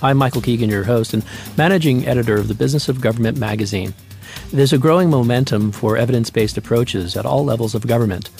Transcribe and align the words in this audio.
I'm 0.00 0.16
Michael 0.16 0.42
Keegan, 0.42 0.70
your 0.70 0.84
host 0.84 1.12
and 1.12 1.24
managing 1.56 2.06
editor 2.06 2.36
of 2.36 2.46
the 2.46 2.54
Business 2.54 2.88
of 2.88 3.00
Government 3.00 3.36
magazine. 3.36 3.94
There's 4.52 4.72
a 4.72 4.78
growing 4.78 5.10
momentum 5.10 5.72
for 5.72 5.96
evidence 5.96 6.30
based 6.30 6.56
approaches 6.56 7.16
at 7.16 7.26
all 7.26 7.44
levels 7.44 7.74
of 7.74 7.84
government. 7.84 8.30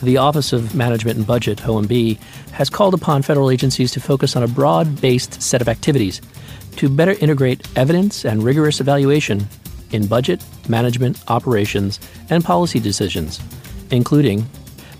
The 0.00 0.18
Office 0.18 0.52
of 0.52 0.76
Management 0.76 1.18
and 1.18 1.26
Budget, 1.26 1.58
OMB, 1.58 2.18
has 2.52 2.70
called 2.70 2.94
upon 2.94 3.22
federal 3.22 3.50
agencies 3.50 3.90
to 3.92 4.00
focus 4.00 4.36
on 4.36 4.44
a 4.44 4.48
broad 4.48 5.00
based 5.00 5.42
set 5.42 5.60
of 5.60 5.68
activities 5.68 6.22
to 6.76 6.88
better 6.88 7.14
integrate 7.14 7.66
evidence 7.76 8.24
and 8.24 8.44
rigorous 8.44 8.80
evaluation 8.80 9.48
in 9.90 10.06
budget, 10.06 10.44
management, 10.68 11.20
operations, 11.26 11.98
and 12.30 12.44
policy 12.44 12.78
decisions, 12.78 13.40
including 13.90 14.48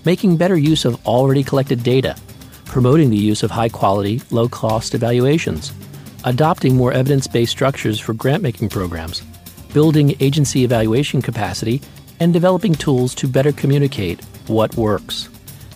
making 0.03 0.35
better 0.35 0.57
use 0.57 0.83
of 0.83 1.07
already 1.07 1.43
collected 1.43 1.81
data, 1.81 2.17
promoting 2.65 3.09
the 3.09 3.15
use 3.15 3.41
of 3.41 3.51
high 3.51 3.69
quality, 3.69 4.21
low 4.31 4.49
cost 4.49 4.93
evaluations 4.93 5.71
adopting 6.23 6.75
more 6.75 6.91
evidence 6.91 7.27
based 7.27 7.51
structures 7.51 7.99
for 7.99 8.13
grant 8.13 8.43
making 8.43 8.69
programs, 8.69 9.21
building 9.73 10.15
agency 10.19 10.63
evaluation 10.63 11.21
capacity, 11.21 11.81
and 12.19 12.33
developing 12.33 12.75
tools 12.75 13.15
to 13.15 13.27
better 13.27 13.51
communicate 13.51 14.23
what 14.47 14.75
works. 14.75 15.29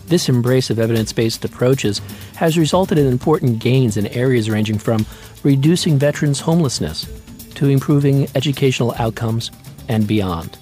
This 0.07 0.29
embrace 0.29 0.69
of 0.69 0.79
evidence 0.79 1.13
based 1.13 1.45
approaches 1.45 2.01
has 2.35 2.57
resulted 2.57 2.97
in 2.97 3.07
important 3.07 3.59
gains 3.59 3.97
in 3.97 4.07
areas 4.07 4.49
ranging 4.49 4.77
from 4.77 5.05
reducing 5.43 5.97
veterans' 5.97 6.39
homelessness 6.41 7.07
to 7.55 7.69
improving 7.69 8.27
educational 8.35 8.93
outcomes 8.97 9.51
and 9.87 10.07
beyond. 10.07 10.57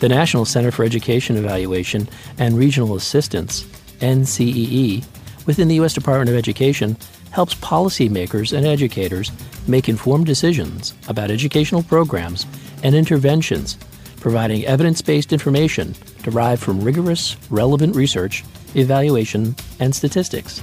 The 0.00 0.08
National 0.08 0.44
Center 0.44 0.70
for 0.70 0.84
Education 0.84 1.36
Evaluation 1.36 2.08
and 2.38 2.56
Regional 2.56 2.96
Assistance, 2.96 3.64
NCEE, 4.00 5.04
within 5.46 5.68
the 5.68 5.74
U.S. 5.76 5.94
Department 5.94 6.30
of 6.30 6.36
Education, 6.36 6.96
helps 7.30 7.54
policymakers 7.56 8.56
and 8.56 8.66
educators 8.66 9.30
make 9.66 9.88
informed 9.88 10.26
decisions 10.26 10.94
about 11.08 11.30
educational 11.30 11.82
programs 11.82 12.46
and 12.82 12.94
interventions, 12.94 13.76
providing 14.18 14.64
evidence 14.66 15.00
based 15.00 15.32
information 15.32 15.94
derived 16.22 16.62
from 16.62 16.80
rigorous, 16.80 17.36
relevant 17.50 17.94
research, 17.94 18.44
evaluation, 18.74 19.54
and 19.78 19.94
statistics. 19.94 20.60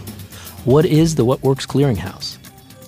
What 0.66 0.86
is 0.86 1.16
the 1.16 1.26
What 1.26 1.42
Works 1.44 1.66
Clearinghouse? 1.66 2.38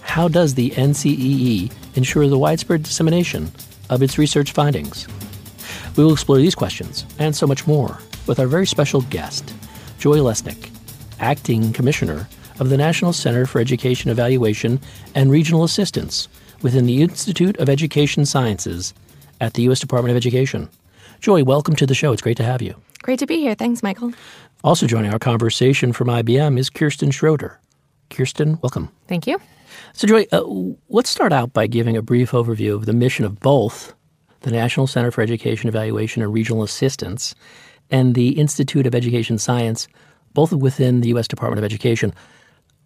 How 0.01 0.27
does 0.27 0.55
the 0.55 0.71
NCEE 0.71 1.71
ensure 1.95 2.27
the 2.27 2.37
widespread 2.37 2.83
dissemination 2.83 3.51
of 3.89 4.03
its 4.03 4.17
research 4.17 4.51
findings? 4.51 5.07
We 5.95 6.03
will 6.03 6.13
explore 6.13 6.37
these 6.37 6.55
questions 6.55 7.05
and 7.19 7.35
so 7.35 7.47
much 7.47 7.67
more 7.67 7.99
with 8.27 8.39
our 8.39 8.47
very 8.47 8.67
special 8.67 9.01
guest, 9.01 9.53
Joy 9.97 10.17
Lesnick, 10.17 10.69
Acting 11.19 11.73
Commissioner 11.73 12.27
of 12.59 12.69
the 12.69 12.77
National 12.77 13.13
Center 13.13 13.45
for 13.45 13.59
Education 13.59 14.11
Evaluation 14.11 14.79
and 15.15 15.31
Regional 15.31 15.63
Assistance 15.63 16.27
within 16.61 16.85
the 16.85 17.01
Institute 17.01 17.57
of 17.57 17.69
Education 17.69 18.25
Sciences 18.25 18.93
at 19.41 19.53
the 19.53 19.63
U.S. 19.63 19.79
Department 19.79 20.11
of 20.11 20.17
Education. 20.17 20.69
Joy, 21.21 21.43
welcome 21.43 21.75
to 21.75 21.85
the 21.85 21.95
show. 21.95 22.11
It's 22.11 22.21
great 22.21 22.37
to 22.37 22.43
have 22.43 22.61
you. 22.61 22.75
Great 23.01 23.19
to 23.19 23.25
be 23.25 23.37
here. 23.37 23.55
Thanks, 23.55 23.81
Michael. 23.81 24.13
Also 24.63 24.87
joining 24.87 25.13
our 25.13 25.19
conversation 25.19 25.93
from 25.93 26.07
IBM 26.07 26.57
is 26.57 26.69
Kirsten 26.69 27.11
Schroeder. 27.11 27.59
Kirsten, 28.09 28.59
welcome. 28.61 28.89
Thank 29.07 29.25
you. 29.25 29.39
So, 29.93 30.07
Joy, 30.07 30.25
uh, 30.31 30.43
let's 30.89 31.09
start 31.09 31.31
out 31.31 31.53
by 31.53 31.67
giving 31.67 31.95
a 31.95 32.01
brief 32.01 32.31
overview 32.31 32.75
of 32.75 32.85
the 32.85 32.93
mission 32.93 33.23
of 33.23 33.39
both 33.39 33.93
the 34.41 34.51
National 34.51 34.87
Center 34.87 35.11
for 35.11 35.21
Education 35.21 35.69
Evaluation 35.69 36.21
and 36.21 36.33
Regional 36.33 36.63
Assistance 36.63 37.35
and 37.89 38.15
the 38.15 38.29
Institute 38.39 38.85
of 38.85 38.95
Education 38.95 39.37
Science, 39.37 39.87
both 40.33 40.51
within 40.53 41.01
the 41.01 41.09
U.S. 41.09 41.27
Department 41.27 41.59
of 41.59 41.63
Education. 41.63 42.13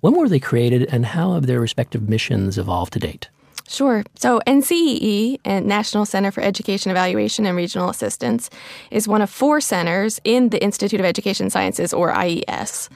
When 0.04 0.16
were 0.16 0.28
they 0.28 0.42
created, 0.42 0.90
and 0.92 1.06
how 1.06 1.36
have 1.36 1.46
their 1.48 1.62
respective 1.62 2.10
missions 2.10 2.58
evolved 2.58 2.92
to 2.92 3.00
date? 3.00 3.30
Sure. 3.70 4.04
So, 4.16 4.42
NCEE, 4.46 5.40
and 5.46 5.64
uh, 5.64 5.68
National 5.76 6.06
Center 6.06 6.30
for 6.30 6.42
Education 6.42 6.92
Evaluation 6.92 7.46
and 7.46 7.56
Regional 7.56 7.90
Assistance, 7.90 8.50
is 8.92 9.08
one 9.08 9.22
of 9.22 9.30
four 9.30 9.62
centers 9.62 10.20
in 10.26 10.50
the 10.50 10.62
Institute 10.62 11.00
of 11.00 11.06
Education 11.06 11.50
Sciences, 11.50 11.94
or 11.94 12.12
IES. 12.12 12.90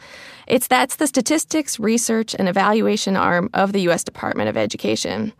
It's 0.48 0.68
that's 0.68 0.98
the 0.98 1.08
statistics, 1.08 1.80
research, 1.80 2.36
and 2.38 2.50
evaluation 2.50 3.16
arm 3.16 3.50
of 3.54 3.72
the 3.72 3.84
U.S. 3.84 4.04
Department 4.04 4.50
of 4.50 4.58
Education. 4.58 5.32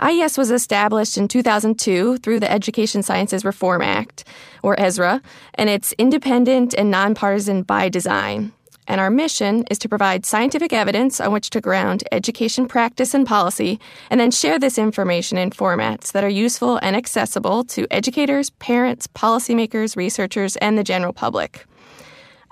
IES 0.00 0.38
was 0.38 0.50
established 0.50 1.18
in 1.18 1.28
2002 1.28 2.16
through 2.16 2.40
the 2.40 2.50
Education 2.50 3.02
Sciences 3.02 3.44
Reform 3.44 3.82
Act, 3.82 4.24
or 4.62 4.74
ESRA, 4.76 5.20
and 5.56 5.68
it's 5.68 5.92
independent 5.98 6.72
and 6.72 6.90
nonpartisan 6.90 7.64
by 7.64 7.90
design 7.90 8.54
and 8.88 9.00
our 9.00 9.10
mission 9.10 9.64
is 9.70 9.78
to 9.78 9.88
provide 9.88 10.26
scientific 10.26 10.72
evidence 10.72 11.20
on 11.20 11.32
which 11.32 11.50
to 11.50 11.60
ground 11.60 12.04
education 12.12 12.66
practice 12.66 13.14
and 13.14 13.26
policy, 13.26 13.80
and 14.10 14.20
then 14.20 14.30
share 14.30 14.58
this 14.58 14.78
information 14.78 15.38
in 15.38 15.50
formats 15.50 16.12
that 16.12 16.24
are 16.24 16.28
useful 16.28 16.78
and 16.82 16.96
accessible 16.96 17.64
to 17.64 17.86
educators, 17.90 18.50
parents, 18.50 19.06
policymakers, 19.06 19.96
researchers, 19.96 20.56
and 20.56 20.78
the 20.78 20.84
general 20.84 21.12
public. 21.12 21.66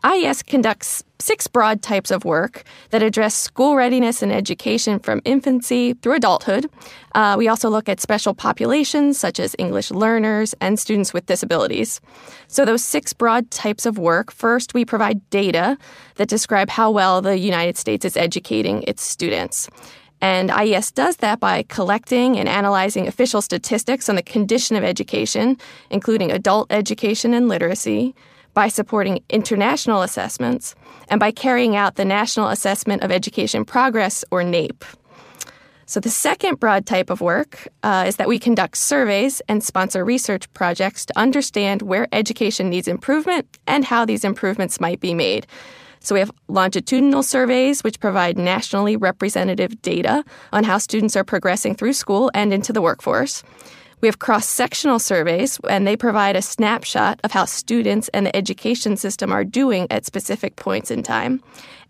IES 0.04 0.42
conducts 0.42 1.03
six 1.19 1.47
broad 1.47 1.81
types 1.81 2.10
of 2.10 2.26
work 2.26 2.65
that 2.91 3.03
address 3.03 3.34
school 3.34 3.75
readiness 3.75 4.20
and 4.20 4.31
education 4.31 4.98
from 4.98 5.22
infancy 5.25 5.94
through 5.94 6.12
adulthood. 6.12 6.66
Uh, 7.15 7.37
we 7.38 7.48
also 7.48 7.70
look 7.70 7.88
at 7.88 8.00
special 8.00 8.34
populations 8.34 9.19
such 9.19 9.41
as 9.41 9.56
English 9.59 9.91
learners 9.91 10.54
and 10.60 10.78
students 10.78 11.15
with 11.15 11.25
disabilities. 11.25 12.03
So, 12.48 12.66
those 12.66 12.84
six 12.84 13.15
broad 13.15 13.50
types 13.50 13.87
of 13.87 13.97
work 13.97 14.31
first, 14.31 14.75
we 14.75 14.84
provide 14.84 15.28
data 15.31 15.78
that 16.16 16.28
describe 16.28 16.69
how 16.69 16.91
well 16.91 17.22
the 17.22 17.38
United 17.38 17.78
States 17.78 18.04
is 18.04 18.15
educating 18.15 18.82
its 18.82 19.03
students. 19.03 19.71
And 20.21 20.50
IES 20.50 20.91
does 20.91 21.16
that 21.16 21.41
by 21.41 21.65
collecting 21.69 22.38
and 22.38 22.48
analyzing 22.48 23.09
official 23.09 23.41
statistics 23.41 24.10
on 24.10 24.16
the 24.16 24.22
condition 24.22 24.76
of 24.76 24.84
education, 24.84 25.56
including 25.88 26.31
adult 26.31 26.71
education 26.71 27.32
and 27.32 27.48
literacy 27.48 28.15
by 28.54 28.69
supporting 28.69 29.22
international 29.28 30.03
assessments, 30.03 30.75
and 31.09 31.20
by 31.20 31.31
carrying 31.31 31.76
out 31.76 31.97
the 31.97 32.04
National 32.04 32.48
Assessment 32.48 33.03
of 33.03 33.10
Education 33.10 33.65
Progress, 33.65 34.25
or 34.31 34.42
NAEP. 34.42 34.84
So, 35.86 36.01
the 36.01 36.10
second 36.10 36.60
broad 36.60 36.86
type 36.86 37.10
of 37.10 37.21
work 37.21 37.68
uh, 37.83 38.04
is 38.06 38.16
that 38.16 38.28
we 38.28 38.39
conduct 38.39 38.78
surveys 38.78 39.42
and 39.48 39.62
sponsor 39.62 40.03
research 40.04 40.51
projects 40.54 41.04
to 41.06 41.18
understand 41.18 41.83
where 41.83 42.09
education 42.10 42.71
needs 42.71 42.89
improvement 42.89 43.59
and 43.66 43.84
how 43.84 44.06
these 44.06 44.24
improvements 44.24 44.80
might 44.80 45.01
be 45.01 45.12
made. 45.12 45.47
So, 46.01 46.15
we 46.15 46.21
have 46.21 46.30
longitudinal 46.48 47.22
surveys, 47.22 47.84
which 47.84 48.01
provide 48.01 48.39
nationally 48.39 48.97
representative 48.97 49.80
data 49.83 50.24
on 50.54 50.65
how 50.65 50.78
students 50.78 51.16
are 51.16 51.24
progressing 51.24 51.74
through 51.74 51.92
school 51.92 52.30
and 52.33 52.54
into 52.54 52.72
the 52.72 52.83
workforce. 52.83 53.42
We 54.04 54.09
have 54.09 54.18
cross 54.18 54.47
sectional 54.47 54.98
surveys, 54.98 55.59
and 55.66 55.86
they 55.86 55.97
provide 55.97 56.36
a 56.36 56.42
snapshot 56.42 57.21
of 57.24 57.33
how 57.33 57.47
students 57.47 58.09
and 58.09 58.27
the 58.27 58.36
education 58.36 58.98
system 58.98 59.33
are 59.33 59.45
doing 59.45 59.86
at 59.89 60.04
specific 60.04 60.56
points 60.56 60.91
in 60.91 61.03
time. 61.03 61.42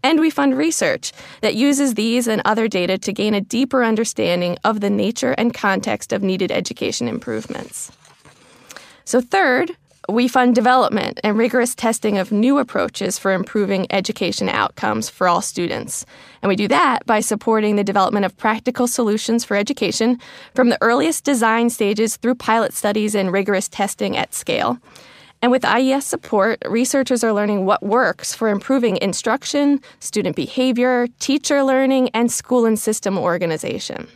And 0.05 0.21
we 0.21 0.31
fund 0.31 0.57
research 0.57 1.11
that 1.41 1.57
uses 1.57 1.95
these 1.95 2.29
and 2.29 2.41
other 2.45 2.69
data 2.69 2.99
to 2.99 3.13
gain 3.13 3.35
a 3.35 3.41
deeper 3.41 3.83
understanding 3.83 4.57
of 4.63 4.81
the 4.81 4.91
nature 4.91 5.33
and 5.33 5.53
context 5.53 6.13
of 6.13 6.23
needed 6.23 6.53
education 6.53 7.09
improvements. 7.09 7.91
So, 9.05 9.21
third, 9.21 9.73
we 10.09 10.29
fund 10.29 10.55
development 10.55 11.21
and 11.25 11.39
rigorous 11.39 11.75
testing 11.75 12.19
of 12.19 12.33
new 12.33 12.59
approaches 12.59 13.19
for 13.19 13.33
improving 13.33 13.87
education 13.91 14.49
outcomes 14.49 15.09
for 15.09 15.27
all 15.29 15.41
students. 15.41 16.05
And 16.43 16.49
we 16.49 16.57
do 16.57 16.69
that 16.69 17.07
by 17.07 17.21
supporting 17.21 17.77
the 17.77 17.85
development 17.85 18.27
of 18.27 18.37
practical 18.37 18.87
solutions 18.87 19.45
for 19.45 19.57
education 19.57 20.21
from 20.55 20.69
the 20.69 20.79
earliest 20.81 21.25
design 21.25 21.71
stages 21.71 22.17
through 22.17 22.35
pilot 22.35 22.73
studies 22.73 23.15
and 23.15 23.33
rigorous 23.33 23.69
testing 23.69 24.17
at 24.17 24.35
scale. 24.35 24.79
And 25.43 25.51
with 25.51 25.65
IES 25.65 26.07
support, 26.07 26.63
researchers 26.65 27.23
are 27.23 27.33
learning 27.33 27.67
what 27.67 27.83
works 27.83 28.35
for 28.35 28.49
improving 28.49 28.97
instruction, 29.03 29.81
student 30.01 30.37
behavior, 30.37 31.07
teacher 31.19 31.63
learning, 31.63 32.09
and 32.15 32.33
school 32.33 32.65
and 32.65 32.79
system 32.79 33.19
organization. 33.19 34.09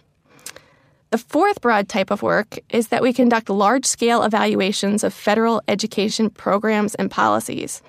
The 1.11 1.17
fourth 1.19 1.63
broad 1.63 1.89
type 1.89 2.11
of 2.11 2.21
work 2.23 2.59
is 2.69 2.89
that 2.89 3.01
we 3.01 3.15
conduct 3.15 3.49
large 3.49 3.87
scale 3.87 4.23
evaluations 4.25 5.03
of 5.03 5.15
federal 5.15 5.63
education 5.67 6.29
programs 6.29 6.95
and 6.97 7.11
policies. 7.11 7.81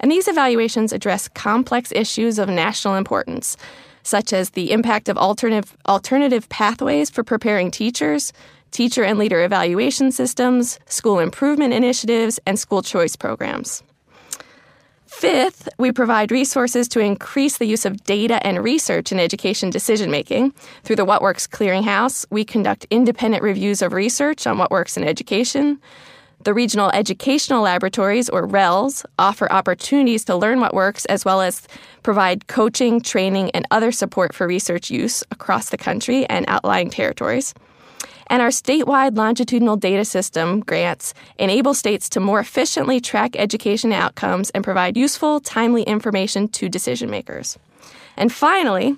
And 0.00 0.10
these 0.10 0.26
evaluations 0.26 0.92
address 0.92 1.28
complex 1.28 1.92
issues 1.92 2.36
of 2.40 2.48
national 2.48 2.96
importance, 2.96 3.56
such 4.02 4.32
as 4.32 4.50
the 4.50 4.72
impact 4.72 5.08
of 5.08 5.16
alternative, 5.16 5.76
alternative 5.86 6.48
pathways 6.48 7.10
for 7.10 7.22
preparing 7.22 7.70
teachers, 7.70 8.32
teacher 8.72 9.04
and 9.04 9.20
leader 9.20 9.44
evaluation 9.44 10.10
systems, 10.10 10.80
school 10.86 11.20
improvement 11.20 11.72
initiatives, 11.72 12.40
and 12.44 12.58
school 12.58 12.82
choice 12.82 13.14
programs. 13.14 13.84
Fifth, 15.18 15.68
we 15.78 15.92
provide 15.92 16.30
resources 16.30 16.88
to 16.88 17.00
increase 17.00 17.56
the 17.56 17.66
use 17.66 17.86
of 17.86 18.02
data 18.04 18.44
and 18.46 18.62
research 18.62 19.12
in 19.12 19.18
education 19.18 19.70
decision 19.70 20.10
making. 20.10 20.52
Through 20.82 20.96
the 20.96 21.04
What 21.04 21.22
Works 21.22 21.46
Clearinghouse, 21.46 22.26
we 22.30 22.44
conduct 22.44 22.86
independent 22.90 23.42
reviews 23.42 23.80
of 23.80 23.92
research 23.92 24.46
on 24.46 24.58
what 24.58 24.70
works 24.70 24.96
in 24.96 25.04
education. 25.04 25.80
The 26.42 26.52
Regional 26.52 26.90
Educational 26.90 27.62
Laboratories, 27.62 28.28
or 28.28 28.44
RELs, 28.44 29.06
offer 29.18 29.50
opportunities 29.50 30.24
to 30.26 30.36
learn 30.36 30.60
what 30.60 30.74
works 30.74 31.06
as 31.06 31.24
well 31.24 31.40
as 31.40 31.66
provide 32.02 32.48
coaching, 32.48 33.00
training, 33.00 33.50
and 33.52 33.66
other 33.70 33.92
support 33.92 34.34
for 34.34 34.46
research 34.46 34.90
use 34.90 35.22
across 35.30 35.70
the 35.70 35.78
country 35.78 36.26
and 36.26 36.44
outlying 36.48 36.90
territories. 36.90 37.54
And 38.28 38.40
our 38.40 38.48
statewide 38.48 39.16
longitudinal 39.16 39.76
data 39.76 40.04
system 40.04 40.60
grants 40.60 41.14
enable 41.38 41.74
states 41.74 42.08
to 42.10 42.20
more 42.20 42.40
efficiently 42.40 43.00
track 43.00 43.36
education 43.36 43.92
outcomes 43.92 44.50
and 44.50 44.64
provide 44.64 44.96
useful, 44.96 45.40
timely 45.40 45.82
information 45.82 46.48
to 46.48 46.68
decision 46.68 47.10
makers. 47.10 47.58
And 48.16 48.32
finally, 48.32 48.96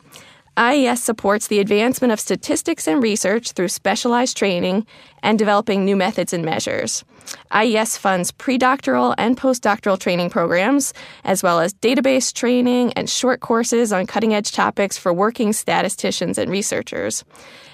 IES 0.59 1.03
supports 1.03 1.49
the 1.49 1.61
advancement 1.61 2.13
of 2.13 2.21
statistics 2.21 2.89
and 2.89 3.03
research 3.03 3.53
through 3.53 3.69
specialized 3.69 4.39
training 4.39 4.87
and 5.23 5.39
developing 5.39 5.85
new 5.85 5.97
methods 5.97 6.33
and 6.33 6.45
measures. 6.45 7.05
IES 7.51 7.99
funds 7.99 8.33
predoctoral 8.33 9.15
and 9.19 9.37
postdoctoral 9.37 9.99
training 9.99 10.31
programs, 10.31 10.95
as 11.25 11.43
well 11.43 11.61
as 11.61 11.75
database 11.75 12.33
training 12.33 12.93
and 12.95 13.11
short 13.11 13.41
courses 13.41 13.93
on 13.93 14.07
cutting 14.07 14.33
edge 14.33 14.53
topics 14.53 14.97
for 14.97 15.13
working 15.13 15.53
statisticians 15.53 16.39
and 16.39 16.51
researchers. 16.51 17.23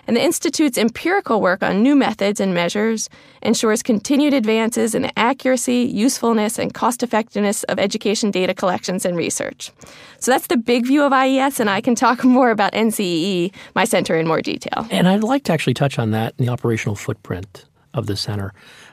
And 0.06 0.16
the 0.16 0.22
Institute's 0.22 0.78
empirical 0.78 1.40
work 1.40 1.62
on 1.62 1.82
new 1.82 1.94
methods 1.94 2.40
and 2.40 2.52
measures 2.52 3.08
ensures 3.40 3.82
continued 3.82 4.34
advances 4.34 4.94
in 4.94 5.02
the 5.02 5.18
accuracy, 5.18 5.82
usefulness, 5.92 6.58
and 6.58 6.74
cost 6.74 7.02
effectiveness 7.02 7.62
of 7.64 7.78
education 7.78 8.30
data 8.30 8.54
collections 8.54 9.04
and 9.04 9.16
research. 9.16 9.70
So 10.18 10.32
that's 10.32 10.48
the 10.48 10.56
big 10.56 10.86
view 10.86 11.02
of 11.04 11.12
IES, 11.12 11.60
and 11.60 11.70
I 11.70 11.80
can 11.80 11.94
talk 11.94 12.24
more 12.38 12.50
about 12.50 12.72
NCEE, 12.72 13.52
my 13.74 13.84
center, 13.84 14.16
in 14.16 14.26
more 14.26 14.42
detail. 14.42 14.86
And 14.90 15.08
I'd 15.08 15.22
like 15.22 15.44
to 15.44 15.52
actually 15.52 15.74
touch 15.74 15.98
on 15.98 16.10
that 16.10 16.34
in 16.38 16.46
the 16.46 16.52
operational 16.52 16.96
footprint 16.96 17.64
of 17.94 18.06
the 18.06 18.16
center. 18.16 18.52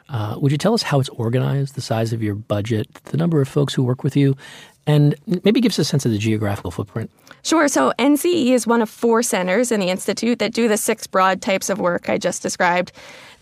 Uh, 0.10 0.36
would 0.40 0.52
you 0.52 0.58
tell 0.58 0.74
us 0.74 0.82
how 0.82 1.00
it's 1.00 1.10
organized, 1.10 1.76
the 1.76 1.82
size 1.82 2.14
of 2.14 2.24
your 2.24 2.36
budget, 2.36 2.92
the 3.06 3.18
number 3.18 3.42
of 3.42 3.48
folks 3.48 3.74
who 3.74 3.84
work 3.84 4.04
with 4.04 4.16
you, 4.16 4.36
and 4.90 5.14
maybe 5.44 5.62
give 5.62 5.72
us 5.72 5.78
a 5.78 5.86
sense 5.86 6.04
of 6.04 6.12
the 6.12 6.18
geographical 6.18 6.72
footprint? 6.72 7.12
Sure. 7.44 7.68
So 7.68 7.94
NCE 8.00 8.48
is 8.48 8.66
one 8.66 8.82
of 8.82 8.90
four 8.90 9.22
centers 9.22 9.72
in 9.72 9.80
the 9.80 9.90
Institute 9.90 10.40
that 10.40 10.52
do 10.52 10.68
the 10.68 10.78
six 10.78 11.06
broad 11.06 11.44
types 11.44 11.70
of 11.70 11.80
work 11.80 12.10
I 12.10 12.18
just 12.18 12.42
described. 12.42 12.92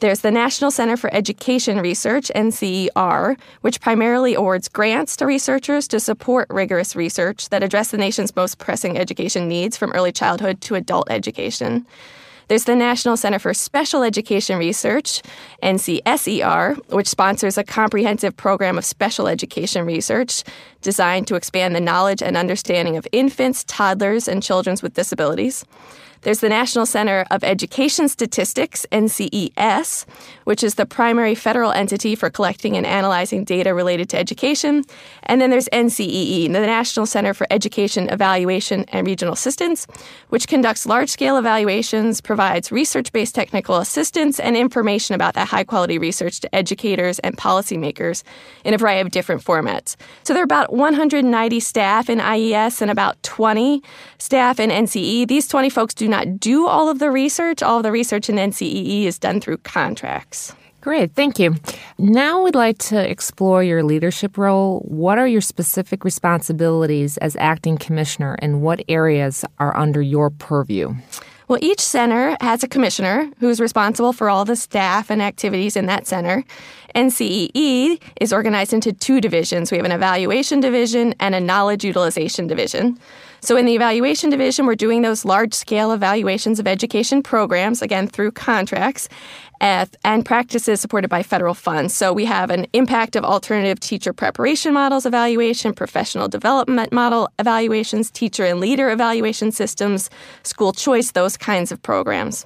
There's 0.01 0.19
the 0.19 0.29
National 0.29 0.71
Center 0.71 0.97
for 0.97 1.11
Education 1.13 1.79
Research, 1.79 2.29
NCER, 2.35 3.39
which 3.61 3.79
primarily 3.79 4.35
awards 4.35 4.67
grants 4.67 5.15
to 5.17 5.25
researchers 5.25 5.88
to 5.88 6.01
support 6.01 6.47
rigorous 6.49 6.97
research 6.97 7.47
that 7.49 7.63
address 7.63 7.91
the 7.91 7.97
nation's 7.97 8.35
most 8.35 8.57
pressing 8.57 8.97
education 8.97 9.47
needs 9.47 9.77
from 9.77 9.94
early 9.94 10.11
childhood 10.11 10.59
to 10.61 10.75
adult 10.75 11.09
education. 11.09 11.88
There's 12.47 12.63
the 12.63 12.77
National 12.77 13.17
Center 13.17 13.39
for 13.39 13.53
Special 13.53 14.03
Education 14.03 14.57
Research, 14.57 15.21
NCSER, 15.61 16.77
which 16.94 17.07
sponsors 17.07 17.57
a 17.57 17.63
comprehensive 17.63 18.38
program 18.38 18.77
of 18.77 18.85
special 18.85 19.27
education 19.27 19.85
research 19.85 20.44
designed 20.81 21.27
to 21.27 21.35
expand 21.35 21.75
the 21.75 21.81
knowledge 21.81 22.21
and 22.21 22.38
understanding 22.38 22.95
of 22.95 23.05
infants, 23.11 23.65
toddlers, 23.65 24.29
and 24.29 24.41
children 24.41 24.77
with 24.81 24.94
disabilities. 24.94 25.65
There's 26.21 26.39
the 26.39 26.49
National 26.49 26.85
Center 26.85 27.25
of 27.31 27.44
Education 27.44 28.07
Statistics, 28.07 28.85
NCES, 28.91 30.05
which 30.47 30.63
is 30.63 30.75
the 30.75 30.85
primary 30.85 31.35
federal 31.35 31.73
entity 31.73 32.15
for 32.15 32.29
collecting 32.29 32.77
and 32.77 32.85
analyzing 32.85 33.44
data 33.44 33.73
related 33.73 34.07
to 34.07 34.17
education. 34.17 34.81
And 35.23 35.41
then 35.41 35.49
there's 35.49 35.67
NCEE, 35.73 36.45
the 36.45 36.61
National 36.61 37.05
Center 37.05 37.33
for 37.33 37.45
Education 37.51 38.07
Evaluation 38.07 38.85
and 38.94 39.05
Regional 39.05 39.33
Assistance, 39.33 39.85
which 40.29 40.47
conducts 40.47 40.85
large 40.85 41.09
scale 41.09 41.35
evaluations, 41.35 42.21
provides 42.21 42.71
research 42.71 43.11
based 43.11 43.35
technical 43.35 43.75
assistance, 43.75 44.39
and 44.39 44.55
information 44.55 45.15
about 45.15 45.33
that 45.33 45.49
high 45.49 45.65
quality 45.65 45.97
research 45.97 46.39
to 46.39 46.55
educators 46.55 47.19
and 47.19 47.35
policymakers 47.35 48.23
in 48.63 48.73
a 48.73 48.77
variety 48.77 49.01
of 49.01 49.11
different 49.11 49.44
formats. 49.44 49.97
So 50.23 50.33
there 50.33 50.41
are 50.41 50.45
about 50.45 50.71
190 50.71 51.59
staff 51.59 52.09
in 52.09 52.21
IES 52.21 52.81
and 52.81 52.89
about 52.89 53.21
20 53.23 53.83
staff 54.17 54.61
in 54.61 54.69
NCE. 54.69 55.27
These 55.27 55.49
20 55.49 55.69
folks 55.69 55.94
do 55.94 56.07
not 56.07 56.39
do 56.39 56.67
all 56.67 56.88
of 56.88 56.99
the 56.99 57.11
research. 57.11 57.61
All 57.61 57.75
of 57.75 57.83
the 57.83 57.91
research 57.91 58.29
in 58.29 58.38
NCEE 58.38 59.03
is 59.03 59.19
done 59.19 59.41
through 59.41 59.57
contracts. 59.57 60.37
Great, 60.88 61.16
thank 61.16 61.38
you. 61.38 61.54
Now 61.98 62.44
we'd 62.44 62.56
like 62.56 62.78
to 62.78 63.12
explore 63.12 63.62
your 63.62 63.84
leadership 63.84 64.38
role. 64.38 64.80
What 64.88 65.18
are 65.18 65.28
your 65.28 65.42
specific 65.42 66.06
responsibilities 66.06 67.18
as 67.18 67.36
acting 67.36 67.78
commissioner, 67.78 68.38
and 68.42 68.62
what 68.62 68.80
areas 68.88 69.44
are 69.60 69.75
under 69.75 70.01
your 70.01 70.30
purview? 70.30 70.95
Well, 71.50 71.60
each 71.62 71.81
center 71.81 72.38
has 72.39 72.63
a 72.63 72.69
commissioner 72.69 73.30
who's 73.42 73.60
responsible 73.60 74.13
for 74.13 74.30
all 74.30 74.45
the 74.45 74.56
staff 74.56 75.10
and 75.10 75.22
activities 75.22 75.75
in 75.75 75.88
that 75.88 76.07
center. 76.07 76.45
NCEE 76.95 78.01
is 78.22 78.31
organized 78.31 78.72
into 78.72 78.94
two 78.94 79.19
divisions. 79.19 79.72
We 79.72 79.78
have 79.78 79.86
an 79.86 79.92
evaluation 79.92 80.62
division 80.62 81.13
and 81.19 81.36
a 81.36 81.42
knowledge 81.42 81.83
utilization 81.83 82.48
division. 82.48 82.98
So, 83.47 83.55
in 83.55 83.65
the 83.65 83.75
evaluation 83.75 84.29
division, 84.29 84.65
we're 84.65 84.75
doing 84.75 85.03
those 85.03 85.23
large 85.23 85.53
scale 85.53 85.94
evaluations 85.94 86.59
of 86.59 86.67
education 86.67 87.23
programs, 87.23 87.81
again, 87.81 88.09
through 88.09 88.31
contracts 88.33 89.07
eh, 89.61 89.85
and 90.04 90.25
practices 90.25 90.81
supported 90.81 91.07
by 91.07 91.23
federal 91.23 91.54
funds. 91.54 91.94
So, 91.94 92.11
we 92.11 92.25
have 92.25 92.49
an 92.49 92.68
impact 92.73 93.16
of 93.16 93.23
alternative 93.23 93.80
teacher 93.80 94.11
preparation 94.11 94.73
models 94.73 95.06
evaluation, 95.06 95.71
professional 95.71 96.27
development 96.27 96.92
model 96.92 97.30
evaluations, 97.39 98.11
teacher 98.11 98.44
and 98.44 98.59
leader 98.59 98.89
evaluation 98.89 99.54
systems, 99.54 100.09
school 100.44 100.73
choice, 100.73 101.11
those 101.11 101.37
kinds 101.37 101.71
of 101.71 101.81
programs. 101.81 102.45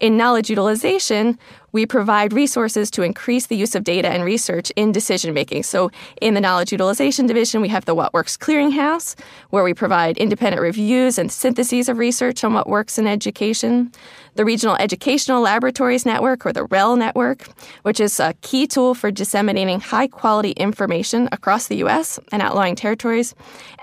In 0.00 0.16
knowledge 0.16 0.50
utilization, 0.50 1.38
we 1.72 1.86
provide 1.86 2.32
resources 2.32 2.90
to 2.92 3.02
increase 3.02 3.46
the 3.46 3.56
use 3.56 3.74
of 3.74 3.84
data 3.84 4.08
and 4.08 4.24
research 4.24 4.70
in 4.76 4.92
decision 4.92 5.34
making. 5.34 5.62
So, 5.62 5.90
in 6.20 6.34
the 6.34 6.40
Knowledge 6.40 6.72
Utilization 6.72 7.26
Division, 7.26 7.60
we 7.60 7.68
have 7.68 7.84
the 7.84 7.94
What 7.94 8.12
Works 8.14 8.36
Clearinghouse, 8.36 9.18
where 9.50 9.64
we 9.64 9.74
provide 9.74 10.16
independent 10.16 10.62
reviews 10.62 11.18
and 11.18 11.32
syntheses 11.32 11.88
of 11.88 11.98
research 11.98 12.44
on 12.44 12.54
what 12.54 12.68
works 12.68 12.98
in 12.98 13.06
education. 13.06 13.92
The 14.36 14.44
Regional 14.44 14.74
Educational 14.76 15.40
Laboratories 15.40 16.04
Network, 16.04 16.44
or 16.44 16.52
the 16.52 16.64
REL 16.64 16.96
network, 16.96 17.46
which 17.82 18.00
is 18.00 18.18
a 18.18 18.34
key 18.42 18.66
tool 18.66 18.94
for 18.94 19.12
disseminating 19.12 19.78
high 19.78 20.08
quality 20.08 20.50
information 20.52 21.28
across 21.30 21.68
the 21.68 21.76
U.S. 21.76 22.18
and 22.32 22.42
outlying 22.42 22.74
territories. 22.74 23.34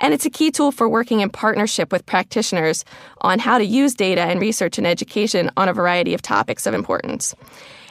And 0.02 0.14
it's 0.14 0.26
a 0.26 0.30
key 0.30 0.52
tool 0.52 0.74
for 0.74 0.90
working 0.90 1.22
in 1.22 1.30
partnership 1.30 1.92
with 1.92 2.06
practitioners 2.06 2.84
on 3.22 3.40
how 3.40 3.60
to 3.60 3.64
use 3.64 3.96
data 3.96 4.22
and 4.22 4.42
research 4.42 4.78
in 4.78 4.86
education 4.86 5.50
on 5.56 5.70
a 5.70 5.74
variety 5.74 6.14
of 6.14 6.22
topics 6.22 6.66
of 6.66 6.74
importance. 6.74 7.34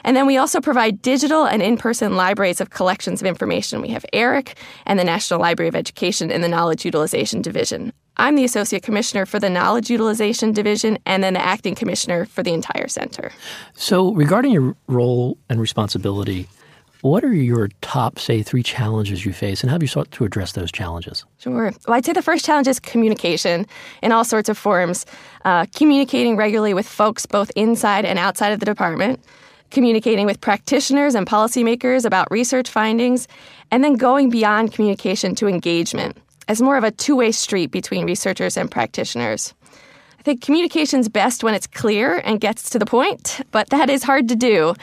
And 0.03 0.15
then 0.15 0.27
we 0.27 0.37
also 0.37 0.61
provide 0.61 1.01
digital 1.01 1.45
and 1.45 1.63
in 1.63 1.77
person 1.77 2.15
libraries 2.15 2.61
of 2.61 2.69
collections 2.69 3.21
of 3.21 3.27
information. 3.27 3.81
We 3.81 3.89
have 3.89 4.05
ERIC 4.13 4.55
and 4.85 4.99
the 4.99 5.03
National 5.03 5.39
Library 5.39 5.69
of 5.69 5.75
Education 5.75 6.29
in 6.29 6.41
the 6.41 6.47
Knowledge 6.47 6.85
Utilization 6.85 7.41
Division. 7.41 7.93
I'm 8.17 8.35
the 8.35 8.43
Associate 8.43 8.83
Commissioner 8.83 9.25
for 9.25 9.39
the 9.39 9.49
Knowledge 9.49 9.89
Utilization 9.89 10.51
Division 10.51 10.97
and 11.05 11.23
then 11.23 11.33
the 11.33 11.43
Acting 11.43 11.75
Commissioner 11.75 12.25
for 12.25 12.43
the 12.43 12.53
entire 12.53 12.87
center. 12.87 13.31
So, 13.73 14.13
regarding 14.13 14.51
your 14.51 14.75
role 14.87 15.37
and 15.49 15.59
responsibility, 15.59 16.47
what 17.01 17.23
are 17.23 17.33
your 17.33 17.69
top, 17.81 18.19
say, 18.19 18.43
three 18.43 18.61
challenges 18.61 19.25
you 19.25 19.33
face, 19.33 19.61
and 19.61 19.71
how 19.71 19.75
have 19.75 19.81
you 19.81 19.87
sought 19.87 20.11
to 20.11 20.23
address 20.23 20.51
those 20.51 20.71
challenges? 20.71 21.25
Sure. 21.39 21.71
Well, 21.87 21.97
I'd 21.97 22.05
say 22.05 22.13
the 22.13 22.21
first 22.21 22.45
challenge 22.45 22.67
is 22.67 22.79
communication 22.79 23.65
in 24.03 24.11
all 24.11 24.23
sorts 24.23 24.49
of 24.49 24.57
forms, 24.57 25.05
uh, 25.43 25.65
communicating 25.75 26.35
regularly 26.35 26.75
with 26.75 26.87
folks 26.87 27.25
both 27.25 27.49
inside 27.55 28.05
and 28.05 28.19
outside 28.19 28.51
of 28.51 28.59
the 28.59 28.65
department 28.65 29.19
communicating 29.71 30.25
with 30.25 30.39
practitioners 30.41 31.15
and 31.15 31.25
policymakers 31.25 32.05
about 32.05 32.29
research 32.29 32.69
findings, 32.69 33.27
and 33.71 33.83
then 33.83 33.95
going 33.95 34.29
beyond 34.29 34.73
communication 34.73 35.33
to 35.33 35.47
engagement 35.47 36.17
as 36.51 36.61
more 36.61 36.75
of 36.75 36.83
a 36.83 36.91
two 36.91 37.15
way 37.15 37.31
street 37.31 37.71
between 37.71 38.05
researchers 38.05 38.57
and 38.57 38.69
practitioners. 38.69 39.53
I 40.19 40.23
think 40.23 40.41
communication's 40.41 41.07
best 41.07 41.45
when 41.45 41.53
it's 41.53 41.65
clear 41.65 42.17
and 42.17 42.41
gets 42.41 42.69
to 42.71 42.77
the 42.77 42.85
point, 42.85 43.39
but 43.51 43.69
that 43.69 43.89
is 43.89 44.03
hard 44.03 44.27
to 44.27 44.35
do. 44.35 44.75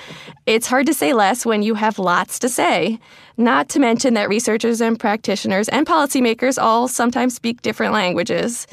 It's 0.46 0.66
hard 0.66 0.86
to 0.86 0.94
say 0.94 1.12
less 1.12 1.44
when 1.44 1.62
you 1.62 1.74
have 1.74 1.98
lots 1.98 2.38
to 2.38 2.48
say. 2.48 2.98
Not 3.36 3.68
to 3.68 3.80
mention 3.80 4.14
that 4.14 4.30
researchers 4.30 4.80
and 4.80 4.98
practitioners 4.98 5.68
and 5.68 5.86
policymakers 5.86 6.60
all 6.60 6.88
sometimes 6.88 7.34
speak 7.34 7.60
different 7.60 7.92
languages. 7.92 8.66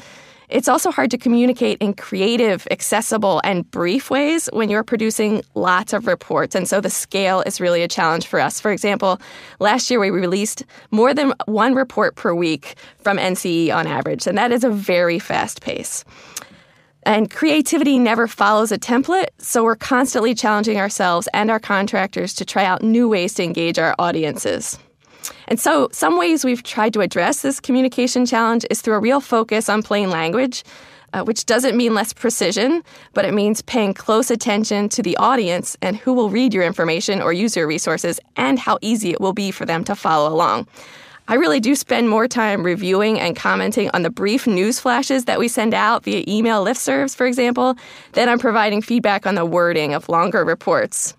It's 0.48 0.68
also 0.68 0.90
hard 0.90 1.10
to 1.10 1.18
communicate 1.18 1.78
in 1.78 1.94
creative, 1.94 2.66
accessible, 2.70 3.40
and 3.44 3.68
brief 3.70 4.10
ways 4.10 4.48
when 4.52 4.70
you're 4.70 4.84
producing 4.84 5.42
lots 5.54 5.92
of 5.92 6.06
reports. 6.06 6.54
And 6.54 6.68
so 6.68 6.80
the 6.80 6.90
scale 6.90 7.42
is 7.42 7.60
really 7.60 7.82
a 7.82 7.88
challenge 7.88 8.26
for 8.26 8.40
us. 8.40 8.60
For 8.60 8.70
example, 8.70 9.20
last 9.58 9.90
year 9.90 9.98
we 9.98 10.10
released 10.10 10.64
more 10.90 11.12
than 11.12 11.32
one 11.46 11.74
report 11.74 12.14
per 12.14 12.34
week 12.34 12.76
from 12.98 13.18
NCE 13.18 13.74
on 13.74 13.86
average, 13.86 14.26
and 14.26 14.38
that 14.38 14.52
is 14.52 14.64
a 14.64 14.70
very 14.70 15.18
fast 15.18 15.60
pace. 15.60 16.04
And 17.02 17.30
creativity 17.30 18.00
never 18.00 18.26
follows 18.26 18.72
a 18.72 18.78
template, 18.78 19.28
so 19.38 19.62
we're 19.62 19.76
constantly 19.76 20.34
challenging 20.34 20.76
ourselves 20.76 21.28
and 21.32 21.52
our 21.52 21.60
contractors 21.60 22.34
to 22.34 22.44
try 22.44 22.64
out 22.64 22.82
new 22.82 23.08
ways 23.08 23.34
to 23.34 23.44
engage 23.44 23.78
our 23.78 23.94
audiences. 23.98 24.76
And 25.48 25.58
so, 25.60 25.88
some 25.92 26.18
ways 26.18 26.44
we've 26.44 26.62
tried 26.62 26.92
to 26.94 27.00
address 27.00 27.42
this 27.42 27.60
communication 27.60 28.26
challenge 28.26 28.64
is 28.70 28.80
through 28.80 28.94
a 28.94 29.00
real 29.00 29.20
focus 29.20 29.68
on 29.68 29.82
plain 29.82 30.10
language, 30.10 30.64
uh, 31.12 31.22
which 31.22 31.46
doesn't 31.46 31.76
mean 31.76 31.94
less 31.94 32.12
precision, 32.12 32.82
but 33.14 33.24
it 33.24 33.34
means 33.34 33.62
paying 33.62 33.94
close 33.94 34.30
attention 34.30 34.88
to 34.90 35.02
the 35.02 35.16
audience 35.16 35.76
and 35.82 35.96
who 35.96 36.12
will 36.12 36.30
read 36.30 36.52
your 36.52 36.64
information 36.64 37.22
or 37.22 37.32
use 37.32 37.56
your 37.56 37.66
resources 37.66 38.20
and 38.36 38.58
how 38.58 38.78
easy 38.82 39.10
it 39.10 39.20
will 39.20 39.32
be 39.32 39.50
for 39.50 39.64
them 39.64 39.84
to 39.84 39.94
follow 39.94 40.32
along. 40.32 40.66
I 41.28 41.34
really 41.34 41.58
do 41.58 41.74
spend 41.74 42.08
more 42.08 42.28
time 42.28 42.62
reviewing 42.62 43.18
and 43.18 43.34
commenting 43.34 43.90
on 43.92 44.02
the 44.02 44.10
brief 44.10 44.46
news 44.46 44.78
flashes 44.78 45.24
that 45.24 45.40
we 45.40 45.48
send 45.48 45.74
out 45.74 46.04
via 46.04 46.22
email 46.28 46.64
listservs, 46.64 47.16
for 47.16 47.26
example, 47.26 47.74
than 48.12 48.28
I'm 48.28 48.38
providing 48.38 48.80
feedback 48.80 49.26
on 49.26 49.34
the 49.34 49.44
wording 49.44 49.92
of 49.92 50.08
longer 50.08 50.44
reports. 50.44 51.16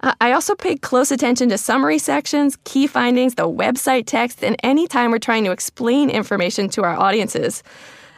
Uh, 0.00 0.12
I 0.20 0.32
also 0.32 0.54
pay 0.54 0.76
close 0.76 1.10
attention 1.10 1.48
to 1.48 1.58
summary 1.58 1.98
sections, 1.98 2.56
key 2.64 2.86
findings, 2.86 3.34
the 3.34 3.48
website 3.48 4.04
text, 4.06 4.44
and 4.44 4.56
any 4.62 4.86
time 4.86 5.10
we're 5.10 5.18
trying 5.18 5.44
to 5.44 5.50
explain 5.50 6.08
information 6.08 6.68
to 6.70 6.84
our 6.84 6.96
audiences. 6.96 7.62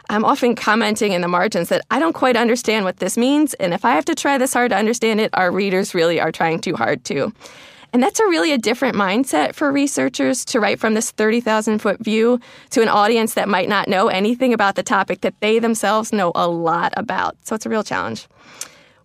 I'm 0.09 0.25
often 0.25 0.55
commenting 0.55 1.13
in 1.13 1.21
the 1.21 1.27
margins 1.27 1.69
that 1.69 1.85
I 1.89 1.97
don't 1.97 2.13
quite 2.13 2.35
understand 2.35 2.85
what 2.85 2.97
this 2.97 3.17
means, 3.17 3.53
and 3.55 3.73
if 3.73 3.85
I 3.85 3.91
have 3.91 4.05
to 4.05 4.15
try 4.15 4.37
this 4.37 4.53
hard 4.53 4.71
to 4.71 4.77
understand 4.77 5.19
it, 5.19 5.31
our 5.33 5.51
readers 5.51 5.95
really 5.95 6.19
are 6.19 6.31
trying 6.31 6.59
too 6.59 6.75
hard 6.75 7.03
too. 7.03 7.33
And 7.93 8.01
that's 8.01 8.19
a 8.19 8.25
really 8.25 8.53
a 8.53 8.57
different 8.57 8.95
mindset 8.95 9.53
for 9.53 9.71
researchers 9.71 10.45
to 10.45 10.59
write 10.59 10.79
from 10.79 10.93
this 10.93 11.11
30,000 11.11 11.79
foot 11.79 11.99
view 11.99 12.39
to 12.69 12.81
an 12.81 12.87
audience 12.87 13.33
that 13.33 13.49
might 13.49 13.67
not 13.67 13.89
know 13.89 14.07
anything 14.07 14.53
about 14.53 14.75
the 14.75 14.83
topic 14.83 15.21
that 15.21 15.39
they 15.41 15.59
themselves 15.59 16.13
know 16.13 16.31
a 16.35 16.47
lot 16.47 16.93
about. 16.95 17.35
So 17.43 17.55
it's 17.55 17.65
a 17.65 17.69
real 17.69 17.83
challenge. 17.83 18.27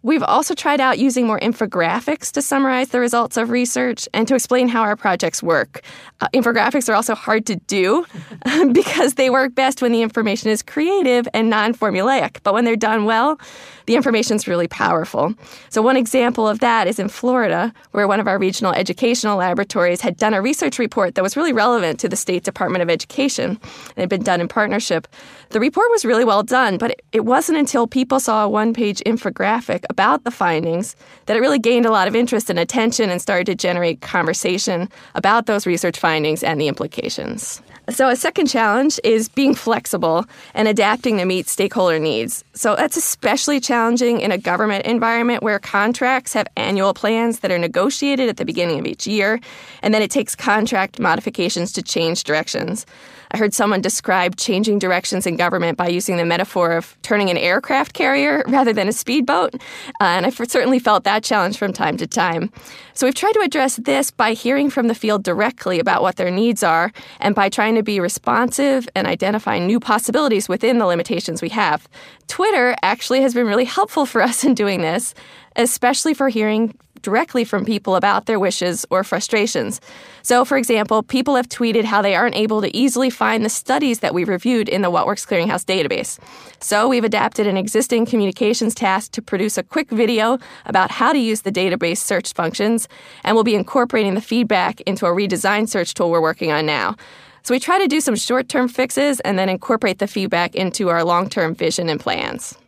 We've 0.06 0.22
also 0.22 0.54
tried 0.54 0.80
out 0.80 1.00
using 1.00 1.26
more 1.26 1.40
infographics 1.40 2.30
to 2.30 2.40
summarize 2.40 2.90
the 2.90 3.00
results 3.00 3.36
of 3.36 3.50
research 3.50 4.08
and 4.14 4.28
to 4.28 4.36
explain 4.36 4.68
how 4.68 4.82
our 4.82 4.94
projects 4.94 5.42
work. 5.42 5.82
Uh, 6.20 6.28
infographics 6.32 6.88
are 6.88 6.94
also 6.94 7.16
hard 7.16 7.44
to 7.46 7.56
do 7.56 8.06
because 8.72 9.14
they 9.14 9.30
work 9.30 9.56
best 9.56 9.82
when 9.82 9.90
the 9.90 10.02
information 10.02 10.48
is 10.48 10.62
creative 10.62 11.26
and 11.34 11.50
non 11.50 11.75
formulaic. 11.75 12.38
But 12.44 12.54
when 12.54 12.64
they're 12.64 12.76
done 12.76 13.04
well, 13.04 13.40
the 13.86 13.96
information 13.96 14.36
is 14.36 14.46
really 14.46 14.68
powerful. 14.68 15.34
So, 15.70 15.82
one 15.82 15.96
example 15.96 16.46
of 16.46 16.60
that 16.60 16.86
is 16.86 17.00
in 17.00 17.08
Florida, 17.08 17.75
where 17.90 18.06
one 18.06 18.20
of 18.20 18.28
our 18.28 18.38
regional 18.38 18.72
educational 18.75 19.38
laboratories 19.38 20.00
had 20.02 20.16
done 20.16 20.34
a 20.34 20.40
research 20.40 20.78
report 20.78 21.16
that 21.16 21.22
was 21.22 21.36
really 21.36 21.52
relevant 21.52 21.98
to 21.98 22.08
the 22.08 22.16
State 22.16 22.44
Department 22.44 22.82
of 22.82 22.90
Education. 22.90 23.58
It 23.96 24.00
had 24.02 24.08
been 24.08 24.22
done 24.22 24.40
in 24.40 24.46
partnership. 24.46 25.08
The 25.50 25.60
report 25.60 25.90
was 25.90 26.04
really 26.04 26.24
well 26.24 26.42
done, 26.42 26.76
but 26.76 27.00
it 27.12 27.24
wasn't 27.24 27.58
until 27.58 27.86
people 27.86 28.18
saw 28.18 28.44
a 28.44 28.48
one 28.48 28.74
page 28.74 29.00
infographic 29.06 29.84
about 29.88 30.24
the 30.24 30.30
findings 30.30 30.96
that 31.26 31.36
it 31.36 31.40
really 31.40 31.60
gained 31.60 31.86
a 31.86 31.90
lot 31.90 32.08
of 32.08 32.16
interest 32.16 32.50
and 32.50 32.58
attention 32.58 33.10
and 33.10 33.22
started 33.22 33.46
to 33.46 33.54
generate 33.54 34.00
conversation 34.00 34.88
about 35.14 35.46
those 35.46 35.66
research 35.66 35.98
findings 35.98 36.42
and 36.42 36.60
the 36.60 36.66
implications. 36.66 37.62
So, 37.88 38.08
a 38.08 38.16
second 38.16 38.48
challenge 38.48 38.98
is 39.04 39.28
being 39.28 39.54
flexible 39.54 40.24
and 40.54 40.66
adapting 40.66 41.18
to 41.18 41.24
meet 41.24 41.48
stakeholder 41.48 42.00
needs. 42.00 42.42
So, 42.52 42.74
that's 42.74 42.96
especially 42.96 43.60
challenging 43.60 44.20
in 44.20 44.32
a 44.32 44.38
government 44.38 44.86
environment 44.86 45.44
where 45.44 45.60
contracts 45.60 46.32
have 46.32 46.48
annual 46.56 46.94
plans 46.94 47.40
that 47.40 47.52
are 47.52 47.58
negotiated 47.58 48.28
at 48.28 48.38
the 48.38 48.44
beginning 48.44 48.80
of 48.80 48.86
each 48.86 49.06
year, 49.06 49.38
and 49.82 49.94
then 49.94 50.02
it 50.02 50.10
takes 50.10 50.34
contract 50.34 50.98
modifications 50.98 51.70
to 51.74 51.82
change 51.82 52.24
directions. 52.24 52.86
I 53.30 53.38
heard 53.38 53.54
someone 53.54 53.80
describe 53.80 54.37
changing 54.37 54.78
directions 54.78 55.26
in 55.26 55.37
government 55.37 55.76
by 55.76 55.88
using 55.88 56.16
the 56.16 56.25
metaphor 56.25 56.73
of 56.73 56.97
turning 57.02 57.30
an 57.30 57.37
aircraft 57.37 57.92
carrier 57.92 58.45
rather 58.49 58.73
than 58.73 58.88
a 58.88 58.92
speedboat. 58.92 59.54
Uh, 59.54 60.04
and 60.04 60.26
I've 60.26 60.37
certainly 60.37 60.78
felt 60.78 61.04
that 61.04 61.25
challenge 61.25 61.59
from 61.59 61.73
time 61.73 61.97
to 61.99 62.06
time. 62.06 62.50
So 62.95 63.06
we've 63.06 63.14
tried 63.14 63.33
to 63.33 63.40
address 63.40 63.76
this 63.76 64.11
by 64.11 64.33
hearing 64.33 64.71
from 64.71 64.88
the 64.88 64.95
field 64.95 65.23
directly 65.23 65.78
about 65.78 66.02
what 66.02 66.16
their 66.16 66.30
needs 66.30 66.62
are 66.62 66.92
and 67.21 67.35
by 67.35 67.49
trying 67.49 67.75
to 67.75 67.83
be 67.83 68.00
responsive 68.00 68.88
and 68.95 69.06
identify 69.06 69.59
new 69.59 69.78
possibilities 69.78 70.49
within 70.49 70.78
the 70.78 70.87
limitations 70.87 71.42
we 71.42 71.50
have. 71.50 71.88
Twitter 72.26 72.75
actually 72.83 73.21
has 73.23 73.35
been 73.35 73.47
really 73.47 73.64
helpful 73.64 74.06
for 74.06 74.23
us 74.23 74.45
in 74.45 74.54
doing 74.54 74.80
this, 74.80 75.14
especially 75.56 76.14
for 76.14 76.28
hearing 76.28 76.75
directly 77.06 77.44
from 77.44 77.64
people 77.64 77.94
about 77.94 78.26
their 78.26 78.40
wishes 78.40 78.84
or 78.90 79.04
frustrations. 79.04 79.80
So, 80.22 80.44
for 80.44 80.58
example, 80.58 81.04
people 81.04 81.36
have 81.36 81.48
tweeted 81.48 81.84
how 81.84 82.02
they 82.02 82.16
aren't 82.16 82.34
able 82.34 82.60
to 82.62 82.76
easily 82.76 83.10
find 83.10 83.44
the 83.44 83.48
studies 83.48 84.00
that 84.00 84.12
we 84.12 84.25
reviewed 84.25 84.68
in 84.68 84.82
the 84.82 84.90
WhatWorks 84.90 85.25
Clearinghouse 85.25 85.64
database. 85.64 86.18
So, 86.58 86.88
we've 86.88 87.04
adapted 87.04 87.46
an 87.46 87.56
existing 87.56 88.06
communications 88.06 88.75
task 88.75 89.12
to 89.12 89.22
produce 89.22 89.56
a 89.56 89.62
quick 89.62 89.88
video 89.90 90.38
about 90.64 90.90
how 90.90 91.12
to 91.12 91.18
use 91.20 91.42
the 91.42 91.52
database 91.52 91.98
search 91.98 92.32
functions, 92.32 92.88
and 93.22 93.36
we'll 93.36 93.44
be 93.44 93.54
incorporating 93.54 94.14
the 94.14 94.20
feedback 94.20 94.80
into 94.80 95.06
a 95.06 95.10
redesigned 95.10 95.68
search 95.68 95.94
tool 95.94 96.10
we're 96.10 96.20
working 96.20 96.50
on 96.50 96.66
now. 96.66 96.96
So, 97.44 97.54
we 97.54 97.60
try 97.60 97.78
to 97.78 97.86
do 97.86 98.00
some 98.00 98.16
short 98.16 98.48
term 98.48 98.66
fixes 98.66 99.20
and 99.20 99.38
then 99.38 99.48
incorporate 99.48 100.00
the 100.00 100.08
feedback 100.08 100.56
into 100.56 100.88
our 100.88 101.04
long 101.04 101.28
term 101.28 101.54
vision 101.54 101.88
and 101.88 102.00
plans. 102.00 102.58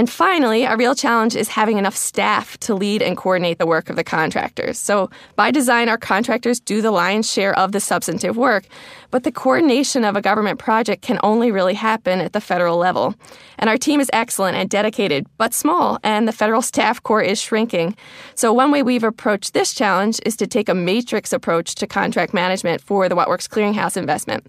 And 0.00 0.08
finally, 0.08 0.64
a 0.64 0.78
real 0.78 0.94
challenge 0.94 1.36
is 1.36 1.48
having 1.48 1.76
enough 1.76 1.94
staff 1.94 2.56
to 2.60 2.74
lead 2.74 3.02
and 3.02 3.18
coordinate 3.18 3.58
the 3.58 3.66
work 3.66 3.90
of 3.90 3.96
the 3.96 4.02
contractors. 4.02 4.78
So, 4.78 5.10
by 5.36 5.50
design, 5.50 5.90
our 5.90 5.98
contractors 5.98 6.58
do 6.58 6.80
the 6.80 6.90
lion's 6.90 7.30
share 7.30 7.52
of 7.58 7.72
the 7.72 7.80
substantive 7.80 8.34
work, 8.34 8.64
but 9.10 9.24
the 9.24 9.30
coordination 9.30 10.06
of 10.06 10.16
a 10.16 10.22
government 10.22 10.58
project 10.58 11.02
can 11.02 11.20
only 11.22 11.50
really 11.50 11.74
happen 11.74 12.22
at 12.22 12.32
the 12.32 12.40
federal 12.40 12.78
level. 12.78 13.14
And 13.58 13.68
our 13.68 13.76
team 13.76 14.00
is 14.00 14.08
excellent 14.14 14.56
and 14.56 14.70
dedicated, 14.70 15.26
but 15.36 15.52
small, 15.52 15.98
and 16.02 16.26
the 16.26 16.32
federal 16.32 16.62
staff 16.62 17.02
corps 17.02 17.20
is 17.20 17.38
shrinking. 17.38 17.94
So, 18.34 18.54
one 18.54 18.70
way 18.70 18.82
we've 18.82 19.04
approached 19.04 19.52
this 19.52 19.74
challenge 19.74 20.18
is 20.24 20.34
to 20.36 20.46
take 20.46 20.70
a 20.70 20.74
matrix 20.74 21.30
approach 21.30 21.74
to 21.74 21.86
contract 21.86 22.32
management 22.32 22.80
for 22.80 23.06
the 23.06 23.16
What 23.16 23.28
Works 23.28 23.46
Clearinghouse 23.46 23.98
investment. 23.98 24.46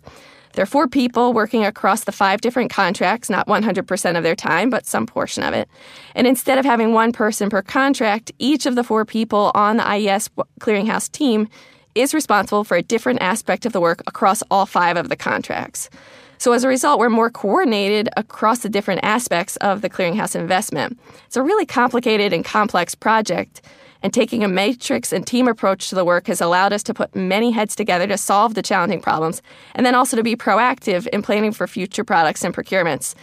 There 0.54 0.64
are 0.64 0.68
four 0.68 0.88
people 0.88 1.34
working 1.34 1.66
across 1.66 2.04
the 2.04 2.12
five 2.12 2.42
different 2.42 2.72
contracts, 2.72 3.30
not 3.30 3.48
100% 3.48 4.18
of 4.18 4.24
their 4.24 4.36
time, 4.36 4.70
but 4.70 4.86
some 4.86 5.06
portion 5.06 5.44
of 5.44 5.54
it. 5.54 5.70
And 6.16 6.28
instead 6.28 6.58
of 6.58 6.66
having 6.66 6.94
one 6.94 7.12
person 7.12 7.50
per 7.50 7.62
contract, 7.62 8.32
each 8.40 8.66
of 8.66 8.76
the 8.76 8.84
four 8.84 9.06
people 9.06 9.52
on 9.56 9.78
the 9.78 9.88
IES 9.88 10.30
clearinghouse 10.60 11.12
team 11.12 11.48
is 11.96 12.14
responsible 12.14 12.64
for 12.64 12.78
a 12.78 12.82
different 12.82 13.22
aspect 13.22 13.66
of 13.66 13.74
the 13.74 13.82
work 13.82 14.02
across 14.08 14.44
all 14.52 14.66
five 14.66 14.98
of 14.98 15.10
the 15.10 15.16
contracts. 15.16 15.90
So 16.38 16.54
as 16.54 16.64
a 16.64 16.68
result, 16.68 17.00
we're 17.00 17.10
more 17.10 17.30
coordinated 17.30 18.10
across 18.18 18.60
the 18.60 18.70
different 18.70 19.02
aspects 19.04 19.58
of 19.58 19.82
the 19.82 19.90
clearinghouse 19.90 20.36
investment. 20.36 21.00
It's 21.28 21.38
a 21.38 21.44
really 21.44 21.68
complicated 21.68 22.34
and 22.34 22.44
complex 22.44 22.96
project, 22.96 23.62
and 24.04 24.14
taking 24.14 24.44
a 24.44 24.48
matrix 24.48 25.12
and 25.14 25.26
team 25.26 25.48
approach 25.48 25.90
to 25.90 25.96
the 25.96 26.06
work 26.06 26.28
has 26.28 26.42
allowed 26.42 26.74
us 26.74 26.84
to 26.84 26.94
put 26.94 27.16
many 27.16 27.52
heads 27.52 27.76
together 27.76 28.08
to 28.08 28.18
solve 28.18 28.54
the 28.54 28.62
challenging 28.62 29.02
problems, 29.02 29.42
and 29.76 29.86
then 29.86 29.96
also 29.96 30.18
to 30.18 30.24
be 30.24 30.36
proactive 30.36 31.08
in 31.08 31.22
planning 31.22 31.52
for 31.52 31.68
future 31.68 32.04
products 32.04 32.44
and 32.44 32.54
procurements. 32.54 33.16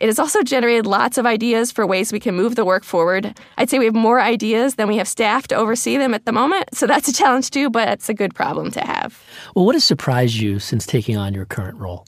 It 0.00 0.06
has 0.06 0.18
also 0.18 0.42
generated 0.42 0.86
lots 0.86 1.18
of 1.18 1.26
ideas 1.26 1.70
for 1.70 1.86
ways 1.86 2.12
we 2.12 2.20
can 2.20 2.34
move 2.34 2.56
the 2.56 2.64
work 2.64 2.84
forward. 2.84 3.38
I'd 3.56 3.70
say 3.70 3.78
we 3.78 3.84
have 3.84 3.94
more 3.94 4.20
ideas 4.20 4.74
than 4.74 4.88
we 4.88 4.96
have 4.96 5.06
staff 5.06 5.46
to 5.48 5.54
oversee 5.54 5.96
them 5.96 6.14
at 6.14 6.26
the 6.26 6.32
moment, 6.32 6.74
so 6.74 6.86
that's 6.86 7.08
a 7.08 7.12
challenge 7.12 7.50
too, 7.50 7.70
but 7.70 7.88
it's 7.88 8.08
a 8.08 8.14
good 8.14 8.34
problem 8.34 8.70
to 8.72 8.80
have. 8.80 9.22
Well, 9.54 9.64
what 9.64 9.74
has 9.74 9.84
surprised 9.84 10.34
you 10.34 10.58
since 10.58 10.84
taking 10.84 11.16
on 11.16 11.32
your 11.32 11.44
current 11.44 11.78
role? 11.78 12.06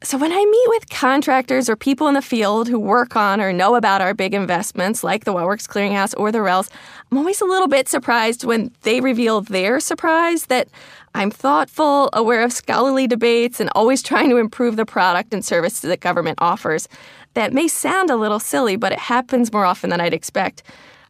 So, 0.00 0.16
when 0.16 0.30
I 0.30 0.44
meet 0.44 0.68
with 0.68 0.88
contractors 0.90 1.68
or 1.68 1.74
people 1.74 2.06
in 2.06 2.14
the 2.14 2.22
field 2.22 2.68
who 2.68 2.78
work 2.78 3.16
on 3.16 3.40
or 3.40 3.52
know 3.52 3.74
about 3.74 4.00
our 4.00 4.14
big 4.14 4.32
investments 4.32 5.02
like 5.02 5.24
the 5.24 5.32
WhatWorks 5.32 5.66
Clearinghouse 5.66 6.14
or 6.16 6.30
the 6.30 6.40
RELS, 6.40 6.70
I'm 7.10 7.18
always 7.18 7.40
a 7.40 7.44
little 7.44 7.66
bit 7.66 7.88
surprised 7.88 8.44
when 8.44 8.70
they 8.82 9.00
reveal 9.00 9.40
their 9.40 9.80
surprise 9.80 10.46
that 10.46 10.68
I'm 11.16 11.32
thoughtful, 11.32 12.10
aware 12.12 12.44
of 12.44 12.52
scholarly 12.52 13.08
debates, 13.08 13.58
and 13.58 13.70
always 13.74 14.00
trying 14.04 14.30
to 14.30 14.36
improve 14.36 14.76
the 14.76 14.86
product 14.86 15.34
and 15.34 15.44
service 15.44 15.80
that 15.80 15.98
government 15.98 16.38
offers. 16.40 16.88
That 17.34 17.52
may 17.52 17.66
sound 17.66 18.08
a 18.08 18.16
little 18.16 18.38
silly, 18.38 18.76
but 18.76 18.92
it 18.92 19.00
happens 19.00 19.52
more 19.52 19.64
often 19.64 19.90
than 19.90 20.00
I'd 20.00 20.14
expect. 20.14 20.62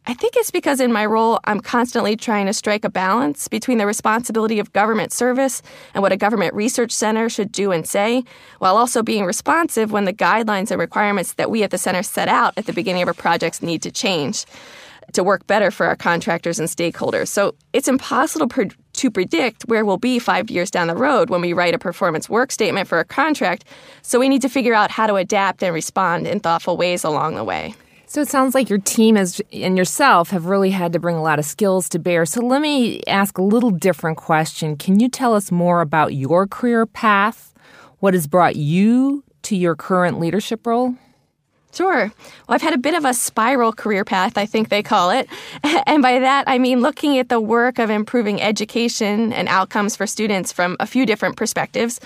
I 0.09 0.15
think 0.15 0.35
it's 0.35 0.49
because 0.49 0.79
in 0.79 0.91
my 0.91 1.05
role, 1.05 1.39
I'm 1.43 1.59
constantly 1.59 2.15
trying 2.15 2.47
to 2.47 2.53
strike 2.53 2.83
a 2.83 2.89
balance 2.89 3.47
between 3.47 3.77
the 3.77 3.85
responsibility 3.85 4.57
of 4.57 4.73
government 4.73 5.11
service 5.11 5.61
and 5.93 6.01
what 6.01 6.11
a 6.11 6.17
government 6.17 6.55
research 6.55 6.91
center 6.91 7.29
should 7.29 7.51
do 7.51 7.71
and 7.71 7.87
say, 7.87 8.23
while 8.57 8.75
also 8.75 9.03
being 9.03 9.23
responsive 9.23 9.91
when 9.91 10.05
the 10.05 10.11
guidelines 10.13 10.71
and 10.71 10.79
requirements 10.79 11.33
that 11.33 11.51
we 11.51 11.61
at 11.61 11.69
the 11.69 11.77
center 11.77 12.01
set 12.01 12.27
out 12.27 12.55
at 12.57 12.65
the 12.65 12.73
beginning 12.73 13.03
of 13.03 13.07
our 13.07 13.13
projects 13.13 13.61
need 13.61 13.83
to 13.83 13.91
change 13.91 14.45
to 15.13 15.23
work 15.23 15.45
better 15.45 15.69
for 15.69 15.85
our 15.85 15.95
contractors 15.95 16.59
and 16.59 16.69
stakeholders. 16.69 17.27
So 17.27 17.53
it's 17.73 17.87
impossible 17.87 18.47
to 18.93 19.11
predict 19.11 19.61
where 19.67 19.85
we'll 19.85 19.97
be 19.97 20.17
five 20.17 20.49
years 20.49 20.71
down 20.71 20.87
the 20.87 20.95
road 20.95 21.29
when 21.29 21.41
we 21.41 21.53
write 21.53 21.75
a 21.75 21.79
performance 21.79 22.27
work 22.27 22.51
statement 22.51 22.87
for 22.87 22.97
a 22.97 23.05
contract. 23.05 23.63
So 24.01 24.19
we 24.19 24.27
need 24.27 24.41
to 24.41 24.49
figure 24.49 24.73
out 24.73 24.89
how 24.89 25.05
to 25.05 25.17
adapt 25.17 25.61
and 25.61 25.71
respond 25.71 26.25
in 26.25 26.39
thoughtful 26.39 26.77
ways 26.77 27.03
along 27.03 27.35
the 27.35 27.43
way. 27.43 27.75
So 28.09 28.21
it 28.21 28.27
sounds 28.27 28.55
like 28.55 28.71
your 28.71 28.79
team 28.79 29.17
and 29.17 29.77
yourself 29.77 30.31
have 30.31 30.47
really 30.47 30.71
had 30.71 30.93
to 30.93 30.99
bring 30.99 31.15
a 31.15 31.21
lot 31.21 31.37
of 31.37 31.45
skills 31.45 31.87
to 31.89 31.99
bear. 31.99 32.25
So 32.25 32.41
let 32.41 32.59
me 32.59 33.03
ask 33.03 33.37
a 33.37 33.43
little 33.43 33.69
different 33.69 34.17
question. 34.17 34.77
Can 34.77 34.99
you 34.99 35.09
tell 35.09 35.35
us 35.35 35.51
more 35.51 35.81
about 35.81 36.15
your 36.15 36.47
career 36.47 36.87
path? 36.87 37.53
What 37.99 38.15
has 38.15 38.25
brought 38.25 38.55
you 38.55 39.23
to 39.43 39.55
your 39.55 39.75
current 39.75 40.19
leadership 40.19 40.65
role? 40.65 40.95
Sure. 41.71 42.11
Well, 42.47 42.55
I've 42.55 42.63
had 42.63 42.73
a 42.73 42.79
bit 42.79 42.95
of 42.95 43.05
a 43.05 43.13
spiral 43.13 43.71
career 43.73 44.03
path, 44.03 44.39
I 44.39 44.47
think 44.47 44.69
they 44.69 44.81
call 44.81 45.11
it. 45.11 45.29
And 45.85 46.01
by 46.01 46.19
that, 46.19 46.45
I 46.47 46.57
mean 46.59 46.81
looking 46.81 47.17
at 47.17 47.29
the 47.29 47.39
work 47.39 47.79
of 47.79 47.89
improving 47.89 48.41
education 48.41 49.33
and 49.33 49.47
outcomes 49.47 49.95
for 49.95 50.07
students 50.07 50.51
from 50.51 50.77
a 50.79 50.85
few 50.85 51.05
different 51.05 51.35
perspectives. 51.35 51.99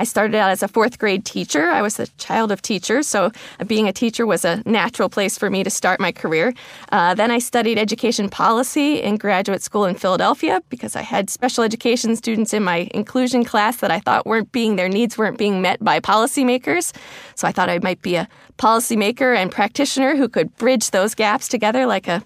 I 0.00 0.04
started 0.04 0.34
out 0.34 0.50
as 0.50 0.62
a 0.62 0.68
fourth 0.68 0.98
grade 0.98 1.26
teacher. 1.26 1.68
I 1.68 1.82
was 1.82 1.98
the 1.98 2.06
child 2.16 2.50
of 2.50 2.62
teachers, 2.62 3.06
so 3.06 3.30
being 3.66 3.86
a 3.86 3.92
teacher 3.92 4.24
was 4.24 4.46
a 4.46 4.62
natural 4.64 5.10
place 5.10 5.36
for 5.36 5.50
me 5.50 5.62
to 5.62 5.68
start 5.68 6.00
my 6.00 6.10
career. 6.10 6.54
Uh, 6.90 7.12
then 7.12 7.30
I 7.30 7.38
studied 7.38 7.76
education 7.76 8.30
policy 8.30 9.02
in 9.02 9.18
graduate 9.18 9.62
school 9.62 9.84
in 9.84 9.96
Philadelphia 9.96 10.62
because 10.70 10.96
I 10.96 11.02
had 11.02 11.28
special 11.28 11.64
education 11.64 12.16
students 12.16 12.54
in 12.54 12.64
my 12.64 12.88
inclusion 12.94 13.44
class 13.44 13.76
that 13.76 13.90
I 13.90 14.00
thought 14.00 14.24
weren't 14.24 14.50
being 14.52 14.76
their 14.76 14.88
needs 14.88 15.18
weren't 15.18 15.36
being 15.36 15.60
met 15.60 15.84
by 15.84 16.00
policymakers. 16.00 16.96
So 17.34 17.46
I 17.46 17.52
thought 17.52 17.68
I 17.68 17.78
might 17.80 18.00
be 18.00 18.14
a 18.14 18.26
policymaker 18.56 19.36
and 19.36 19.52
practitioner 19.52 20.16
who 20.16 20.30
could 20.30 20.56
bridge 20.56 20.92
those 20.92 21.14
gaps 21.14 21.46
together 21.46 21.84
like 21.84 22.08
a 22.08 22.22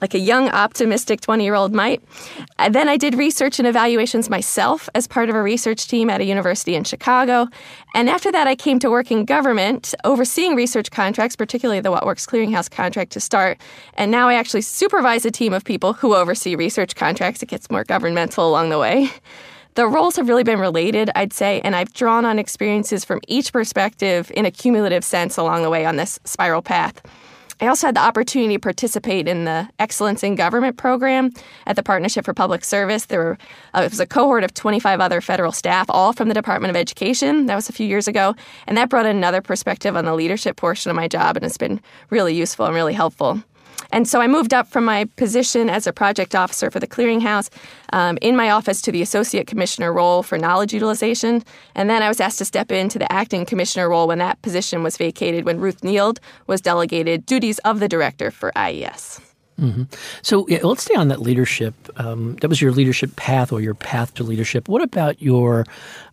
like 0.00 0.14
a 0.14 0.18
young 0.18 0.48
optimistic 0.48 1.20
20-year-old 1.20 1.74
might. 1.74 2.02
And 2.58 2.74
then 2.74 2.88
I 2.88 2.96
did 2.96 3.14
research 3.14 3.58
and 3.58 3.66
evaluations 3.66 4.30
myself 4.30 4.88
as 4.94 5.06
part 5.06 5.28
of 5.28 5.36
a 5.36 5.42
research 5.42 5.88
team 5.88 6.10
at 6.10 6.20
a 6.20 6.24
university 6.24 6.74
in 6.74 6.84
Chicago. 6.84 7.48
And 7.94 8.08
after 8.08 8.30
that 8.32 8.46
I 8.46 8.54
came 8.54 8.78
to 8.80 8.90
work 8.90 9.10
in 9.10 9.24
government 9.24 9.94
overseeing 10.04 10.54
research 10.54 10.90
contracts, 10.90 11.36
particularly 11.36 11.80
the 11.80 11.90
What 11.90 12.06
Works 12.06 12.26
Clearinghouse 12.26 12.70
contract 12.70 13.12
to 13.12 13.20
start. 13.20 13.60
And 13.94 14.10
now 14.10 14.28
I 14.28 14.34
actually 14.34 14.62
supervise 14.62 15.24
a 15.24 15.30
team 15.30 15.52
of 15.52 15.64
people 15.64 15.92
who 15.92 16.14
oversee 16.14 16.54
research 16.54 16.94
contracts. 16.94 17.42
It 17.42 17.48
gets 17.48 17.70
more 17.70 17.84
governmental 17.84 18.48
along 18.48 18.70
the 18.70 18.78
way 18.78 19.10
the 19.78 19.86
roles 19.86 20.16
have 20.16 20.26
really 20.26 20.42
been 20.42 20.58
related, 20.58 21.08
I'd 21.14 21.32
say, 21.32 21.60
and 21.60 21.76
I've 21.76 21.92
drawn 21.92 22.24
on 22.24 22.36
experiences 22.40 23.04
from 23.04 23.20
each 23.28 23.52
perspective 23.52 24.28
in 24.34 24.44
a 24.44 24.50
cumulative 24.50 25.04
sense 25.04 25.36
along 25.36 25.62
the 25.62 25.70
way 25.70 25.86
on 25.86 25.94
this 25.94 26.18
spiral 26.24 26.62
path. 26.62 27.00
I 27.60 27.66
also 27.66 27.88
had 27.88 27.96
the 27.96 28.00
opportunity 28.00 28.54
to 28.54 28.60
participate 28.60 29.26
in 29.26 29.44
the 29.44 29.68
Excellence 29.78 30.22
in 30.22 30.36
Government 30.36 30.76
program 30.76 31.32
at 31.66 31.74
the 31.74 31.82
Partnership 31.82 32.24
for 32.24 32.32
Public 32.32 32.64
Service. 32.64 33.06
There 33.06 33.20
were, 33.20 33.38
uh, 33.74 33.82
it 33.82 33.90
was 33.90 33.98
a 33.98 34.06
cohort 34.06 34.44
of 34.44 34.54
25 34.54 35.00
other 35.00 35.20
federal 35.20 35.50
staff, 35.50 35.86
all 35.88 36.12
from 36.12 36.28
the 36.28 36.34
Department 36.34 36.70
of 36.70 36.76
Education. 36.76 37.46
That 37.46 37.56
was 37.56 37.68
a 37.68 37.72
few 37.72 37.86
years 37.86 38.06
ago, 38.06 38.36
and 38.66 38.76
that 38.76 38.88
brought 38.88 39.06
another 39.06 39.40
perspective 39.40 39.96
on 39.96 40.04
the 40.04 40.14
leadership 40.14 40.56
portion 40.56 40.90
of 40.90 40.96
my 40.96 41.08
job, 41.08 41.36
and 41.36 41.44
it's 41.44 41.58
been 41.58 41.80
really 42.10 42.34
useful 42.34 42.66
and 42.66 42.74
really 42.74 42.94
helpful. 42.94 43.42
And 43.90 44.06
so 44.06 44.20
I 44.20 44.26
moved 44.26 44.52
up 44.52 44.68
from 44.68 44.84
my 44.84 45.04
position 45.16 45.70
as 45.70 45.86
a 45.86 45.92
project 45.92 46.34
officer 46.34 46.70
for 46.70 46.80
the 46.80 46.86
clearinghouse 46.86 47.48
um, 47.92 48.18
in 48.20 48.36
my 48.36 48.50
office 48.50 48.82
to 48.82 48.92
the 48.92 49.02
associate 49.02 49.46
commissioner 49.46 49.92
role 49.92 50.22
for 50.22 50.38
knowledge 50.38 50.72
utilization. 50.72 51.42
And 51.74 51.88
then 51.88 52.02
I 52.02 52.08
was 52.08 52.20
asked 52.20 52.38
to 52.38 52.44
step 52.44 52.70
into 52.70 52.98
the 52.98 53.10
acting 53.10 53.46
commissioner 53.46 53.88
role 53.88 54.06
when 54.06 54.18
that 54.18 54.40
position 54.42 54.82
was 54.82 54.96
vacated 54.96 55.44
when 55.44 55.60
Ruth 55.60 55.80
Neild 55.80 56.18
was 56.46 56.60
delegated 56.60 57.26
duties 57.26 57.58
of 57.60 57.80
the 57.80 57.88
director 57.88 58.30
for 58.30 58.52
IES. 58.56 59.27
Mm-hmm. 59.58 59.84
So 60.22 60.46
yeah, 60.48 60.60
let's 60.62 60.84
stay 60.84 60.94
on 60.94 61.08
that 61.08 61.20
leadership. 61.20 61.74
Um, 61.96 62.36
that 62.36 62.48
was 62.48 62.62
your 62.62 62.72
leadership 62.72 63.16
path 63.16 63.52
or 63.52 63.60
your 63.60 63.74
path 63.74 64.14
to 64.14 64.22
leadership. 64.22 64.68
What 64.68 64.82
about 64.82 65.20
your 65.20 65.66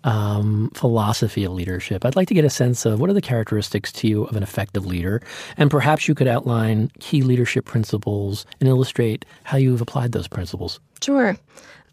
um, 0.04 0.72
philosophy 0.74 1.44
of 1.44 1.54
leadership? 1.54 2.06
I'd 2.06 2.16
like 2.16 2.28
to 2.30 2.34
get 2.34 2.44
a 2.44 2.50
sense 2.50 2.86
of 2.86 3.00
what 3.00 3.10
are 3.10 3.14
the 3.14 3.22
characteristics 3.22 3.92
to 3.94 4.08
you 4.08 4.24
of 4.24 4.36
an 4.36 4.44
effective 4.44 4.86
leader, 4.86 5.22
and 5.58 5.70
perhaps 5.70 6.08
you 6.08 6.16
could 6.16 6.28
outline 6.28 6.92
key 7.00 7.22
leadership 7.22 7.66
principles 7.66 8.46
and 8.60 8.68
illustrate 8.68 9.26
how 9.44 9.58
you've 9.58 9.82
applied 9.82 10.12
those 10.12 10.28
principles. 10.28 10.80
Sure. 11.02 11.38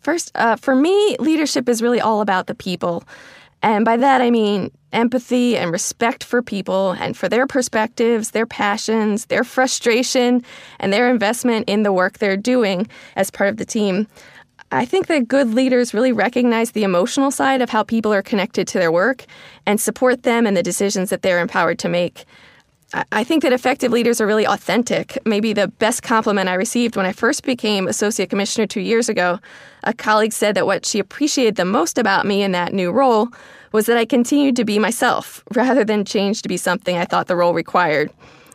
First, 0.00 0.32
uh, 0.34 0.56
for 0.56 0.74
me, 0.74 1.16
leadership 1.18 1.68
is 1.68 1.82
really 1.82 2.00
all 2.00 2.20
about 2.22 2.46
the 2.46 2.54
people. 2.54 3.04
And 3.62 3.84
by 3.84 3.96
that, 3.96 4.20
I 4.20 4.30
mean 4.30 4.72
empathy 4.92 5.56
and 5.56 5.70
respect 5.70 6.22
for 6.24 6.42
people 6.42 6.92
and 6.92 7.16
for 7.16 7.28
their 7.28 7.46
perspectives, 7.46 8.30
their 8.30 8.46
passions, 8.46 9.26
their 9.26 9.44
frustration, 9.44 10.44
and 10.80 10.92
their 10.92 11.10
investment 11.10 11.68
in 11.68 11.82
the 11.82 11.92
work 11.92 12.18
they're 12.18 12.36
doing 12.36 12.86
as 13.16 13.30
part 13.30 13.50
of 13.50 13.56
the 13.56 13.64
team. 13.64 14.06
I 14.70 14.86
think 14.86 15.06
that 15.08 15.28
good 15.28 15.52
leaders 15.52 15.92
really 15.92 16.12
recognize 16.12 16.70
the 16.70 16.84
emotional 16.84 17.30
side 17.30 17.60
of 17.60 17.68
how 17.68 17.82
people 17.82 18.12
are 18.12 18.22
connected 18.22 18.66
to 18.68 18.78
their 18.78 18.90
work 18.90 19.26
and 19.66 19.78
support 19.78 20.22
them 20.22 20.46
in 20.46 20.54
the 20.54 20.62
decisions 20.62 21.10
that 21.10 21.20
they're 21.20 21.40
empowered 21.40 21.78
to 21.80 21.90
make. 21.90 22.24
I 23.10 23.24
think 23.24 23.42
that 23.42 23.52
effective 23.52 23.90
leaders 23.90 24.20
are 24.20 24.26
really 24.26 24.46
authentic. 24.46 25.18
Maybe 25.24 25.52
the 25.52 25.68
best 25.68 26.02
compliment 26.02 26.48
I 26.48 26.54
received 26.54 26.96
when 26.96 27.06
I 27.06 27.12
first 27.12 27.42
became 27.42 27.88
associate 27.88 28.28
commissioner 28.28 28.66
two 28.66 28.80
years 28.80 29.08
ago, 29.08 29.40
a 29.84 29.94
colleague 29.94 30.32
said 30.32 30.54
that 30.56 30.66
what 30.66 30.84
she 30.84 30.98
appreciated 30.98 31.56
the 31.56 31.64
most 31.64 31.96
about 31.96 32.26
me 32.26 32.42
in 32.42 32.52
that 32.52 32.74
new 32.74 32.92
role 32.92 33.28
was 33.72 33.86
that 33.86 33.96
I 33.96 34.04
continued 34.04 34.56
to 34.56 34.64
be 34.64 34.78
myself 34.78 35.42
rather 35.54 35.84
than 35.84 36.04
change 36.04 36.42
to 36.42 36.48
be 36.48 36.56
something 36.56 36.96
I 36.96 37.04
thought 37.04 37.26
the 37.26 37.36
role 37.36 37.54
required. 37.54 38.10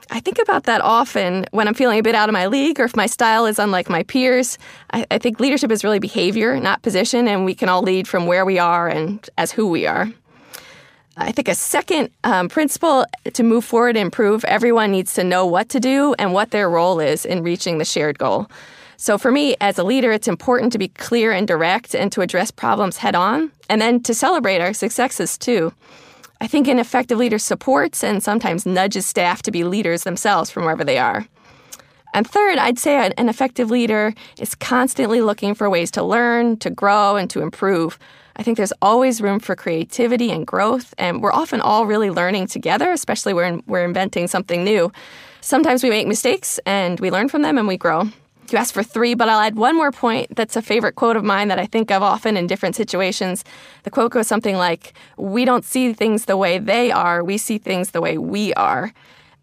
I 0.10 0.20
think 0.20 0.40
about 0.40 0.64
that 0.64 0.82
often 0.82 1.46
when 1.52 1.68
I'm 1.68 1.74
feeling 1.74 2.00
a 2.00 2.04
bit 2.04 2.16
out 2.16 2.30
of 2.30 2.34
my 2.34 2.48
league 2.48 2.80
or 2.80 2.86
if 2.86 2.96
my 2.96 3.08
style 3.08 3.46
is 3.46 3.60
unlike 3.60 3.90
my 3.90 4.04
peers. 4.04 4.58
I, 4.92 5.06
I 5.12 5.18
think 5.18 5.40
leadership 5.40 5.72
is 5.72 5.84
really 5.84 6.00
behavior, 6.00 6.58
not 6.60 6.82
position, 6.82 7.28
and 7.28 7.44
we 7.44 7.54
can 7.54 7.68
all 7.68 7.82
lead 7.82 8.08
from 8.08 8.26
where 8.26 8.46
we 8.46 8.58
are 8.58 8.88
and 8.88 9.30
as 9.38 9.52
who 9.52 9.68
we 9.68 9.86
are. 9.86 10.10
I 11.18 11.32
think 11.32 11.48
a 11.48 11.56
second 11.56 12.12
um, 12.24 12.48
principle 12.48 13.06
to 13.34 13.44
move 13.44 13.66
forward 13.66 13.98
and 13.98 14.06
improve, 14.06 14.46
everyone 14.46 14.92
needs 14.92 15.16
to 15.16 15.24
know 15.24 15.46
what 15.46 15.68
to 15.70 15.80
do 15.80 16.14
and 16.20 16.32
what 16.32 16.52
their 16.52 16.70
role 16.70 17.00
is 17.00 17.26
in 17.26 17.44
reaching 17.44 17.80
the 17.80 17.86
shared 17.86 18.20
goal. 18.20 18.50
So 19.00 19.20
for 19.20 19.32
me, 19.32 19.56
as 19.62 19.78
a 19.78 19.84
leader, 19.84 20.12
it's 20.12 20.28
important 20.28 20.72
to 20.74 20.80
be 20.80 20.88
clear 20.88 21.32
and 21.32 21.48
direct 21.48 21.94
and 21.94 22.12
to 22.12 22.22
address 22.22 22.50
problems 22.50 22.98
head 22.98 23.16
on, 23.16 23.52
and 23.70 23.80
then 23.80 24.02
to 24.04 24.14
celebrate 24.14 24.60
our 24.60 24.74
successes 24.74 25.38
too. 25.38 25.72
I 26.42 26.48
think 26.48 26.68
an 26.68 26.80
effective 26.80 27.18
leader 27.18 27.38
supports 27.38 28.04
and 28.04 28.22
sometimes 28.24 28.66
nudges 28.66 29.06
staff 29.06 29.44
to 29.44 29.52
be 29.52 29.64
leaders 29.64 30.04
themselves 30.04 30.50
from 30.50 30.64
wherever 30.64 30.84
they 30.84 30.98
are. 30.98 31.28
And 32.14 32.28
third, 32.28 32.58
I'd 32.58 32.80
say 32.80 33.12
an 33.16 33.30
effective 33.30 33.70
leader 33.70 34.16
is 34.40 34.56
constantly 34.56 35.22
looking 35.22 35.54
for 35.54 35.70
ways 35.70 35.92
to 35.92 36.04
learn, 36.04 36.58
to 36.58 36.72
grow, 36.72 37.18
and 37.18 37.30
to 37.30 37.42
improve. 37.42 38.00
I 38.36 38.44
think 38.44 38.58
there's 38.58 38.74
always 38.82 39.22
room 39.22 39.40
for 39.40 39.56
creativity 39.56 40.32
and 40.32 40.46
growth, 40.46 40.96
and 40.98 41.22
we're 41.22 41.34
often 41.34 41.62
all 41.62 41.86
really 41.86 42.10
learning 42.10 42.48
together, 42.48 42.92
especially 42.92 43.34
when 43.34 43.62
we're 43.68 43.86
inventing 43.86 44.28
something 44.28 44.64
new. 44.64 44.92
Sometimes 45.42 45.84
we 45.84 45.92
make 45.92 46.08
mistakes 46.08 46.60
and 46.66 47.00
we 47.00 47.12
learn 47.12 47.30
from 47.30 47.44
them 47.44 47.60
and 47.60 47.68
we 47.68 47.78
grow. 47.78 48.10
You 48.50 48.58
asked 48.58 48.74
for 48.74 48.84
three, 48.84 49.14
but 49.14 49.28
I'll 49.28 49.42
add 49.42 49.58
one 49.58 49.76
more 49.76 49.92
point 49.92 50.34
that's 50.34 50.56
a 50.56 50.62
favorite 50.62 50.96
quote 50.96 51.18
of 51.18 51.24
mine 51.24 51.50
that 51.50 51.60
I 51.60 51.66
think 51.66 51.92
of 51.92 52.02
often 52.02 52.38
in 52.38 52.48
different 52.48 52.78
situations. 52.78 53.44
The 53.84 53.90
quote 53.90 54.12
goes 54.12 54.28
something 54.28 54.56
like, 54.56 54.94
We 55.18 55.44
don't 55.44 55.66
see 55.66 55.92
things 55.92 56.26
the 56.26 56.38
way 56.38 56.58
they 56.58 56.90
are, 56.90 57.24
we 57.24 57.38
see 57.38 57.58
things 57.58 57.92
the 57.92 58.00
way 58.00 58.18
we 58.18 58.54
are. 58.54 58.94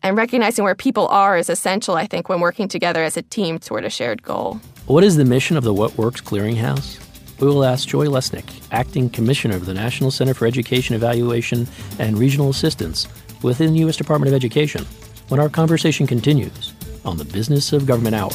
And 0.02 0.16
recognizing 0.16 0.64
where 0.64 0.74
people 0.74 1.06
are 1.08 1.36
is 1.36 1.50
essential, 1.50 1.96
I 1.96 2.06
think, 2.06 2.28
when 2.28 2.40
working 2.40 2.66
together 2.66 3.04
as 3.04 3.16
a 3.16 3.22
team 3.22 3.58
toward 3.58 3.84
a 3.84 3.90
shared 3.90 4.22
goal. 4.22 4.60
What 4.86 5.04
is 5.04 5.16
the 5.16 5.24
mission 5.24 5.56
of 5.56 5.64
the 5.64 5.74
What 5.74 5.96
Works 5.98 6.20
Clearinghouse? 6.20 7.00
We 7.40 7.46
will 7.46 7.64
ask 7.64 7.88
Joy 7.88 8.06
Lesnick, 8.06 8.44
Acting 8.70 9.10
Commissioner 9.10 9.56
of 9.56 9.66
the 9.66 9.74
National 9.74 10.10
Center 10.10 10.34
for 10.34 10.46
Education 10.46 10.94
Evaluation 10.94 11.66
and 11.98 12.18
Regional 12.18 12.48
Assistance 12.48 13.06
within 13.42 13.72
the 13.72 13.80
U.S. 13.80 13.96
Department 13.96 14.28
of 14.28 14.34
Education, 14.34 14.86
when 15.28 15.40
our 15.40 15.48
conversation 15.48 16.06
continues 16.06 16.72
on 17.04 17.18
the 17.18 17.24
Business 17.24 17.72
of 17.72 17.86
Government 17.86 18.14
Hour. 18.14 18.30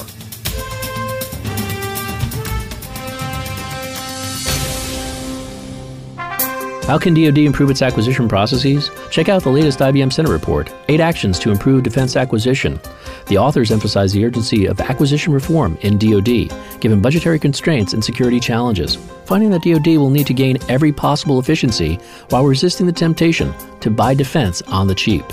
How 6.90 6.98
can 6.98 7.14
DoD 7.14 7.38
improve 7.38 7.70
its 7.70 7.84
acquisition 7.84 8.28
processes? 8.28 8.90
Check 9.12 9.30
out 9.30 9.44
the 9.44 9.52
latest 9.52 9.78
IBM 9.78 10.12
Center 10.12 10.32
report, 10.32 10.74
Eight 10.88 11.00
Actions 11.00 11.38
to 11.38 11.52
Improve 11.52 11.84
Defense 11.84 12.16
Acquisition. 12.16 12.80
The 13.28 13.38
authors 13.38 13.70
emphasize 13.70 14.12
the 14.12 14.26
urgency 14.26 14.66
of 14.66 14.82
acquisition 14.82 15.32
reform 15.32 15.78
in 15.82 16.00
DoD, 16.00 16.52
given 16.80 17.00
budgetary 17.00 17.38
constraints 17.38 17.94
and 17.94 18.04
security 18.04 18.40
challenges, 18.40 18.96
finding 19.26 19.52
that 19.52 19.62
DoD 19.62 20.00
will 20.00 20.10
need 20.10 20.26
to 20.26 20.34
gain 20.34 20.58
every 20.68 20.92
possible 20.92 21.38
efficiency 21.38 22.00
while 22.30 22.44
resisting 22.44 22.88
the 22.88 22.92
temptation 22.92 23.54
to 23.82 23.92
buy 23.92 24.16
defense 24.16 24.64
on 24.64 24.88
the 24.88 24.96
cheap. 24.96 25.24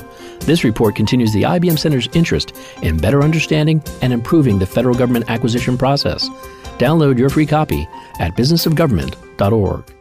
This 0.41 0.63
report 0.63 0.95
continues 0.95 1.33
the 1.33 1.45
IBM 1.45 1.79
Center's 1.79 2.11
interest 2.13 2.55
in 2.83 2.99
better 2.99 3.23
understanding 3.23 3.83
and 4.03 4.13
improving 4.13 4.59
the 4.59 4.67
federal 4.67 4.95
government 4.95 5.31
acquisition 5.31 5.79
process. 5.79 6.29
Download 6.77 7.19
your 7.19 7.31
free 7.31 7.47
copy 7.47 7.89
at 8.21 8.37
businessofgovernment.org. 8.37 9.96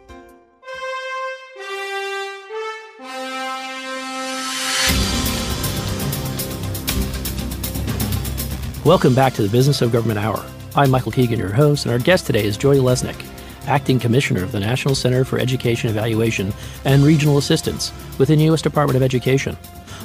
Welcome 8.85 9.15
back 9.15 9.33
to 9.33 9.41
the 9.41 9.49
Business 9.49 9.81
of 9.81 9.91
Government 9.91 10.19
Hour. 10.19 10.45
I'm 10.75 10.91
Michael 10.91 11.11
Keegan, 11.11 11.39
your 11.39 11.51
host, 11.51 11.87
and 11.87 11.91
our 11.91 11.97
guest 11.97 12.27
today 12.27 12.45
is 12.45 12.55
Joy 12.55 12.75
Lesnick, 12.75 13.19
Acting 13.65 13.99
Commissioner 13.99 14.43
of 14.43 14.51
the 14.51 14.59
National 14.59 14.93
Center 14.93 15.25
for 15.25 15.39
Education 15.39 15.89
Evaluation 15.89 16.53
and 16.83 17.03
Regional 17.03 17.39
Assistance 17.39 17.91
within 18.19 18.37
the 18.37 18.45
U.S. 18.45 18.61
Department 18.61 18.95
of 18.95 19.01
Education. 19.01 19.57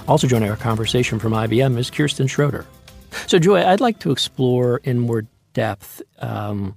Also 0.08 0.26
joining 0.26 0.48
our 0.48 0.56
conversation 0.56 1.18
from 1.18 1.34
IBM 1.34 1.76
is 1.76 1.90
Kirsten 1.90 2.26
Schroeder. 2.26 2.64
So, 3.26 3.38
Joy, 3.38 3.62
I'd 3.66 3.82
like 3.82 3.98
to 3.98 4.12
explore 4.12 4.78
in 4.78 4.98
more 4.98 5.26
depth 5.52 6.00
um, 6.20 6.74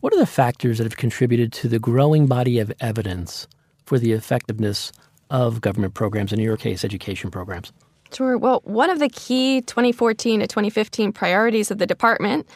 what 0.00 0.14
are 0.14 0.20
the 0.20 0.26
factors 0.26 0.78
that 0.78 0.84
have 0.84 0.96
contributed 0.96 1.52
to 1.54 1.68
the 1.68 1.80
growing 1.80 2.28
body 2.28 2.60
of 2.60 2.72
evidence 2.78 3.48
for 3.84 3.98
the 3.98 4.12
effectiveness 4.12 4.92
of 5.28 5.60
government 5.60 5.94
programs, 5.94 6.32
in 6.32 6.38
your 6.38 6.56
case, 6.56 6.84
education 6.84 7.32
programs? 7.32 7.72
Sure. 8.12 8.36
Well, 8.36 8.60
one 8.64 8.90
of 8.90 8.98
the 8.98 9.08
key 9.08 9.62
2014 9.62 10.40
to 10.40 10.46
2015 10.46 11.12
priorities 11.12 11.70
of 11.70 11.78
the 11.78 11.86
department, 11.86 12.46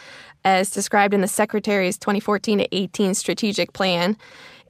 as 0.45 0.71
described 0.71 1.15
in 1.15 1.23
the 1.23 1.29
Secretary's 1.29 1.97
2014 1.97 2.59
to 2.59 2.69
18 2.77 3.15
strategic 3.15 3.73
plan, 3.73 4.19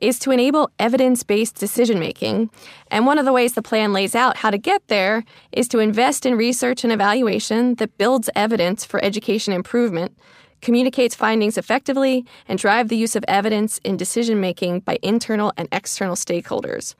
is 0.01 0.18
to 0.20 0.31
enable 0.31 0.70
evidence 0.79 1.22
based 1.22 1.57
decision 1.57 1.99
making. 1.99 2.51
And 2.90 3.07
one 3.07 3.18
of 3.18 3.25
the 3.25 3.33
ways 3.33 3.55
the 3.55 3.62
plan 3.62 3.92
lays 3.92 4.14
out 4.14 4.37
how 4.37 4.51
to 4.51 4.59
get 4.59 4.87
there 4.87 5.25
is 5.53 5.66
to 5.68 5.79
invest 5.81 6.25
in 6.25 6.37
research 6.37 6.85
and 6.85 6.92
evaluation 6.92 7.75
that 7.77 7.99
builds 7.99 8.31
evidence 8.37 8.85
for 8.85 9.03
education 9.03 9.53
improvement, 9.53 10.16
communicates 10.61 11.14
findings 11.14 11.59
effectively, 11.59 12.25
and 12.46 12.59
drive 12.59 12.88
the 12.88 12.96
use 12.96 13.16
of 13.16 13.25
evidence 13.27 13.79
in 13.79 13.96
decision 13.96 14.40
making 14.40 14.81
by 14.81 14.99
internal 15.03 15.53
and 15.57 15.68
external 15.72 16.14
stakeholders. 16.14 16.94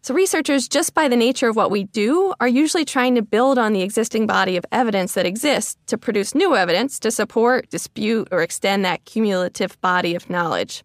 So, 0.00 0.14
researchers, 0.14 0.68
just 0.68 0.94
by 0.94 1.08
the 1.08 1.16
nature 1.16 1.48
of 1.48 1.56
what 1.56 1.72
we 1.72 1.84
do, 1.84 2.32
are 2.40 2.48
usually 2.48 2.84
trying 2.84 3.16
to 3.16 3.22
build 3.22 3.58
on 3.58 3.72
the 3.72 3.82
existing 3.82 4.26
body 4.26 4.56
of 4.56 4.64
evidence 4.70 5.14
that 5.14 5.26
exists 5.26 5.76
to 5.88 5.98
produce 5.98 6.36
new 6.36 6.54
evidence 6.54 7.00
to 7.00 7.10
support, 7.10 7.68
dispute, 7.68 8.28
or 8.30 8.40
extend 8.40 8.84
that 8.84 9.04
cumulative 9.04 9.78
body 9.80 10.14
of 10.14 10.30
knowledge. 10.30 10.84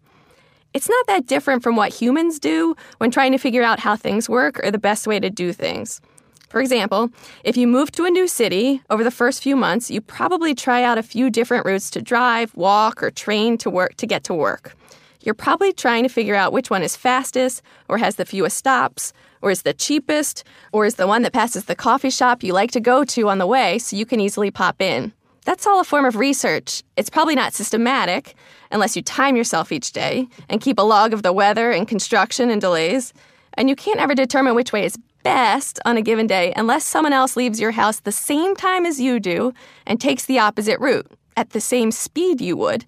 It's 0.74 0.88
not 0.88 1.06
that 1.06 1.26
different 1.26 1.62
from 1.62 1.76
what 1.76 1.94
humans 1.94 2.40
do 2.40 2.74
when 2.98 3.12
trying 3.12 3.30
to 3.30 3.38
figure 3.38 3.62
out 3.62 3.78
how 3.78 3.94
things 3.94 4.28
work 4.28 4.58
or 4.64 4.72
the 4.72 4.78
best 4.78 5.06
way 5.06 5.20
to 5.20 5.30
do 5.30 5.52
things. 5.52 6.00
For 6.48 6.60
example, 6.60 7.10
if 7.44 7.56
you 7.56 7.68
move 7.68 7.92
to 7.92 8.04
a 8.04 8.10
new 8.10 8.26
city 8.26 8.82
over 8.90 9.04
the 9.04 9.12
first 9.12 9.42
few 9.42 9.54
months, 9.54 9.90
you 9.90 10.00
probably 10.00 10.54
try 10.54 10.82
out 10.82 10.98
a 10.98 11.02
few 11.02 11.30
different 11.30 11.64
routes 11.64 11.88
to 11.90 12.02
drive, 12.02 12.54
walk, 12.56 13.02
or 13.02 13.12
train 13.12 13.58
to 13.58 13.70
work 13.70 13.94
to 13.96 14.06
get 14.06 14.24
to 14.24 14.34
work 14.34 14.76
you're 15.24 15.34
probably 15.34 15.72
trying 15.72 16.02
to 16.02 16.08
figure 16.08 16.34
out 16.34 16.52
which 16.52 16.70
one 16.70 16.82
is 16.82 16.96
fastest, 16.96 17.62
or 17.88 17.98
has 17.98 18.16
the 18.16 18.26
fewest 18.26 18.56
stops, 18.56 19.12
or 19.40 19.50
is 19.50 19.62
the 19.62 19.72
cheapest, 19.72 20.44
or 20.72 20.84
is 20.84 20.96
the 20.96 21.06
one 21.06 21.22
that 21.22 21.32
passes 21.32 21.64
the 21.64 21.74
coffee 21.74 22.10
shop 22.10 22.42
you 22.42 22.52
like 22.52 22.70
to 22.72 22.80
go 22.80 23.04
to 23.04 23.28
on 23.28 23.38
the 23.38 23.46
way 23.46 23.78
so 23.78 23.96
you 23.96 24.06
can 24.06 24.20
easily 24.20 24.50
pop 24.50 24.80
in. 24.80 25.12
That's 25.44 25.66
all 25.66 25.80
a 25.80 25.84
form 25.84 26.04
of 26.04 26.16
research. 26.16 26.82
It's 26.96 27.10
probably 27.10 27.34
not 27.34 27.52
systematic 27.52 28.34
unless 28.70 28.96
you 28.96 29.02
time 29.02 29.36
yourself 29.36 29.72
each 29.72 29.92
day 29.92 30.26
and 30.48 30.60
keep 30.60 30.78
a 30.78 30.82
log 30.82 31.12
of 31.12 31.22
the 31.22 31.32
weather 31.32 31.70
and 31.70 31.86
construction 31.86 32.50
and 32.50 32.60
delays. 32.60 33.12
And 33.54 33.68
you 33.68 33.76
can't 33.76 34.00
ever 34.00 34.14
determine 34.14 34.54
which 34.54 34.72
way 34.72 34.84
is 34.84 34.98
best 35.22 35.78
on 35.84 35.96
a 35.96 36.02
given 36.02 36.26
day 36.26 36.52
unless 36.56 36.84
someone 36.84 37.12
else 37.12 37.36
leaves 37.36 37.60
your 37.60 37.72
house 37.72 38.00
the 38.00 38.12
same 38.12 38.54
time 38.54 38.84
as 38.84 39.00
you 39.00 39.20
do 39.20 39.52
and 39.86 40.00
takes 40.00 40.26
the 40.26 40.38
opposite 40.38 40.78
route 40.80 41.10
at 41.36 41.50
the 41.50 41.60
same 41.60 41.90
speed 41.90 42.40
you 42.40 42.56
would 42.56 42.84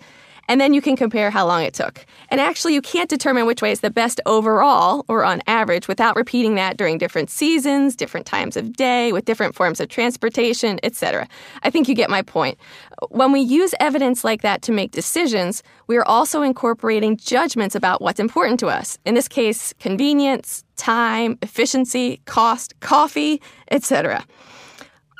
and 0.48 0.60
then 0.60 0.74
you 0.74 0.80
can 0.80 0.96
compare 0.96 1.30
how 1.30 1.46
long 1.46 1.62
it 1.62 1.74
took. 1.74 2.04
And 2.28 2.40
actually, 2.40 2.74
you 2.74 2.82
can't 2.82 3.10
determine 3.10 3.46
which 3.46 3.62
way 3.62 3.72
is 3.72 3.80
the 3.80 3.90
best 3.90 4.20
overall 4.26 5.04
or 5.08 5.24
on 5.24 5.42
average 5.46 5.88
without 5.88 6.16
repeating 6.16 6.54
that 6.56 6.76
during 6.76 6.98
different 6.98 7.30
seasons, 7.30 7.96
different 7.96 8.26
times 8.26 8.56
of 8.56 8.74
day, 8.74 9.12
with 9.12 9.24
different 9.24 9.54
forms 9.54 9.80
of 9.80 9.88
transportation, 9.88 10.78
etc. 10.82 11.28
I 11.62 11.70
think 11.70 11.88
you 11.88 11.94
get 11.94 12.10
my 12.10 12.22
point. 12.22 12.58
When 13.10 13.32
we 13.32 13.40
use 13.40 13.74
evidence 13.80 14.24
like 14.24 14.42
that 14.42 14.62
to 14.62 14.72
make 14.72 14.90
decisions, 14.90 15.62
we 15.86 15.96
are 15.96 16.06
also 16.06 16.42
incorporating 16.42 17.16
judgments 17.16 17.74
about 17.74 18.00
what's 18.00 18.20
important 18.20 18.60
to 18.60 18.68
us. 18.68 18.98
In 19.04 19.14
this 19.14 19.28
case, 19.28 19.72
convenience, 19.78 20.64
time, 20.76 21.38
efficiency, 21.42 22.20
cost, 22.26 22.78
coffee, 22.80 23.40
etc. 23.70 24.24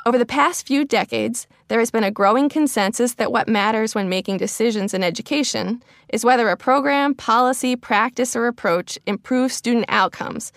Over 0.05 0.17
the 0.17 0.25
past 0.25 0.65
few 0.65 0.85
decades, 0.85 1.47
there 1.67 1.79
has 1.79 1.91
been 1.91 2.03
a 2.03 2.11
growing 2.11 2.49
consensus 2.49 3.15
that 3.15 3.31
what 3.31 3.47
matters 3.47 3.93
when 3.93 4.09
making 4.09 4.37
decisions 4.37 4.93
in 4.93 5.03
education 5.03 5.83
is 6.09 6.23
whether 6.23 6.47
a 6.49 6.57
program, 6.57 7.13
policy, 7.13 7.75
practice, 7.75 8.35
or 8.35 8.47
approach 8.47 8.97
improves 9.05 9.55
student 9.55 9.85
outcomes, 9.89 10.51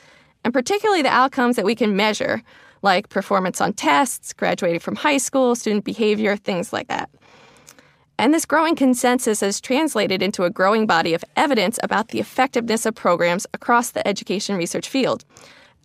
and 0.44 0.54
particularly 0.54 1.02
the 1.02 1.08
outcomes 1.08 1.56
that 1.56 1.64
we 1.64 1.74
can 1.74 1.96
measure, 1.96 2.42
like 2.82 3.08
performance 3.08 3.60
on 3.60 3.72
tests, 3.72 4.32
graduating 4.32 4.80
from 4.80 4.96
high 4.96 5.18
school, 5.18 5.54
student 5.54 5.84
behavior, 5.84 6.36
things 6.36 6.72
like 6.72 6.88
that. 6.88 7.10
And 8.18 8.34
this 8.34 8.44
growing 8.44 8.76
consensus 8.76 9.40
has 9.40 9.60
translated 9.60 10.22
into 10.22 10.44
a 10.44 10.50
growing 10.50 10.86
body 10.86 11.14
of 11.14 11.24
evidence 11.36 11.78
about 11.82 12.08
the 12.08 12.20
effectiveness 12.20 12.84
of 12.84 12.94
programs 12.94 13.46
across 13.54 13.90
the 13.90 14.06
education 14.06 14.56
research 14.56 14.88
field. 14.88 15.24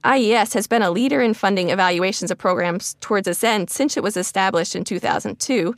IES 0.06 0.54
has 0.54 0.68
been 0.68 0.84
a 0.84 0.92
leader 0.92 1.22
in 1.22 1.34
funding 1.34 1.70
evaluations 1.70 2.30
of 2.30 2.38
programs 2.38 2.96
towards 3.02 3.26
this 3.26 3.44
end 3.44 3.70
since 3.70 3.98
it 3.98 4.04
was 4.04 4.16
established 4.16 4.76
in 4.76 4.84
2002, 4.84 5.76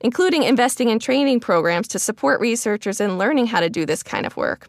including 0.00 0.42
investing 0.42 0.88
in 0.88 0.98
training 0.98 1.40
programs 1.40 1.86
to 1.88 1.98
support 1.98 2.40
researchers 2.40 3.00
in 3.00 3.18
learning 3.18 3.46
how 3.46 3.60
to 3.60 3.68
do 3.68 3.84
this 3.84 4.02
kind 4.02 4.24
of 4.24 4.36
work, 4.36 4.68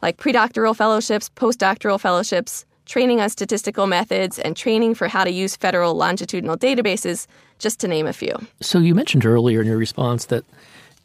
like 0.00 0.16
predoctoral 0.16 0.74
fellowships, 0.74 1.28
postdoctoral 1.30 2.00
fellowships, 2.00 2.64
training 2.86 3.20
on 3.20 3.28
statistical 3.28 3.86
methods, 3.86 4.38
and 4.38 4.56
training 4.56 4.94
for 4.94 5.08
how 5.08 5.24
to 5.24 5.30
use 5.30 5.56
federal 5.56 5.94
longitudinal 5.94 6.56
databases, 6.56 7.26
just 7.58 7.80
to 7.80 7.88
name 7.88 8.06
a 8.06 8.12
few. 8.12 8.34
So, 8.60 8.78
you 8.78 8.94
mentioned 8.94 9.26
earlier 9.26 9.60
in 9.60 9.66
your 9.66 9.76
response 9.76 10.26
that 10.26 10.44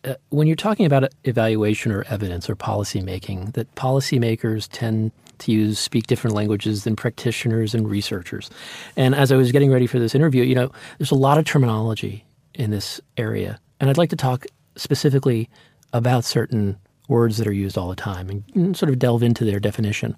uh, 0.03 0.15
when 0.29 0.47
you're 0.47 0.55
talking 0.55 0.85
about 0.85 1.11
evaluation 1.23 1.91
or 1.91 2.03
evidence 2.03 2.49
or 2.49 2.55
policy 2.55 3.01
making, 3.01 3.51
that 3.51 3.73
policymakers 3.75 4.67
tend 4.71 5.11
to 5.41 5.51
use 5.51 5.80
speak 5.80 6.08
different 6.08 6.36
languages 6.36 6.84
than 6.84 6.95
practitioners 6.95 7.75
and 7.75 7.89
researchers. 7.89 8.49
And 8.95 9.13
as 9.13 9.32
I 9.32 9.36
was 9.36 9.51
getting 9.51 9.71
ready 9.71 9.88
for 9.88 9.99
this 9.99 10.15
interview, 10.15 10.43
you 10.43 10.56
know, 10.56 10.71
there's 10.97 11.12
a 11.12 11.15
lot 11.15 11.38
of 11.38 11.45
terminology 11.45 12.25
in 12.54 12.71
this 12.71 13.01
area. 13.17 13.60
And 13.80 13.89
I'd 13.89 13.97
like 13.97 14.10
to 14.12 14.15
talk 14.15 14.45
specifically 14.75 15.49
about 15.93 16.23
certain 16.23 16.77
words 17.08 17.38
that 17.38 17.47
are 17.47 17.51
used 17.51 17.77
all 17.77 17.89
the 17.89 17.95
time 17.95 18.43
and 18.54 18.77
sort 18.77 18.89
of 18.89 18.97
delve 18.97 19.23
into 19.23 19.43
their 19.43 19.60
definition. 19.60 20.15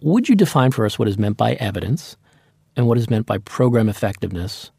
Would 0.00 0.28
you 0.28 0.34
define 0.34 0.72
for 0.72 0.84
us 0.84 0.98
what 0.98 1.08
is 1.08 1.16
meant 1.16 1.36
by 1.36 1.54
evidence 1.54 2.16
and 2.76 2.86
what 2.86 2.98
is 2.98 3.08
meant 3.08 3.26
by 3.26 3.38
program 3.38 3.88
effectiveness? 3.88 4.70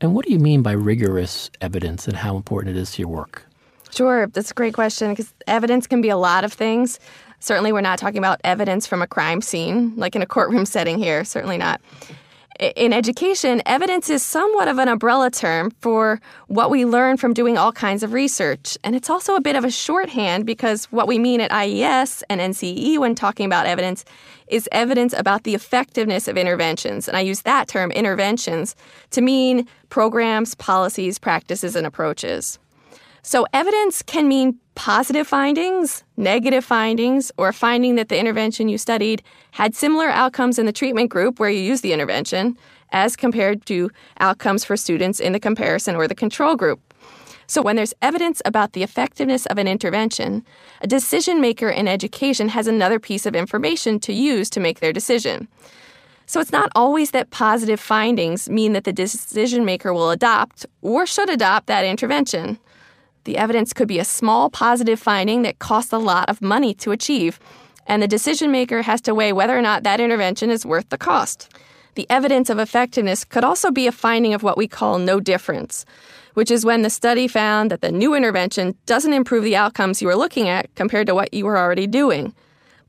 And 0.00 0.14
what 0.14 0.24
do 0.26 0.32
you 0.32 0.38
mean 0.38 0.62
by 0.62 0.72
rigorous 0.72 1.50
evidence 1.60 2.06
and 2.06 2.16
how 2.16 2.36
important 2.36 2.76
it 2.76 2.80
is 2.80 2.92
to 2.92 3.02
your 3.02 3.10
work? 3.10 3.46
Sure, 3.90 4.28
that's 4.28 4.50
a 4.50 4.54
great 4.54 4.74
question 4.74 5.10
because 5.10 5.34
evidence 5.46 5.86
can 5.86 6.00
be 6.00 6.10
a 6.10 6.16
lot 6.16 6.44
of 6.44 6.52
things. 6.52 7.00
Certainly, 7.40 7.72
we're 7.72 7.80
not 7.80 7.98
talking 7.98 8.18
about 8.18 8.40
evidence 8.44 8.86
from 8.86 9.02
a 9.02 9.06
crime 9.06 9.40
scene, 9.40 9.94
like 9.96 10.14
in 10.14 10.22
a 10.22 10.26
courtroom 10.26 10.64
setting 10.66 10.98
here. 10.98 11.24
Certainly 11.24 11.58
not. 11.58 11.80
In 12.76 12.92
education, 12.92 13.62
evidence 13.64 14.10
is 14.10 14.22
somewhat 14.22 14.68
of 14.68 14.78
an 14.78 14.86
umbrella 14.86 15.30
term 15.30 15.70
for 15.80 16.20
what 16.48 16.68
we 16.68 16.84
learn 16.84 17.16
from 17.16 17.32
doing 17.32 17.56
all 17.56 17.72
kinds 17.72 18.02
of 18.02 18.12
research. 18.12 18.76
And 18.84 18.94
it's 18.94 19.08
also 19.08 19.34
a 19.34 19.40
bit 19.40 19.56
of 19.56 19.64
a 19.64 19.70
shorthand 19.70 20.44
because 20.44 20.84
what 20.86 21.08
we 21.08 21.18
mean 21.18 21.40
at 21.40 21.50
IES 21.50 22.22
and 22.28 22.38
NCE 22.38 22.98
when 22.98 23.14
talking 23.14 23.46
about 23.46 23.64
evidence 23.64 24.04
is 24.48 24.68
evidence 24.72 25.14
about 25.14 25.44
the 25.44 25.54
effectiveness 25.54 26.28
of 26.28 26.36
interventions. 26.36 27.08
And 27.08 27.16
I 27.16 27.20
use 27.20 27.42
that 27.42 27.66
term, 27.66 27.92
interventions, 27.92 28.76
to 29.12 29.22
mean 29.22 29.66
programs, 29.88 30.54
policies, 30.54 31.18
practices, 31.18 31.74
and 31.74 31.86
approaches. 31.86 32.58
So, 33.22 33.46
evidence 33.52 34.02
can 34.02 34.28
mean 34.28 34.58
positive 34.74 35.26
findings, 35.26 36.04
negative 36.16 36.64
findings, 36.64 37.30
or 37.36 37.52
finding 37.52 37.96
that 37.96 38.08
the 38.08 38.18
intervention 38.18 38.68
you 38.68 38.78
studied 38.78 39.22
had 39.50 39.74
similar 39.74 40.08
outcomes 40.08 40.58
in 40.58 40.64
the 40.64 40.72
treatment 40.72 41.10
group 41.10 41.38
where 41.38 41.50
you 41.50 41.60
used 41.60 41.82
the 41.82 41.92
intervention 41.92 42.56
as 42.92 43.16
compared 43.16 43.66
to 43.66 43.90
outcomes 44.20 44.64
for 44.64 44.76
students 44.76 45.20
in 45.20 45.32
the 45.32 45.40
comparison 45.40 45.96
or 45.96 46.08
the 46.08 46.14
control 46.14 46.56
group. 46.56 46.80
So, 47.46 47.60
when 47.60 47.76
there's 47.76 47.92
evidence 48.00 48.40
about 48.44 48.72
the 48.72 48.82
effectiveness 48.82 49.44
of 49.46 49.58
an 49.58 49.68
intervention, 49.68 50.44
a 50.80 50.86
decision 50.86 51.40
maker 51.40 51.68
in 51.68 51.88
education 51.88 52.48
has 52.48 52.66
another 52.66 52.98
piece 52.98 53.26
of 53.26 53.34
information 53.34 54.00
to 54.00 54.12
use 54.12 54.48
to 54.50 54.60
make 54.60 54.80
their 54.80 54.92
decision. 54.92 55.48
So, 56.26 56.40
it's 56.40 56.52
not 56.52 56.70
always 56.74 57.10
that 57.10 57.30
positive 57.30 57.80
findings 57.80 58.48
mean 58.48 58.72
that 58.72 58.84
the 58.84 58.92
decision 58.92 59.64
maker 59.64 59.92
will 59.92 60.10
adopt 60.10 60.64
or 60.80 61.06
should 61.06 61.28
adopt 61.28 61.66
that 61.66 61.84
intervention. 61.84 62.58
The 63.24 63.36
evidence 63.36 63.72
could 63.72 63.88
be 63.88 63.98
a 63.98 64.04
small 64.04 64.50
positive 64.50 64.98
finding 64.98 65.42
that 65.42 65.58
costs 65.58 65.92
a 65.92 65.98
lot 65.98 66.28
of 66.28 66.40
money 66.40 66.74
to 66.74 66.90
achieve, 66.90 67.38
and 67.86 68.02
the 68.02 68.08
decision 68.08 68.50
maker 68.50 68.82
has 68.82 69.00
to 69.02 69.14
weigh 69.14 69.32
whether 69.32 69.56
or 69.56 69.62
not 69.62 69.82
that 69.82 70.00
intervention 70.00 70.50
is 70.50 70.64
worth 70.64 70.88
the 70.88 70.98
cost. 70.98 71.48
the 71.94 72.06
evidence 72.08 72.50
of 72.50 72.58
effectiveness 72.58 73.24
could 73.24 73.44
also 73.44 73.70
be 73.70 73.86
a 73.86 73.92
finding 73.92 74.34
of 74.34 74.42
what 74.42 74.56
we 74.56 74.68
call 74.68 74.98
no 74.98 75.20
difference, 75.20 75.84
which 76.34 76.50
is 76.50 76.64
when 76.64 76.82
the 76.82 76.90
study 76.90 77.26
found 77.26 77.70
that 77.70 77.80
the 77.80 77.92
new 77.92 78.14
intervention 78.14 78.74
doesn't 78.86 79.12
improve 79.12 79.44
the 79.44 79.56
outcomes 79.56 80.00
you 80.00 80.08
were 80.08 80.16
looking 80.16 80.48
at 80.48 80.72
compared 80.74 81.06
to 81.06 81.14
what 81.14 81.34
you 81.34 81.44
were 81.44 81.58
already 81.58 81.86
doing. 81.86 82.34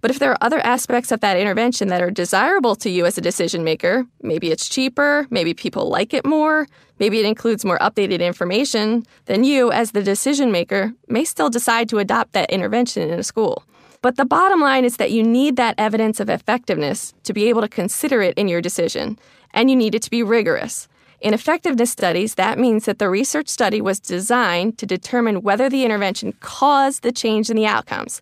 But 0.02 0.12
if 0.12 0.20
there 0.20 0.32
are 0.32 0.38
other 0.41 0.60
aspects 0.65 1.12
of 1.12 1.20
that 1.20 1.38
intervention 1.38 1.89
that 1.89 2.02
are 2.02 2.10
desirable 2.10 2.76
to 2.78 2.89
you 2.89 3.06
as 3.06 3.17
a 3.17 3.22
decision 3.22 3.63
maker, 3.63 4.06
maybe 4.22 4.50
it's 4.50 4.67
cheaper, 4.67 5.28
maybe 5.30 5.54
people 5.54 5.89
like 5.89 6.13
it 6.13 6.26
more, 6.26 6.67
maybe 7.02 7.20
it 7.20 7.26
includes 7.26 7.66
more 7.66 7.80
updated 7.80 8.20
information, 8.20 9.04
then 9.26 9.44
you, 9.44 9.72
as 9.72 9.92
the 9.92 10.04
decision 10.04 10.52
maker, 10.52 10.94
may 11.08 11.26
still 11.26 11.50
decide 11.50 11.90
to 11.90 11.98
adopt 11.98 12.34
that 12.34 12.52
intervention 12.52 13.10
in 13.10 13.20
a 13.20 13.24
school. 13.24 13.64
But 14.04 14.18
the 14.18 14.32
bottom 14.38 14.62
line 14.62 14.86
is 14.86 14.98
that 14.98 15.10
you 15.10 15.24
need 15.24 15.56
that 15.56 15.74
evidence 15.80 16.20
of 16.20 16.30
effectiveness 16.30 17.16
to 17.24 17.34
be 17.34 17.50
able 17.50 17.62
to 17.62 17.68
consider 17.68 18.22
it 18.22 18.38
in 18.38 18.48
your 18.48 18.62
decision, 18.62 19.18
and 19.52 19.68
you 19.68 19.76
need 19.76 19.96
it 19.96 20.04
to 20.04 20.12
be 20.12 20.22
rigorous. 20.22 20.88
In 21.22 21.34
effectiveness 21.34 21.92
studies, 21.92 22.36
that 22.36 22.60
means 22.60 22.86
that 22.86 23.00
the 23.00 23.10
research 23.10 23.48
study 23.48 23.82
was 23.82 24.00
designed 24.00 24.78
to 24.78 24.86
determine 24.86 25.42
whether 25.42 25.70
the 25.70 25.84
intervention 25.84 26.34
caused 26.40 27.02
the 27.02 27.12
change 27.12 27.50
in 27.50 27.58
the 27.58 27.66
outcomes. 27.66 28.22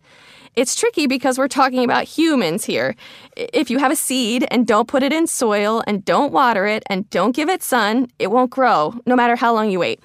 It's 0.59 0.75
tricky 0.75 1.07
because 1.07 1.37
we're 1.37 1.47
talking 1.47 1.85
about 1.85 2.03
humans 2.03 2.65
here. 2.65 2.93
If 3.37 3.69
you 3.69 3.77
have 3.77 3.93
a 3.93 3.95
seed 3.95 4.45
and 4.51 4.67
don't 4.67 4.89
put 4.89 5.03
it 5.03 5.13
in 5.13 5.25
soil 5.25 5.81
and 5.87 6.03
don't 6.03 6.33
water 6.33 6.65
it 6.65 6.83
and 6.87 7.09
don't 7.11 7.33
give 7.33 7.47
it 7.47 7.63
sun, 7.63 8.11
it 8.19 8.29
won't 8.29 8.51
grow, 8.51 8.93
no 9.05 9.15
matter 9.15 9.37
how 9.37 9.53
long 9.53 9.71
you 9.71 9.79
wait. 9.79 10.01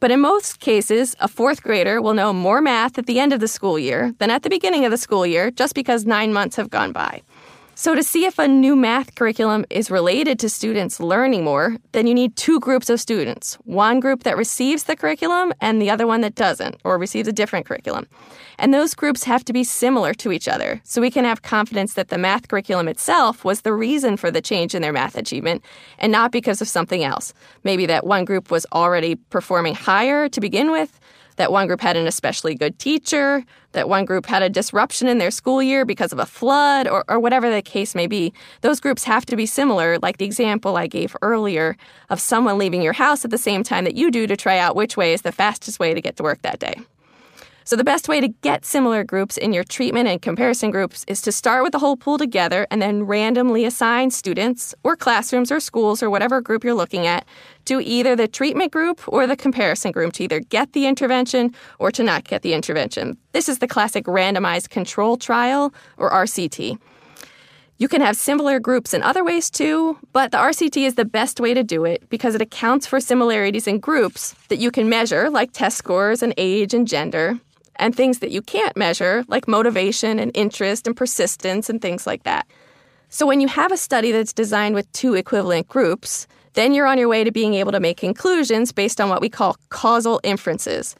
But 0.00 0.10
in 0.10 0.20
most 0.20 0.60
cases, 0.60 1.14
a 1.20 1.28
fourth 1.28 1.62
grader 1.62 2.00
will 2.00 2.14
know 2.14 2.32
more 2.32 2.62
math 2.62 2.96
at 2.96 3.04
the 3.04 3.20
end 3.20 3.34
of 3.34 3.40
the 3.40 3.48
school 3.48 3.78
year 3.78 4.14
than 4.18 4.30
at 4.30 4.44
the 4.44 4.48
beginning 4.48 4.86
of 4.86 4.90
the 4.90 4.96
school 4.96 5.26
year 5.26 5.50
just 5.50 5.74
because 5.74 6.06
nine 6.06 6.32
months 6.32 6.56
have 6.56 6.70
gone 6.70 6.92
by. 6.92 7.20
So, 7.80 7.94
to 7.94 8.02
see 8.02 8.24
if 8.24 8.40
a 8.40 8.48
new 8.48 8.74
math 8.74 9.14
curriculum 9.14 9.64
is 9.70 9.88
related 9.88 10.40
to 10.40 10.48
students 10.48 10.98
learning 10.98 11.44
more, 11.44 11.76
then 11.92 12.08
you 12.08 12.12
need 12.12 12.34
two 12.34 12.58
groups 12.58 12.90
of 12.90 12.98
students 12.98 13.54
one 13.66 14.00
group 14.00 14.24
that 14.24 14.36
receives 14.36 14.82
the 14.82 14.96
curriculum 14.96 15.54
and 15.60 15.80
the 15.80 15.88
other 15.88 16.04
one 16.04 16.20
that 16.22 16.34
doesn't, 16.34 16.74
or 16.82 16.98
receives 16.98 17.28
a 17.28 17.32
different 17.32 17.66
curriculum. 17.66 18.08
And 18.58 18.74
those 18.74 18.94
groups 18.94 19.22
have 19.22 19.44
to 19.44 19.52
be 19.52 19.62
similar 19.62 20.12
to 20.14 20.32
each 20.32 20.48
other 20.48 20.80
so 20.82 21.00
we 21.00 21.12
can 21.12 21.24
have 21.24 21.42
confidence 21.42 21.94
that 21.94 22.08
the 22.08 22.18
math 22.18 22.48
curriculum 22.48 22.88
itself 22.88 23.44
was 23.44 23.60
the 23.60 23.72
reason 23.72 24.16
for 24.16 24.32
the 24.32 24.42
change 24.42 24.74
in 24.74 24.82
their 24.82 24.92
math 24.92 25.16
achievement 25.16 25.62
and 26.00 26.10
not 26.10 26.32
because 26.32 26.60
of 26.60 26.66
something 26.66 27.04
else. 27.04 27.32
Maybe 27.62 27.86
that 27.86 28.04
one 28.04 28.24
group 28.24 28.50
was 28.50 28.66
already 28.72 29.14
performing 29.14 29.76
higher 29.76 30.28
to 30.30 30.40
begin 30.40 30.72
with 30.72 30.98
that 31.38 31.50
one 31.50 31.66
group 31.66 31.80
had 31.80 31.96
an 31.96 32.06
especially 32.06 32.54
good 32.54 32.78
teacher, 32.78 33.44
that 33.72 33.88
one 33.88 34.04
group 34.04 34.26
had 34.26 34.42
a 34.42 34.48
disruption 34.48 35.08
in 35.08 35.18
their 35.18 35.30
school 35.30 35.62
year 35.62 35.84
because 35.84 36.12
of 36.12 36.18
a 36.18 36.26
flood, 36.26 36.86
or, 36.86 37.04
or 37.08 37.18
whatever 37.18 37.50
the 37.50 37.62
case 37.62 37.94
may 37.94 38.06
be. 38.06 38.32
Those 38.60 38.80
groups 38.80 39.04
have 39.04 39.24
to 39.26 39.36
be 39.36 39.46
similar, 39.46 39.98
like 39.98 40.18
the 40.18 40.24
example 40.24 40.76
I 40.76 40.86
gave 40.86 41.16
earlier 41.22 41.76
of 42.10 42.20
someone 42.20 42.58
leaving 42.58 42.82
your 42.82 42.92
house 42.92 43.24
at 43.24 43.30
the 43.30 43.38
same 43.38 43.62
time 43.62 43.84
that 43.84 43.96
you 43.96 44.10
do 44.10 44.26
to 44.26 44.36
try 44.36 44.58
out 44.58 44.76
which 44.76 44.96
way 44.96 45.12
is 45.12 45.22
the 45.22 45.32
fastest 45.32 45.80
way 45.80 45.94
to 45.94 46.00
get 46.00 46.16
to 46.16 46.22
work 46.22 46.42
that 46.42 46.58
day. 46.58 46.74
So, 47.68 47.76
the 47.76 47.84
best 47.84 48.08
way 48.08 48.18
to 48.22 48.28
get 48.28 48.64
similar 48.64 49.04
groups 49.04 49.36
in 49.36 49.52
your 49.52 49.62
treatment 49.62 50.08
and 50.08 50.22
comparison 50.22 50.70
groups 50.70 51.04
is 51.06 51.20
to 51.20 51.30
start 51.30 51.62
with 51.62 51.72
the 51.72 51.78
whole 51.78 51.98
pool 51.98 52.16
together 52.16 52.66
and 52.70 52.80
then 52.80 53.02
randomly 53.02 53.66
assign 53.66 54.10
students 54.10 54.74
or 54.84 54.96
classrooms 54.96 55.52
or 55.52 55.60
schools 55.60 56.02
or 56.02 56.08
whatever 56.08 56.40
group 56.40 56.64
you're 56.64 56.72
looking 56.72 57.06
at 57.06 57.26
to 57.66 57.78
either 57.82 58.16
the 58.16 58.26
treatment 58.26 58.72
group 58.72 59.06
or 59.06 59.26
the 59.26 59.36
comparison 59.36 59.92
group 59.92 60.14
to 60.14 60.24
either 60.24 60.40
get 60.40 60.72
the 60.72 60.86
intervention 60.86 61.54
or 61.78 61.90
to 61.90 62.02
not 62.02 62.24
get 62.24 62.40
the 62.40 62.54
intervention. 62.54 63.18
This 63.32 63.50
is 63.50 63.58
the 63.58 63.68
classic 63.68 64.06
randomized 64.06 64.70
control 64.70 65.18
trial 65.18 65.74
or 65.98 66.10
RCT. 66.10 66.78
You 67.76 67.86
can 67.86 68.00
have 68.00 68.16
similar 68.16 68.58
groups 68.60 68.94
in 68.94 69.02
other 69.02 69.22
ways 69.22 69.50
too, 69.50 69.98
but 70.14 70.32
the 70.32 70.38
RCT 70.38 70.86
is 70.86 70.94
the 70.94 71.04
best 71.04 71.38
way 71.38 71.52
to 71.52 71.62
do 71.62 71.84
it 71.84 72.08
because 72.08 72.34
it 72.34 72.40
accounts 72.40 72.86
for 72.86 72.98
similarities 72.98 73.66
in 73.66 73.78
groups 73.78 74.34
that 74.48 74.56
you 74.56 74.70
can 74.70 74.88
measure, 74.88 75.28
like 75.28 75.52
test 75.52 75.76
scores 75.76 76.22
and 76.22 76.32
age 76.38 76.72
and 76.72 76.88
gender 76.88 77.38
and 77.78 77.94
things 77.94 78.18
that 78.18 78.30
you 78.30 78.42
can't 78.42 78.76
measure, 78.76 79.24
like 79.28 79.48
motivation 79.48 80.18
and 80.18 80.30
interest 80.34 80.86
and 80.86 80.96
persistence 80.96 81.70
and 81.70 81.80
things 81.80 82.06
like 82.06 82.24
that. 82.24 82.46
So, 83.08 83.26
when 83.26 83.40
you 83.40 83.48
have 83.48 83.72
a 83.72 83.76
study 83.76 84.12
that's 84.12 84.32
designed 84.32 84.74
with 84.74 84.92
two 84.92 85.14
equivalent 85.14 85.68
groups, 85.68 86.26
then 86.54 86.74
you're 86.74 86.86
on 86.86 86.98
your 86.98 87.08
way 87.08 87.24
to 87.24 87.30
being 87.30 87.54
able 87.54 87.72
to 87.72 87.80
make 87.80 87.96
conclusions 87.96 88.72
based 88.72 89.00
on 89.00 89.08
what 89.08 89.20
we 89.20 89.28
call 89.28 89.56
causal 89.70 90.20
inferences. 90.22 90.94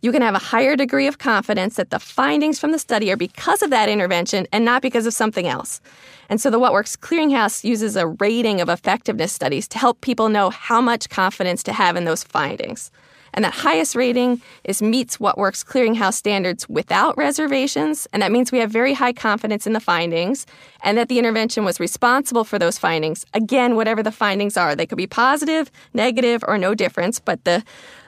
You 0.00 0.12
can 0.12 0.22
have 0.22 0.36
a 0.36 0.38
higher 0.38 0.76
degree 0.76 1.08
of 1.08 1.18
confidence 1.18 1.74
that 1.74 1.90
the 1.90 1.98
findings 1.98 2.60
from 2.60 2.70
the 2.70 2.78
study 2.78 3.10
are 3.10 3.16
because 3.16 3.62
of 3.62 3.70
that 3.70 3.88
intervention 3.88 4.46
and 4.52 4.64
not 4.64 4.82
because 4.82 5.06
of 5.06 5.14
something 5.14 5.48
else. 5.48 5.80
And 6.28 6.40
so 6.40 6.50
the 6.50 6.58
What 6.60 6.72
Works 6.72 6.94
Clearinghouse 6.94 7.64
uses 7.64 7.96
a 7.96 8.06
rating 8.06 8.60
of 8.60 8.68
effectiveness 8.68 9.32
studies 9.32 9.66
to 9.68 9.78
help 9.78 10.00
people 10.00 10.28
know 10.28 10.50
how 10.50 10.80
much 10.80 11.08
confidence 11.08 11.64
to 11.64 11.72
have 11.72 11.96
in 11.96 12.04
those 12.04 12.22
findings 12.22 12.92
and 13.34 13.44
that 13.44 13.54
highest 13.54 13.94
rating 13.94 14.40
is 14.64 14.82
meets 14.82 15.20
what 15.20 15.38
works 15.38 15.62
clearinghouse 15.62 16.14
standards 16.14 16.68
without 16.68 17.16
reservations. 17.16 18.06
And 18.12 18.22
that 18.22 18.32
means 18.32 18.52
we 18.52 18.58
have 18.58 18.70
very 18.70 18.94
high 18.94 19.12
confidence 19.12 19.66
in 19.66 19.72
the 19.72 19.80
findings 19.80 20.46
and 20.82 20.96
that 20.98 21.08
the 21.08 21.18
intervention 21.18 21.64
was 21.64 21.80
responsible 21.80 22.44
for 22.44 22.58
those 22.58 22.78
findings. 22.78 23.24
Again 23.34 23.76
whatever 23.76 24.02
the 24.02 24.12
findings 24.12 24.56
are 24.56 24.74
they 24.74 24.86
could 24.86 24.98
be 24.98 25.06
positive 25.06 25.70
negative 25.92 26.44
or 26.46 26.58
no 26.58 26.74
difference 26.74 27.20
but 27.20 27.44
the 27.44 27.62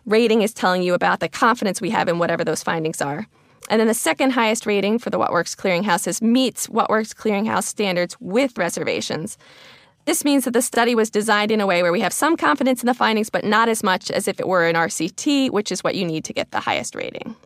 rating 0.07 0.43
is 0.43 0.53
telling 0.53 0.83
you 0.83 0.95
about 0.95 1.21
the 1.21 1.29
confidence 1.29 1.81
we 1.81 1.91
have 1.91 2.09
in 2.09 2.19
whatever 2.19 2.45
those 2.45 2.63
findings 2.63 3.01
are. 3.01 3.27
And 3.69 3.79
then 3.79 3.87
the 3.87 3.95
second 3.95 4.31
highest 4.31 4.67
rating 4.67 4.99
for 4.99 5.11
the 5.11 5.19
What 5.19 5.31
Works 5.31 5.55
Clearinghouse 5.55 6.09
is 6.09 6.21
meets 6.21 6.69
What 6.69 6.91
Works 6.91 7.15
Clearinghouse 7.15 7.65
standards 7.65 8.17
with 8.19 8.59
reservations. 8.59 9.39
This 10.07 10.25
means 10.25 10.45
that 10.45 10.53
the 10.53 10.63
study 10.63 10.95
was 10.95 11.11
designed 11.11 11.51
in 11.51 11.61
a 11.61 11.67
way 11.67 11.83
where 11.83 11.93
we 11.93 12.01
have 12.01 12.13
some 12.13 12.37
confidence 12.37 12.83
in 12.83 12.87
the 12.87 12.95
findings, 12.95 13.31
but 13.31 13.45
not 13.45 13.69
as 13.69 13.83
much 13.83 14.11
as 14.11 14.27
if 14.27 14.41
it 14.41 14.49
were 14.49 14.67
an 14.67 14.75
RCT, 14.75 15.51
which 15.51 15.71
is 15.71 15.85
what 15.85 15.95
you 15.95 16.05
need 16.05 16.25
to 16.25 16.33
get 16.33 16.51
the 16.51 16.61
highest 16.61 16.95
rating. 16.95 17.37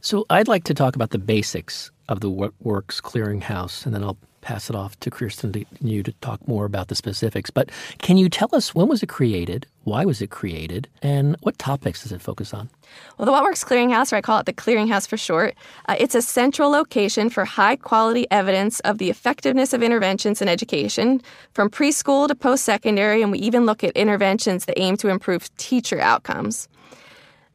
So 0.00 0.26
I'd 0.28 0.48
like 0.48 0.64
to 0.64 0.74
talk 0.74 0.94
about 0.94 1.10
the 1.10 1.18
basics 1.18 1.90
of 2.08 2.20
the 2.20 2.28
Works 2.28 3.00
Clearinghouse, 3.00 3.86
and 3.86 3.94
then 3.94 4.04
I'll 4.04 4.18
pass 4.42 4.68
it 4.68 4.76
off 4.76 4.98
to 5.00 5.10
Kirsten 5.10 5.54
and 5.54 5.90
you 5.90 6.02
to 6.02 6.12
talk 6.20 6.46
more 6.46 6.66
about 6.66 6.88
the 6.88 6.94
specifics. 6.94 7.48
But 7.48 7.70
can 7.98 8.18
you 8.18 8.28
tell 8.28 8.50
us 8.52 8.74
when 8.74 8.88
was 8.88 9.02
it 9.02 9.08
created, 9.08 9.66
why 9.84 10.04
was 10.04 10.20
it 10.20 10.30
created, 10.30 10.88
and 11.00 11.36
what 11.40 11.58
topics 11.58 12.02
does 12.02 12.12
it 12.12 12.20
focus 12.20 12.52
on? 12.52 12.68
Well, 13.16 13.26
the 13.26 13.32
What 13.32 13.44
Works 13.44 13.64
Clearinghouse, 13.64 14.12
or 14.12 14.16
I 14.16 14.20
call 14.20 14.38
it 14.38 14.46
the 14.46 14.52
Clearinghouse 14.52 15.08
for 15.08 15.16
short, 15.16 15.54
uh, 15.88 15.96
it's 15.98 16.14
a 16.14 16.20
central 16.20 16.70
location 16.70 17.30
for 17.30 17.46
high 17.46 17.76
quality 17.76 18.26
evidence 18.30 18.80
of 18.80 18.98
the 18.98 19.08
effectiveness 19.08 19.72
of 19.72 19.82
interventions 19.82 20.42
in 20.42 20.48
education, 20.48 21.22
from 21.52 21.70
preschool 21.70 22.28
to 22.28 22.34
post 22.34 22.64
secondary, 22.64 23.22
and 23.22 23.32
we 23.32 23.38
even 23.38 23.64
look 23.64 23.82
at 23.82 23.96
interventions 23.96 24.66
that 24.66 24.78
aim 24.78 24.96
to 24.98 25.08
improve 25.08 25.54
teacher 25.56 26.00
outcomes. 26.00 26.68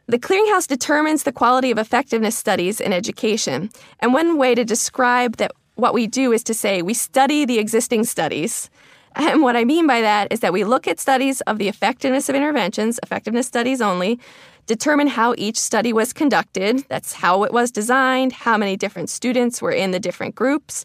The 0.07 0.17
Clearinghouse 0.17 0.67
determines 0.67 1.23
the 1.23 1.33
quality 1.33 1.69
of 1.69 1.77
effectiveness 1.77 2.37
studies 2.37 2.79
in 2.79 2.93
education. 2.93 3.69
And 3.99 4.13
one 4.13 4.37
way 4.37 4.55
to 4.55 4.63
describe 4.63 5.35
that 5.35 5.51
what 5.77 5.93
we 5.93 6.07
do 6.07 6.31
is 6.31 6.43
to 6.43 6.53
say 6.53 6.81
we 6.81 6.93
study 6.93 7.45
the 7.45 7.59
existing 7.59 8.03
studies. 8.03 8.69
And 9.15 9.41
what 9.41 9.55
I 9.55 9.63
mean 9.63 9.87
by 9.87 10.01
that 10.01 10.31
is 10.31 10.41
that 10.41 10.53
we 10.53 10.63
look 10.63 10.87
at 10.87 10.99
studies 10.99 11.41
of 11.41 11.57
the 11.57 11.67
effectiveness 11.67 12.29
of 12.29 12.35
interventions, 12.35 12.99
effectiveness 13.01 13.47
studies 13.47 13.81
only, 13.81 14.19
determine 14.65 15.07
how 15.07 15.33
each 15.37 15.57
study 15.57 15.93
was 15.93 16.13
conducted. 16.13 16.85
That's 16.89 17.13
how 17.13 17.43
it 17.43 17.53
was 17.53 17.71
designed, 17.71 18.33
how 18.33 18.57
many 18.57 18.75
different 18.75 19.09
students 19.09 19.61
were 19.61 19.71
in 19.71 19.91
the 19.91 19.99
different 19.99 20.35
groups, 20.35 20.83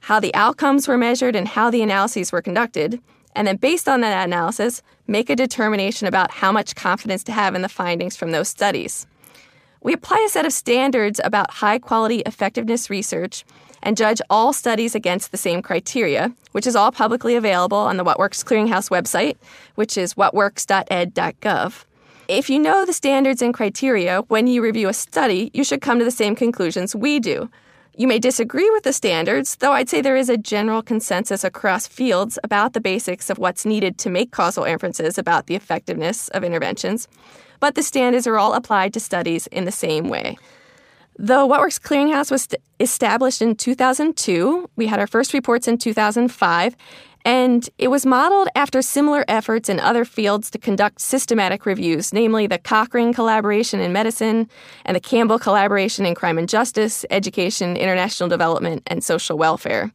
how 0.00 0.20
the 0.20 0.34
outcomes 0.34 0.86
were 0.86 0.98
measured, 0.98 1.34
and 1.34 1.48
how 1.48 1.70
the 1.70 1.82
analyses 1.82 2.30
were 2.30 2.42
conducted. 2.42 3.00
And 3.34 3.48
then, 3.48 3.56
based 3.56 3.88
on 3.88 4.00
that 4.02 4.24
analysis, 4.24 4.82
make 5.08 5.30
a 5.30 5.36
determination 5.36 6.06
about 6.06 6.30
how 6.30 6.52
much 6.52 6.76
confidence 6.76 7.24
to 7.24 7.32
have 7.32 7.54
in 7.54 7.62
the 7.62 7.68
findings 7.68 8.16
from 8.16 8.30
those 8.30 8.48
studies. 8.48 9.06
We 9.82 9.92
apply 9.92 10.24
a 10.26 10.30
set 10.30 10.46
of 10.46 10.52
standards 10.52 11.20
about 11.24 11.50
high 11.50 11.78
quality 11.78 12.20
effectiveness 12.20 12.88
research 12.88 13.44
and 13.84 13.96
judge 13.96 14.20
all 14.28 14.52
studies 14.52 14.96
against 14.96 15.30
the 15.30 15.36
same 15.36 15.62
criteria, 15.62 16.32
which 16.52 16.66
is 16.66 16.74
all 16.74 16.90
publicly 16.90 17.36
available 17.36 17.78
on 17.78 17.96
the 17.96 18.04
What 18.04 18.18
Works 18.18 18.42
Clearinghouse 18.42 18.90
website, 18.90 19.36
which 19.76 19.96
is 19.96 20.14
whatworks.ed.gov. 20.14 21.84
If 22.26 22.48
you 22.48 22.58
know 22.58 22.86
the 22.86 22.94
standards 22.94 23.42
and 23.42 23.52
criteria 23.52 24.22
when 24.28 24.46
you 24.46 24.62
review 24.62 24.88
a 24.88 24.94
study, 24.94 25.50
you 25.52 25.62
should 25.62 25.82
come 25.82 25.98
to 25.98 26.04
the 26.04 26.10
same 26.10 26.34
conclusions 26.34 26.96
we 26.96 27.20
do. 27.20 27.50
You 27.96 28.08
may 28.08 28.18
disagree 28.18 28.68
with 28.70 28.82
the 28.82 28.92
standards, 28.92 29.56
though 29.56 29.72
I'd 29.72 29.88
say 29.88 30.00
there 30.00 30.16
is 30.16 30.28
a 30.28 30.36
general 30.36 30.82
consensus 30.82 31.44
across 31.44 31.86
fields 31.86 32.38
about 32.42 32.72
the 32.72 32.80
basics 32.80 33.30
of 33.30 33.38
what's 33.38 33.64
needed 33.64 33.98
to 33.98 34.10
make 34.10 34.32
causal 34.32 34.64
inferences 34.64 35.16
about 35.16 35.46
the 35.46 35.54
effectiveness 35.54 36.28
of 36.28 36.42
interventions, 36.42 37.06
but 37.60 37.76
the 37.76 37.84
standards 37.84 38.26
are 38.26 38.36
all 38.38 38.54
applied 38.54 38.92
to 38.94 39.00
studies 39.00 39.46
in 39.48 39.64
the 39.64 39.70
same 39.70 40.08
way. 40.08 40.36
The 41.16 41.46
What 41.46 41.60
Works 41.60 41.78
Clearinghouse 41.78 42.30
was 42.30 42.42
st- 42.42 42.60
established 42.80 43.40
in 43.40 43.54
2002. 43.54 44.68
We 44.74 44.88
had 44.88 44.98
our 44.98 45.06
first 45.06 45.32
reports 45.32 45.68
in 45.68 45.78
2005, 45.78 46.76
and 47.24 47.70
it 47.78 47.88
was 47.88 48.04
modeled 48.04 48.48
after 48.56 48.82
similar 48.82 49.24
efforts 49.28 49.68
in 49.68 49.78
other 49.78 50.04
fields 50.04 50.50
to 50.50 50.58
conduct 50.58 51.00
systematic 51.00 51.66
reviews, 51.66 52.12
namely 52.12 52.48
the 52.48 52.58
Cochrane 52.58 53.14
collaboration 53.14 53.78
in 53.78 53.92
medicine 53.92 54.48
and 54.84 54.96
the 54.96 55.00
Campbell 55.00 55.38
collaboration 55.38 56.04
in 56.04 56.16
crime 56.16 56.36
and 56.36 56.48
justice, 56.48 57.04
education, 57.10 57.76
international 57.76 58.28
development, 58.28 58.82
and 58.88 59.04
social 59.04 59.38
welfare. 59.38 59.92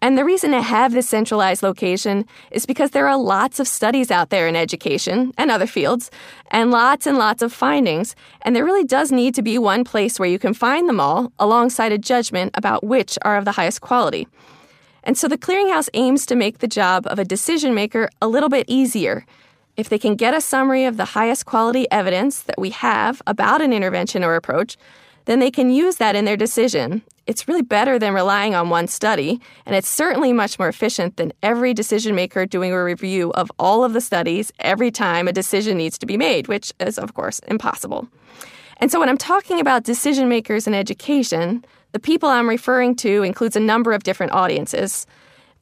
And 0.00 0.18
the 0.18 0.24
reason 0.24 0.50
to 0.50 0.60
have 0.60 0.92
this 0.92 1.08
centralized 1.08 1.62
location 1.62 2.26
is 2.50 2.66
because 2.66 2.90
there 2.90 3.08
are 3.08 3.16
lots 3.16 3.58
of 3.58 3.66
studies 3.66 4.10
out 4.10 4.28
there 4.28 4.46
in 4.46 4.54
education 4.54 5.32
and 5.38 5.50
other 5.50 5.66
fields, 5.66 6.10
and 6.50 6.70
lots 6.70 7.06
and 7.06 7.16
lots 7.16 7.42
of 7.42 7.52
findings. 7.52 8.14
And 8.42 8.54
there 8.54 8.64
really 8.64 8.84
does 8.84 9.10
need 9.10 9.34
to 9.34 9.42
be 9.42 9.56
one 9.56 9.82
place 9.82 10.18
where 10.18 10.28
you 10.28 10.38
can 10.38 10.52
find 10.52 10.88
them 10.88 11.00
all 11.00 11.32
alongside 11.38 11.92
a 11.92 11.98
judgment 11.98 12.50
about 12.54 12.84
which 12.84 13.18
are 13.22 13.38
of 13.38 13.46
the 13.46 13.52
highest 13.52 13.80
quality. 13.80 14.28
And 15.04 15.16
so 15.16 15.28
the 15.28 15.38
clearinghouse 15.38 15.88
aims 15.94 16.26
to 16.26 16.34
make 16.34 16.58
the 16.58 16.68
job 16.68 17.06
of 17.06 17.18
a 17.18 17.24
decision 17.24 17.74
maker 17.74 18.10
a 18.20 18.28
little 18.28 18.48
bit 18.48 18.66
easier. 18.68 19.24
If 19.76 19.88
they 19.88 19.98
can 19.98 20.16
get 20.16 20.34
a 20.34 20.40
summary 20.40 20.84
of 20.84 20.96
the 20.96 21.04
highest 21.04 21.46
quality 21.46 21.90
evidence 21.90 22.42
that 22.42 22.58
we 22.58 22.70
have 22.70 23.20
about 23.26 23.60
an 23.60 23.72
intervention 23.72 24.22
or 24.22 24.34
approach, 24.34 24.76
then 25.24 25.40
they 25.40 25.50
can 25.50 25.70
use 25.70 25.96
that 25.96 26.16
in 26.16 26.24
their 26.24 26.36
decision. 26.36 27.02
It's 27.26 27.48
really 27.48 27.62
better 27.62 27.98
than 27.98 28.12
relying 28.12 28.54
on 28.54 28.68
one 28.68 28.86
study, 28.86 29.40
and 29.64 29.74
it's 29.74 29.88
certainly 29.88 30.32
much 30.32 30.58
more 30.58 30.68
efficient 30.68 31.16
than 31.16 31.32
every 31.42 31.72
decision 31.72 32.14
maker 32.14 32.44
doing 32.44 32.72
a 32.72 32.84
review 32.84 33.32
of 33.32 33.50
all 33.58 33.82
of 33.82 33.94
the 33.94 34.02
studies 34.02 34.52
every 34.58 34.90
time 34.90 35.26
a 35.26 35.32
decision 35.32 35.78
needs 35.78 35.96
to 35.98 36.06
be 36.06 36.18
made, 36.18 36.48
which 36.48 36.72
is, 36.80 36.98
of 36.98 37.14
course, 37.14 37.38
impossible. 37.48 38.06
And 38.78 38.92
so 38.92 39.00
when 39.00 39.08
I'm 39.08 39.16
talking 39.16 39.58
about 39.58 39.84
decision 39.84 40.28
makers 40.28 40.66
in 40.66 40.74
education, 40.74 41.64
the 41.92 41.98
people 41.98 42.28
I'm 42.28 42.48
referring 42.48 42.94
to 42.96 43.22
includes 43.22 43.56
a 43.56 43.60
number 43.60 43.92
of 43.92 44.02
different 44.02 44.32
audiences. 44.32 45.06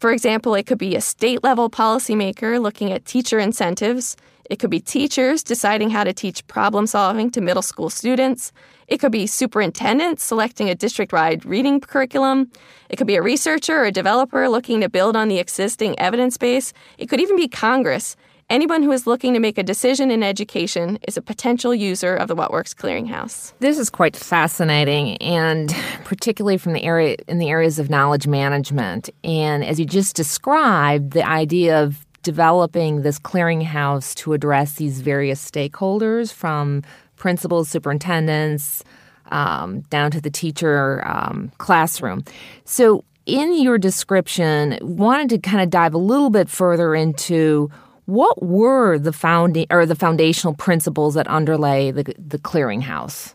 For 0.01 0.11
example, 0.11 0.57
it 0.57 0.67
could 0.67 0.79
be 0.79 0.97
a 0.97 1.01
state 1.01 1.45
level 1.45 1.71
policymaker 1.71 2.61
looking 2.61 2.91
at 2.91 3.05
teacher 3.05 3.39
incentives. 3.39 4.17
It 4.51 4.59
could 4.59 4.71
be 4.71 4.81
teachers 4.81 5.45
deciding 5.45 5.91
how 5.91 6.03
to 6.03 6.13
teach 6.13 6.45
problem 6.49 6.89
solving 6.89 7.31
to 7.31 7.41
middle 7.41 7.63
school 7.63 7.89
students. 7.89 8.51
It 8.89 8.99
could 8.99 9.13
be 9.13 9.27
superintendents 9.27 10.23
selecting 10.23 10.69
a 10.69 10.75
district 10.75 11.13
wide 11.13 11.45
reading 11.45 11.81
curriculum. 11.81 12.51
It 12.89 12.97
could 12.97 13.07
be 13.07 13.17
a 13.17 13.23
researcher 13.23 13.79
or 13.79 13.85
a 13.85 13.93
developer 13.93 14.49
looking 14.49 14.81
to 14.81 14.89
build 14.89 15.17
on 15.17 15.29
the 15.29 15.39
existing 15.39 15.99
evidence 15.99 16.37
base. 16.37 16.73
It 16.99 17.07
could 17.09 17.21
even 17.21 17.37
be 17.37 17.49
Congress. 17.49 18.17
Anyone 18.51 18.83
who 18.83 18.93
is 18.93 19.07
looking 19.07 19.33
to 19.33 19.41
make 19.41 19.57
a 19.57 19.63
decision 19.63 20.11
in 20.11 20.23
education 20.23 20.99
is 21.09 21.17
a 21.17 21.23
potential 21.23 21.75
user 21.75 22.15
of 22.15 22.29
the 22.29 22.35
What 22.35 22.51
Works 22.51 22.75
Clearinghouse. 22.75 23.55
This 23.61 23.79
is 23.79 23.89
quite 23.89 24.15
fascinating, 24.15 25.17
and 25.19 25.75
particularly 26.05 26.59
from 26.59 26.75
the 26.75 26.83
area 26.83 27.17
in 27.29 27.39
the 27.39 27.49
areas 27.49 27.79
of 27.79 27.89
knowledge 27.89 28.27
management. 28.27 29.09
And 29.25 29.65
as 29.65 29.81
you 29.81 29.87
just 29.87 30.15
described, 30.17 31.13
the 31.13 31.27
idea 31.27 31.83
of 31.83 32.05
developing 32.23 33.03
this 33.03 33.19
clearinghouse 33.19 34.15
to 34.17 34.33
address 34.33 34.75
these 34.75 35.01
various 35.01 35.51
stakeholders 35.51 36.33
from 36.33 36.83
principals, 37.23 37.69
superintendents, 37.69 38.83
um, 39.31 39.83
down 39.83 40.11
to 40.11 40.21
the 40.21 40.29
teacher 40.29 41.07
um, 41.07 41.53
classroom. 41.59 42.25
So, 42.65 43.05
in 43.27 43.63
your 43.63 43.79
description, 43.79 44.77
wanted 44.83 45.29
to 45.31 45.39
kind 45.39 45.63
of 45.63 45.71
dive 45.71 45.95
a 45.95 45.99
little 45.99 46.31
bit 46.31 46.49
further 46.49 46.97
into 46.97 47.71
what 48.07 48.43
were 48.43 48.99
the 48.99 49.13
founding 49.13 49.67
or 49.71 49.87
the 49.87 49.95
foundational 49.95 50.55
principles 50.55 51.15
that 51.15 51.29
underlay 51.29 51.93
the, 51.93 52.03
the 52.19 52.41
clearinghouse. 52.41 53.35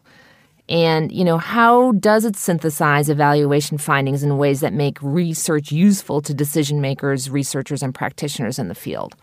And, 0.67 1.09
you 1.09 1.23
know, 1.23 1.37
how 1.37 1.93
does 1.93 2.25
it 2.25 2.35
synthesize 2.35 3.07
evaluation 3.07 3.77
findings 3.77 4.21
in 4.21 4.37
ways 4.37 4.59
that 4.59 4.73
make 4.73 5.01
research 5.01 5.71
useful 5.71 6.21
to 6.23 6.33
decision 6.33 6.81
makers, 6.81 7.29
researchers, 7.29 7.81
and 7.81 7.95
practitioners 7.95 8.59
in 8.59 8.67
the 8.67 8.75
field? 8.75 9.15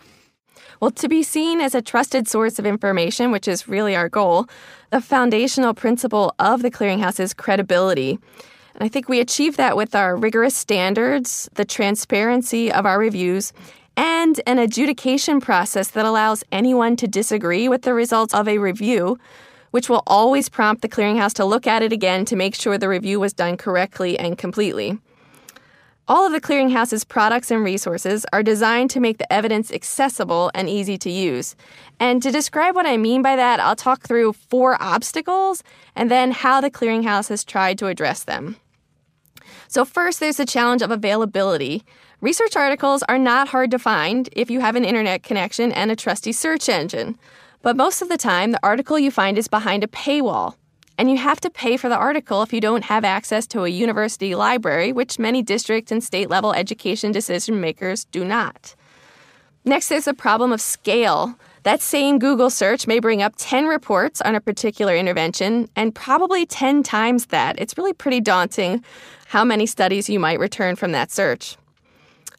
Well, 0.79 0.91
to 0.91 1.07
be 1.07 1.23
seen 1.23 1.61
as 1.61 1.73
a 1.73 1.81
trusted 1.81 2.27
source 2.27 2.59
of 2.59 2.65
information, 2.65 3.31
which 3.31 3.47
is 3.47 3.67
really 3.67 3.95
our 3.95 4.09
goal, 4.09 4.47
the 4.89 5.01
foundational 5.01 5.73
principle 5.73 6.35
of 6.37 6.61
the 6.61 6.71
clearinghouse 6.71 7.19
is 7.19 7.33
credibility. 7.33 8.19
And 8.73 8.83
I 8.83 8.89
think 8.89 9.07
we 9.07 9.21
achieve 9.21 9.55
that 9.57 9.77
with 9.77 9.95
our 9.95 10.17
rigorous 10.17 10.55
standards, 10.55 11.49
the 11.55 11.63
transparency 11.63 12.71
of 12.71 12.85
our 12.85 12.99
reviews, 12.99 13.53
and 13.95 14.41
an 14.45 14.59
adjudication 14.59 15.39
process 15.39 15.91
that 15.91 16.05
allows 16.05 16.43
anyone 16.51 16.97
to 16.97 17.07
disagree 17.07 17.69
with 17.69 17.83
the 17.83 17.93
results 17.93 18.33
of 18.33 18.47
a 18.47 18.57
review, 18.57 19.17
which 19.71 19.89
will 19.89 20.03
always 20.07 20.49
prompt 20.49 20.81
the 20.81 20.89
clearinghouse 20.89 21.33
to 21.33 21.45
look 21.45 21.65
at 21.65 21.83
it 21.83 21.93
again 21.93 22.25
to 22.25 22.35
make 22.35 22.53
sure 22.53 22.77
the 22.77 22.89
review 22.89 23.19
was 23.19 23.31
done 23.31 23.55
correctly 23.55 24.19
and 24.19 24.37
completely. 24.37 24.99
All 26.07 26.23
of 26.23 26.33
the 26.33 26.41
clearinghouse's 26.41 27.03
products 27.03 27.49
and 27.49 27.63
resources 27.63 28.27
are 28.31 28.43
designed 28.43 28.91
to 28.91 28.99
make 28.99 29.17
the 29.17 29.31
evidence 29.33 29.71
accessible 29.71 30.51
and 30.53 30.69
easy 30.69 30.99
to 30.99 31.09
use. 31.09 31.55
And 31.99 32.21
to 32.21 32.31
describe 32.31 32.75
what 32.75 32.85
I 32.85 32.95
mean 32.95 33.23
by 33.23 33.35
that, 33.35 33.59
I'll 33.59 33.75
talk 33.75 34.03
through 34.03 34.33
four 34.33 34.79
obstacles 34.79 35.63
and 35.95 36.11
then 36.11 36.29
how 36.29 36.61
the 36.61 36.69
clearinghouse 36.69 37.29
has 37.29 37.43
tried 37.43 37.79
to 37.79 37.87
address 37.87 38.23
them. 38.23 38.57
So, 39.67 39.83
first, 39.83 40.19
there's 40.19 40.37
the 40.37 40.45
challenge 40.45 40.83
of 40.83 40.91
availability. 40.91 41.83
Research 42.21 42.55
articles 42.55 43.01
are 43.09 43.17
not 43.17 43.47
hard 43.47 43.71
to 43.71 43.79
find 43.79 44.29
if 44.33 44.51
you 44.51 44.59
have 44.59 44.75
an 44.75 44.85
internet 44.85 45.23
connection 45.23 45.71
and 45.71 45.89
a 45.89 45.95
trusty 45.95 46.31
search 46.31 46.69
engine. 46.69 47.17
But 47.63 47.75
most 47.75 48.03
of 48.03 48.09
the 48.09 48.17
time, 48.17 48.51
the 48.51 48.59
article 48.61 48.99
you 48.99 49.09
find 49.09 49.39
is 49.39 49.47
behind 49.47 49.83
a 49.83 49.87
paywall. 49.87 50.53
And 50.97 51.09
you 51.09 51.17
have 51.17 51.41
to 51.41 51.49
pay 51.49 51.75
for 51.77 51.89
the 51.89 51.97
article 51.97 52.41
if 52.41 52.53
you 52.53 52.61
don't 52.61 52.85
have 52.85 53.03
access 53.03 53.45
to 53.47 53.65
a 53.65 53.69
university 53.69 54.33
library, 54.33 54.93
which 54.93 55.19
many 55.19 55.41
district 55.41 55.91
and 55.91 56.03
state 56.03 56.29
level 56.29 56.53
education 56.53 57.11
decision 57.11 57.59
makers 57.59 58.05
do 58.05 58.23
not. 58.23 58.75
Next, 59.65 59.89
there's 59.89 60.05
the 60.05 60.13
problem 60.13 60.53
of 60.53 60.61
scale. 60.61 61.35
That 61.63 61.81
same 61.81 62.19
Google 62.19 62.51
search 62.51 62.85
may 62.85 62.99
bring 62.99 63.23
up 63.23 63.33
10 63.37 63.65
reports 63.65 64.21
on 64.21 64.35
a 64.35 64.41
particular 64.41 64.95
intervention, 64.95 65.67
and 65.75 65.93
probably 65.95 66.45
10 66.45 66.83
times 66.83 67.25
that. 67.27 67.59
It's 67.59 67.77
really 67.77 67.93
pretty 67.93 68.21
daunting 68.21 68.83
how 69.27 69.43
many 69.43 69.65
studies 69.65 70.07
you 70.07 70.19
might 70.19 70.39
return 70.39 70.75
from 70.75 70.91
that 70.91 71.11
search. 71.11 71.57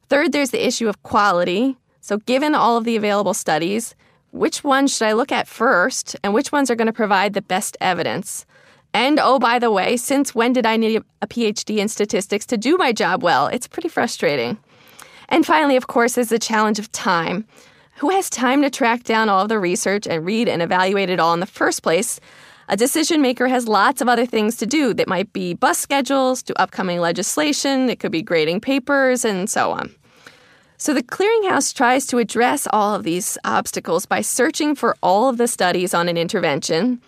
Third, 0.09 0.31
there's 0.31 0.53
the 0.53 0.65
issue 0.65 0.89
of 0.89 1.03
quality. 1.03 1.77
So, 2.01 2.19
given 2.19 2.55
all 2.55 2.77
of 2.77 2.85
the 2.85 2.95
available 2.95 3.35
studies, 3.35 3.97
which 4.31 4.63
ones 4.65 4.97
should 4.97 5.09
I 5.09 5.13
look 5.13 5.33
at 5.33 5.49
first, 5.49 6.17
and 6.23 6.35
which 6.35 6.53
ones 6.53 6.71
are 6.71 6.77
going 6.77 6.87
to 6.87 6.93
provide 6.93 7.35
the 7.35 7.43
best 7.43 7.77
evidence? 7.81 8.47
And 8.93 9.19
oh, 9.21 9.39
by 9.39 9.59
the 9.59 9.71
way, 9.71 9.97
since 9.97 10.35
when 10.35 10.53
did 10.53 10.65
I 10.65 10.77
need 10.77 11.03
a 11.21 11.27
PhD 11.27 11.79
in 11.79 11.89
statistics 11.89 12.47
to 12.47 12.57
do 12.57 12.77
my 12.77 12.93
job 12.93 13.23
well? 13.23 13.47
It's 13.47 13.69
pretty 13.69 13.89
frustrating. 13.89 14.59
And 15.29 15.45
finally, 15.45 15.77
of 15.77 15.87
course, 15.87 16.17
is 16.17 16.29
the 16.29 16.39
challenge 16.39 16.79
of 16.79 16.91
time. 16.93 17.47
Who 17.97 18.11
has 18.11 18.31
time 18.31 18.63
to 18.63 18.71
track 18.71 19.05
down 19.05 19.29
all 19.29 19.43
of 19.43 19.49
the 19.49 19.59
research 19.59 20.07
and 20.07 20.25
read 20.25 20.49
and 20.49 20.63
evaluate 20.63 21.11
it 21.11 21.21
all 21.21 21.35
in 21.35 21.41
the 21.41 21.47
first 21.47 21.83
place? 21.83 22.21
A 22.69 22.77
decision 22.77 23.23
maker 23.23 23.49
has 23.49 23.69
lots 23.69 24.01
of 24.01 24.09
other 24.09 24.27
things 24.27 24.57
to 24.57 24.67
do 24.67 24.93
that 24.95 25.09
might 25.09 25.33
be 25.33 25.55
bus 25.55 25.79
schedules 25.79 26.43
to 26.45 26.61
upcoming 26.61 26.99
legislation, 26.99 27.89
it 27.89 28.01
could 28.01 28.13
be 28.13 28.23
grading 28.23 28.61
papers, 28.61 29.25
and 29.25 29.49
so 29.49 29.73
on. 29.73 29.95
So 30.79 30.93
the 30.93 31.03
clearinghouse 31.03 31.75
tries 31.75 32.07
to 32.07 32.19
address 32.19 32.69
all 32.71 32.95
of 32.95 33.03
these 33.03 33.39
obstacles 33.45 34.05
by 34.05 34.21
searching 34.21 34.75
for 34.75 34.95
all 35.03 35.29
of 35.29 35.39
the 35.39 35.49
studies 35.49 35.95
on 35.95 36.09
an 36.09 36.19
intervention, 36.19 37.01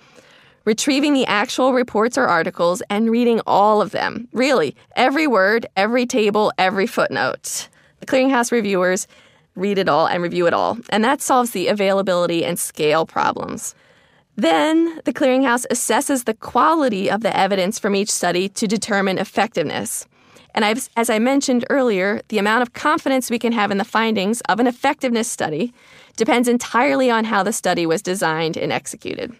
retrieving 0.64 1.12
the 1.12 1.26
actual 1.26 1.74
reports 1.74 2.16
or 2.16 2.26
articles, 2.26 2.82
and 2.88 3.10
reading 3.10 3.40
all 3.46 3.82
of 3.82 3.90
them. 3.90 4.26
Really, 4.32 4.74
every 4.96 5.26
word, 5.26 5.66
every 5.76 6.06
table, 6.06 6.50
every 6.56 6.86
footnote. 6.86 7.68
The 8.00 8.06
clearinghouse 8.06 8.50
reviewers 8.50 9.06
read 9.54 9.76
it 9.76 9.88
all 9.88 10.06
and 10.06 10.22
review 10.22 10.46
it 10.46 10.54
all, 10.54 10.78
and 10.88 11.04
that 11.04 11.20
solves 11.20 11.50
the 11.50 11.68
availability 11.68 12.44
and 12.44 12.58
scale 12.58 13.04
problems. 13.04 13.74
Then, 14.36 15.00
the 15.04 15.12
clearinghouse 15.12 15.66
assesses 15.70 16.24
the 16.24 16.34
quality 16.34 17.10
of 17.10 17.22
the 17.22 17.36
evidence 17.36 17.78
from 17.78 17.96
each 17.96 18.10
study 18.10 18.48
to 18.50 18.68
determine 18.68 19.18
effectiveness. 19.18 20.06
And 20.58 20.64
I've, 20.64 20.88
as 20.96 21.08
I 21.08 21.20
mentioned 21.20 21.64
earlier, 21.70 22.20
the 22.30 22.38
amount 22.38 22.62
of 22.62 22.72
confidence 22.72 23.30
we 23.30 23.38
can 23.38 23.52
have 23.52 23.70
in 23.70 23.78
the 23.78 23.84
findings 23.84 24.40
of 24.48 24.58
an 24.58 24.66
effectiveness 24.66 25.30
study 25.30 25.72
depends 26.16 26.48
entirely 26.48 27.12
on 27.12 27.24
how 27.24 27.44
the 27.44 27.52
study 27.52 27.86
was 27.86 28.02
designed 28.02 28.56
and 28.56 28.72
executed. 28.72 29.32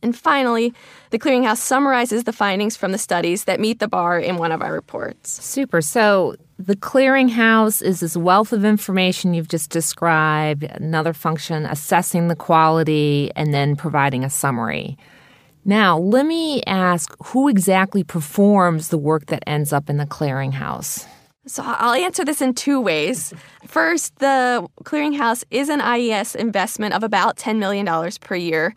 And 0.00 0.16
finally, 0.16 0.72
the 1.10 1.18
clearinghouse 1.18 1.58
summarizes 1.58 2.24
the 2.24 2.32
findings 2.32 2.74
from 2.74 2.92
the 2.92 2.96
studies 2.96 3.44
that 3.44 3.60
meet 3.60 3.80
the 3.80 3.86
bar 3.86 4.18
in 4.18 4.38
one 4.38 4.50
of 4.50 4.62
our 4.62 4.72
reports. 4.72 5.44
Super. 5.44 5.82
So 5.82 6.36
the 6.58 6.74
clearinghouse 6.74 7.82
is 7.82 8.00
this 8.00 8.16
wealth 8.16 8.54
of 8.54 8.64
information 8.64 9.34
you've 9.34 9.48
just 9.48 9.68
described, 9.68 10.62
another 10.62 11.12
function 11.12 11.66
assessing 11.66 12.28
the 12.28 12.36
quality 12.36 13.30
and 13.36 13.52
then 13.52 13.76
providing 13.76 14.24
a 14.24 14.30
summary. 14.30 14.96
Now, 15.64 15.98
let 15.98 16.26
me 16.26 16.62
ask 16.66 17.14
who 17.26 17.48
exactly 17.48 18.04
performs 18.04 18.88
the 18.88 18.98
work 18.98 19.26
that 19.26 19.42
ends 19.46 19.72
up 19.72 19.88
in 19.88 19.96
the 19.96 20.06
clearinghouse? 20.06 21.06
So 21.46 21.62
I'll 21.64 21.94
answer 21.94 22.24
this 22.24 22.40
in 22.40 22.54
two 22.54 22.80
ways. 22.80 23.32
First, 23.66 24.18
the 24.18 24.66
clearinghouse 24.82 25.44
is 25.50 25.68
an 25.68 25.80
IES 25.80 26.34
investment 26.34 26.94
of 26.94 27.02
about 27.02 27.36
$10 27.36 27.58
million 27.58 27.86
per 28.20 28.34
year. 28.34 28.74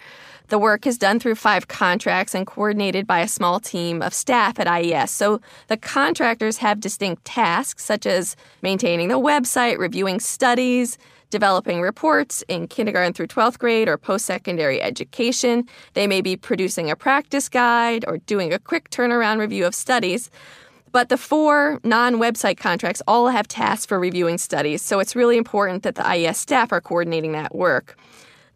The 0.50 0.58
work 0.58 0.88
is 0.88 0.98
done 0.98 1.20
through 1.20 1.36
five 1.36 1.68
contracts 1.68 2.34
and 2.34 2.48
coordinated 2.48 3.06
by 3.06 3.20
a 3.20 3.28
small 3.28 3.60
team 3.60 4.02
of 4.02 4.14
staff 4.14 4.60
at 4.60 4.68
IES. 4.68 5.12
So 5.12 5.42
the 5.68 5.76
contractors 5.76 6.58
have 6.58 6.80
distinct 6.80 7.26
tasks, 7.26 7.84
such 7.84 8.06
as 8.06 8.38
maintaining 8.62 9.10
the 9.10 9.20
website, 9.20 9.78
reviewing 9.78 10.22
studies, 10.22 10.98
developing 11.30 11.82
reports 11.82 12.44
in 12.48 12.68
kindergarten 12.68 13.14
through 13.14 13.28
12th 13.28 13.60
grade 13.60 13.90
or 13.90 13.98
post 13.98 14.26
secondary 14.26 14.82
education. 14.82 15.68
They 15.94 16.08
may 16.08 16.22
be 16.22 16.36
producing 16.36 16.90
a 16.90 16.96
practice 16.96 17.50
guide 17.50 18.06
or 18.08 18.18
doing 18.20 18.54
a 18.54 18.60
quick 18.60 18.90
turnaround 18.90 19.40
review 19.40 19.66
of 19.66 19.76
studies. 19.76 20.30
But 20.92 21.10
the 21.10 21.18
four 21.18 21.80
non 21.84 22.16
website 22.16 22.58
contracts 22.58 23.02
all 23.08 23.28
have 23.28 23.48
tasks 23.48 23.86
for 23.86 24.00
reviewing 24.00 24.38
studies, 24.38 24.82
so 24.82 25.00
it's 25.00 25.16
really 25.16 25.38
important 25.38 25.84
that 25.84 25.96
the 25.96 26.08
IES 26.08 26.38
staff 26.38 26.72
are 26.72 26.82
coordinating 26.82 27.34
that 27.34 27.54
work. 27.54 27.98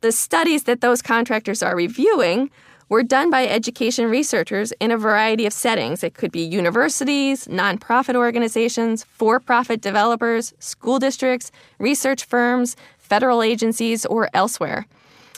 The 0.01 0.11
studies 0.11 0.63
that 0.63 0.82
those 0.82 1.01
contractors 1.01 1.61
are 1.61 1.76
reviewing 1.76 2.49
were 2.91 3.03
done 3.03 3.29
by 3.29 3.47
education 3.47 4.09
researchers 4.09 4.73
in 4.81 4.91
a 4.91 4.97
variety 4.97 5.45
of 5.45 5.53
settings. 5.53 6.03
It 6.03 6.13
could 6.13 6.29
be 6.29 6.41
universities, 6.41 7.47
nonprofit 7.47 8.15
organizations, 8.15 9.05
for 9.05 9.39
profit 9.39 9.79
developers, 9.79 10.53
school 10.59 10.99
districts, 10.99 11.53
research 11.79 12.25
firms, 12.25 12.75
federal 12.97 13.43
agencies, 13.43 14.05
or 14.05 14.27
elsewhere. 14.33 14.85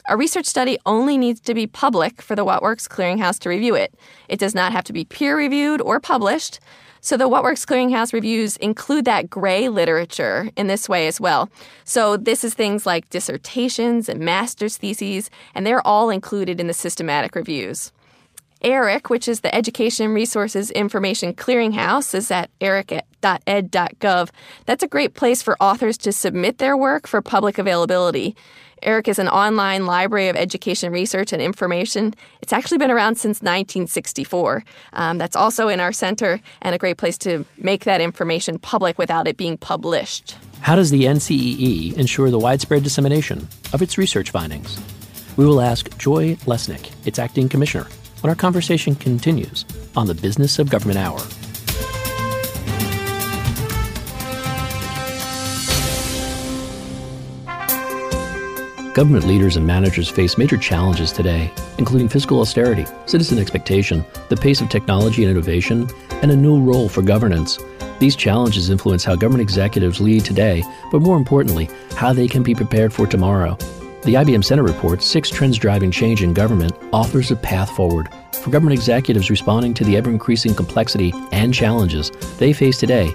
A 0.09 0.17
research 0.17 0.45
study 0.45 0.77
only 0.85 1.17
needs 1.17 1.39
to 1.41 1.53
be 1.53 1.65
public 1.65 2.21
for 2.21 2.35
the 2.35 2.43
WhatWorks 2.43 2.89
Clearinghouse 2.89 3.39
to 3.39 3.49
review 3.49 3.73
it. 3.73 3.95
It 4.27 4.37
does 4.37 4.53
not 4.53 4.73
have 4.73 4.83
to 4.85 4.93
be 4.93 5.05
peer 5.05 5.37
reviewed 5.37 5.81
or 5.81 6.01
published. 6.01 6.59
So 6.99 7.15
the 7.15 7.29
WhatWorks 7.29 7.65
Clearinghouse 7.65 8.11
reviews 8.11 8.57
include 8.57 9.05
that 9.05 9.29
gray 9.29 9.69
literature 9.69 10.49
in 10.57 10.67
this 10.67 10.89
way 10.89 11.07
as 11.07 11.21
well. 11.21 11.49
So 11.85 12.17
this 12.17 12.43
is 12.43 12.53
things 12.53 12.85
like 12.85 13.09
dissertations 13.11 14.09
and 14.09 14.19
master's 14.19 14.75
theses, 14.75 15.29
and 15.55 15.65
they're 15.65 15.85
all 15.87 16.09
included 16.09 16.59
in 16.59 16.67
the 16.67 16.73
systematic 16.73 17.33
reviews. 17.33 17.93
ERIC, 18.61 19.09
which 19.09 19.27
is 19.27 19.41
the 19.41 19.53
Education 19.53 20.13
Resources 20.13 20.71
Information 20.71 21.33
Clearinghouse, 21.33 22.13
is 22.15 22.31
at 22.31 22.49
eric.ed.gov. 22.61 24.29
That's 24.65 24.83
a 24.83 24.87
great 24.87 25.13
place 25.13 25.41
for 25.41 25.57
authors 25.61 25.97
to 25.99 26.11
submit 26.11 26.57
their 26.57 26.77
work 26.77 27.07
for 27.07 27.21
public 27.21 27.57
availability. 27.57 28.35
ERIC 28.85 29.07
is 29.07 29.19
an 29.19 29.27
online 29.27 29.85
library 29.85 30.29
of 30.29 30.35
education 30.35 30.91
research 30.91 31.33
and 31.33 31.41
information. 31.41 32.13
It's 32.41 32.53
actually 32.53 32.77
been 32.77 32.91
around 32.91 33.15
since 33.15 33.41
1964. 33.41 34.63
Um, 34.93 35.17
that's 35.17 35.35
also 35.35 35.67
in 35.67 35.79
our 35.79 35.91
center 35.91 36.39
and 36.61 36.75
a 36.75 36.77
great 36.77 36.97
place 36.97 37.17
to 37.19 37.45
make 37.57 37.85
that 37.85 38.01
information 38.01 38.59
public 38.59 38.97
without 38.97 39.27
it 39.27 39.37
being 39.37 39.57
published. 39.57 40.35
How 40.61 40.75
does 40.75 40.91
the 40.91 41.03
NCEE 41.03 41.97
ensure 41.97 42.29
the 42.29 42.39
widespread 42.39 42.83
dissemination 42.83 43.47
of 43.73 43.81
its 43.81 43.97
research 43.97 44.31
findings? 44.31 44.79
We 45.35 45.45
will 45.45 45.61
ask 45.61 45.97
Joy 45.97 46.35
Lesnick, 46.45 46.91
its 47.07 47.19
acting 47.19 47.49
commissioner, 47.49 47.87
when 48.21 48.29
our 48.29 48.35
conversation 48.35 48.95
continues 48.95 49.65
on 49.95 50.07
the 50.07 50.15
Business 50.15 50.59
of 50.59 50.69
Government 50.69 50.99
Hour. 50.99 51.19
Government 58.93 59.25
leaders 59.25 59.57
and 59.57 59.65
managers 59.65 60.07
face 60.07 60.37
major 60.37 60.55
challenges 60.55 61.11
today, 61.11 61.51
including 61.79 62.07
fiscal 62.07 62.41
austerity, 62.41 62.85
citizen 63.07 63.39
expectation, 63.39 64.05
the 64.29 64.37
pace 64.37 64.61
of 64.61 64.69
technology 64.69 65.23
and 65.23 65.31
innovation, 65.31 65.89
and 66.21 66.29
a 66.29 66.35
new 66.35 66.61
role 66.61 66.87
for 66.87 67.01
governance. 67.01 67.57
These 67.97 68.15
challenges 68.15 68.69
influence 68.69 69.03
how 69.03 69.15
government 69.15 69.41
executives 69.41 69.99
lead 69.99 70.23
today, 70.23 70.63
but 70.91 71.01
more 71.01 71.17
importantly, 71.17 71.69
how 71.95 72.13
they 72.13 72.27
can 72.27 72.43
be 72.43 72.53
prepared 72.53 72.93
for 72.93 73.07
tomorrow. 73.07 73.55
The 74.03 74.13
IBM 74.13 74.43
Center 74.43 74.63
report, 74.63 75.01
Six 75.01 75.31
Trends 75.31 75.57
Driving 75.57 75.89
Change 75.89 76.21
in 76.21 76.31
Government, 76.31 76.73
offers 76.93 77.31
a 77.31 77.35
path 77.35 77.71
forward 77.71 78.09
for 78.43 78.51
government 78.51 78.77
executives 78.77 79.31
responding 79.31 79.73
to 79.73 79.83
the 79.83 79.97
ever 79.97 80.11
increasing 80.11 80.53
complexity 80.53 81.11
and 81.31 81.51
challenges 81.51 82.11
they 82.37 82.53
face 82.53 82.77
today. 82.77 83.09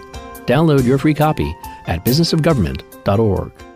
Download 0.45 0.85
your 0.85 0.99
free 0.99 1.15
copy 1.15 1.55
at 1.87 2.05
businessofgovernment.org. 2.05 3.68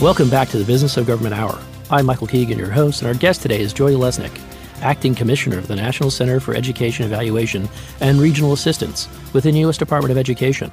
Welcome 0.00 0.28
back 0.28 0.50
to 0.50 0.58
the 0.58 0.64
Business 0.66 0.98
of 0.98 1.06
Government 1.06 1.34
Hour. 1.34 1.58
I'm 1.90 2.04
Michael 2.04 2.26
Keegan, 2.26 2.58
your 2.58 2.70
host, 2.70 3.00
and 3.00 3.08
our 3.08 3.14
guest 3.14 3.40
today 3.40 3.62
is 3.62 3.72
Joy 3.72 3.92
Lesnick, 3.92 4.38
Acting 4.82 5.14
Commissioner 5.14 5.56
of 5.56 5.68
the 5.68 5.74
National 5.74 6.10
Center 6.10 6.38
for 6.38 6.54
Education 6.54 7.06
Evaluation 7.06 7.66
and 8.02 8.20
Regional 8.20 8.52
Assistance 8.52 9.08
within 9.32 9.54
the 9.54 9.60
U.S. 9.60 9.78
Department 9.78 10.12
of 10.12 10.18
Education. 10.18 10.70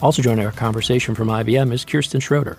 Also 0.00 0.22
joining 0.22 0.46
our 0.46 0.52
conversation 0.52 1.16
from 1.16 1.26
IBM 1.26 1.72
is 1.72 1.84
Kirsten 1.84 2.20
Schroeder. 2.20 2.58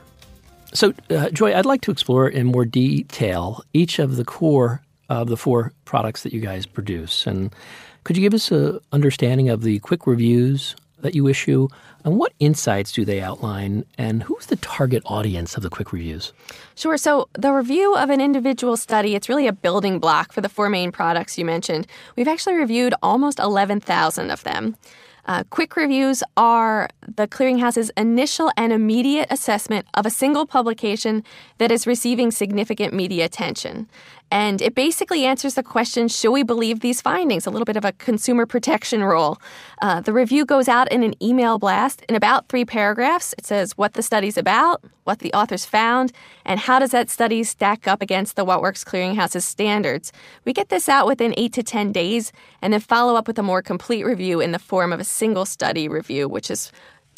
So, 0.74 0.94
uh, 1.12 1.30
Joy, 1.30 1.56
I'd 1.56 1.66
like 1.66 1.80
to 1.84 1.92
explore 1.92 2.28
in 2.28 2.46
more 2.46 2.66
detail 2.66 3.64
each 3.72 3.98
of 3.98 4.18
the 4.18 4.26
core 4.26 4.82
of 5.08 5.30
the 5.30 5.38
four 5.38 5.72
products 5.86 6.24
that 6.24 6.34
you 6.34 6.42
guys 6.42 6.66
produce. 6.66 7.26
And 7.26 7.56
could 8.04 8.18
you 8.18 8.22
give 8.22 8.34
us 8.34 8.52
an 8.52 8.82
understanding 8.92 9.48
of 9.48 9.64
the 9.64 9.80
quick 9.80 10.06
reviews 10.06 10.76
that 11.02 11.16
you 11.16 11.28
issue, 11.28 11.68
and 12.04 12.18
what 12.18 12.34
insights 12.40 12.92
do 12.92 13.06
they 13.06 13.22
outline, 13.22 13.86
and 13.98 14.24
who's 14.24 14.48
the 14.48 14.56
target 14.58 15.04
audience 15.06 15.56
of 15.56 15.64
the 15.64 15.70
quick 15.70 15.92
reviews? 15.92 16.34
Sure. 16.76 16.98
So, 16.98 17.30
the 17.34 17.52
review 17.52 17.96
of 17.96 18.10
an 18.10 18.22
individual 18.22 18.78
study, 18.78 19.16
it's 19.16 19.30
really 19.30 19.48
a 19.48 19.54
building 19.54 20.00
block 20.00 20.32
for 20.32 20.42
the 20.42 20.50
four 20.50 20.70
main 20.70 20.92
products 20.92 21.38
you 21.38 21.46
mentioned. 21.46 21.88
We've 22.16 22.28
actually 22.28 22.56
reviewed 22.56 22.94
almost 23.04 23.40
11,000 23.40 24.32
of 24.32 24.44
them. 24.44 24.78
Uh, 25.26 25.44
quick 25.50 25.76
reviews 25.76 26.24
are 26.36 26.90
the 27.08 27.28
clearinghouse's 27.28 27.92
initial 27.96 28.52
and 28.58 28.74
immediate 28.74 29.28
assessment 29.30 29.86
of 29.94 30.06
a 30.06 30.10
single 30.10 30.46
publication 30.46 31.24
that 31.60 31.72
is 31.72 31.86
receiving 31.86 32.32
significant 32.32 32.94
media 32.94 33.26
attention. 33.26 33.88
And 34.32 34.62
it 34.62 34.76
basically 34.76 35.26
answers 35.26 35.56
the 35.56 35.64
question 35.64 36.08
should 36.08 36.32
we 36.32 36.42
believe 36.42 36.80
these 36.80 37.02
findings? 37.02 37.46
A 37.46 37.50
little 37.50 37.66
bit 37.66 37.76
of 37.76 37.84
a 37.84 37.92
consumer 37.92 38.46
protection 38.46 39.04
role. 39.04 39.38
Uh, 39.82 40.00
the 40.00 40.14
review 40.14 40.46
goes 40.46 40.70
out 40.70 40.90
in 40.90 41.04
an 41.04 41.22
email 41.22 41.60
blast 41.60 42.04
in 42.08 42.16
about 42.16 42.48
three 42.48 42.64
paragraphs. 42.64 43.36
It 43.38 43.46
says 43.46 43.78
what 43.78 43.94
the 43.94 44.02
study's 44.02 44.38
about, 44.38 44.84
what 45.04 45.20
the 45.20 45.34
authors 45.34 45.66
found, 45.66 46.14
and 46.46 46.62
how 46.62 46.80
does 46.80 46.92
that 46.92 47.10
study 47.10 47.44
stack 47.44 47.88
up 47.88 48.02
against 48.02 48.38
the 48.38 48.46
WhatWorks 48.46 48.86
Clearinghouse's 48.86 49.44
standards. 49.44 50.14
We 50.46 50.54
get 50.54 50.70
this 50.70 50.88
out 50.88 51.08
within 51.08 51.34
eight 51.36 51.52
to 51.54 51.64
10 51.64 51.92
days 51.92 52.32
and 52.62 52.72
then 52.72 52.80
follow 52.80 53.16
up 53.16 53.28
with 53.28 53.38
a 53.38 53.44
more 53.44 53.62
complete 53.62 54.06
review 54.06 54.40
in 54.40 54.54
the 54.54 54.60
form 54.60 54.94
of 54.94 55.02
a 55.02 55.04
single 55.04 55.46
study 55.46 55.90
review, 55.90 56.30
which 56.30 56.50
is 56.50 56.72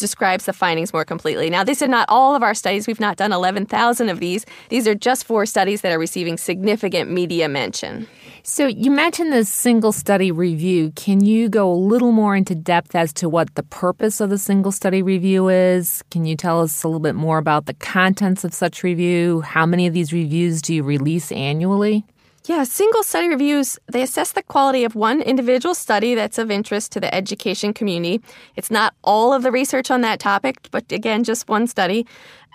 describes 0.04 0.44
the 0.44 0.52
findings 0.52 0.92
more 0.92 1.06
completely. 1.06 1.50
Now, 1.50 1.64
these 1.64 1.82
are 1.82 1.88
not 1.88 2.10
all 2.10 2.36
of 2.36 2.44
our 2.44 2.54
studies. 2.54 2.88
We've 2.88 3.00
not 3.00 3.16
done 3.16 3.32
11,000 3.32 4.10
of 4.10 4.20
these. 4.20 4.46
These 4.68 4.86
are 4.86 4.94
just 4.94 5.24
four 5.24 5.46
studies 5.46 5.80
that 5.80 5.94
are 5.94 5.98
receiving 5.98 6.36
significant 6.38 7.10
media 7.10 7.48
mention. 7.48 8.06
So, 8.44 8.68
you 8.68 8.92
mentioned 8.92 9.32
the 9.32 9.46
single 9.46 9.94
study 9.94 10.30
review. 10.30 10.92
Can 10.98 11.24
you 11.24 11.48
go 11.48 11.72
a 11.72 11.80
little 11.94 12.12
more 12.12 12.36
into 12.36 12.54
depth 12.54 12.96
as 12.96 13.14
to 13.14 13.30
what 13.30 13.56
the 13.56 13.64
purpose 13.64 14.20
of 14.20 14.30
the 14.30 14.38
single 14.38 14.74
study 14.74 15.02
review 15.02 15.48
is? 15.48 16.04
Can 16.12 16.26
you 16.26 16.36
tell 16.36 16.60
us 16.60 16.84
a 16.84 16.88
little 16.90 17.00
bit 17.00 17.16
more 17.16 17.38
about 17.38 17.66
the 17.66 17.74
contents 17.74 18.44
of 18.44 18.54
such 18.54 18.84
review? 18.84 19.40
How 19.40 19.66
many 19.66 19.88
of 19.88 19.94
these 19.94 20.12
reviews 20.12 20.62
do 20.62 20.76
you 20.76 20.84
release 20.84 21.32
annually? 21.32 22.04
Yeah, 22.46 22.66
single 22.66 23.04
study 23.04 23.30
reviews, 23.30 23.80
they 23.90 24.02
assess 24.02 24.34
the 24.34 24.44
quality 24.44 24.84
of 24.84 24.96
one 24.96 25.22
individual 25.22 25.74
study 25.74 26.14
that's 26.14 26.38
of 26.38 26.52
interest 26.52 26.92
to 26.92 27.00
the 27.00 27.14
education 27.16 27.74
community. 27.74 28.22
It's 28.58 28.70
not 28.70 28.94
all 29.02 29.32
of 29.32 29.44
the 29.44 29.52
research 29.52 29.90
on 29.90 30.02
that 30.02 30.20
topic, 30.20 30.68
but 30.70 30.92
again, 30.92 31.24
just 31.24 31.48
one 31.48 31.68
study. 31.68 32.06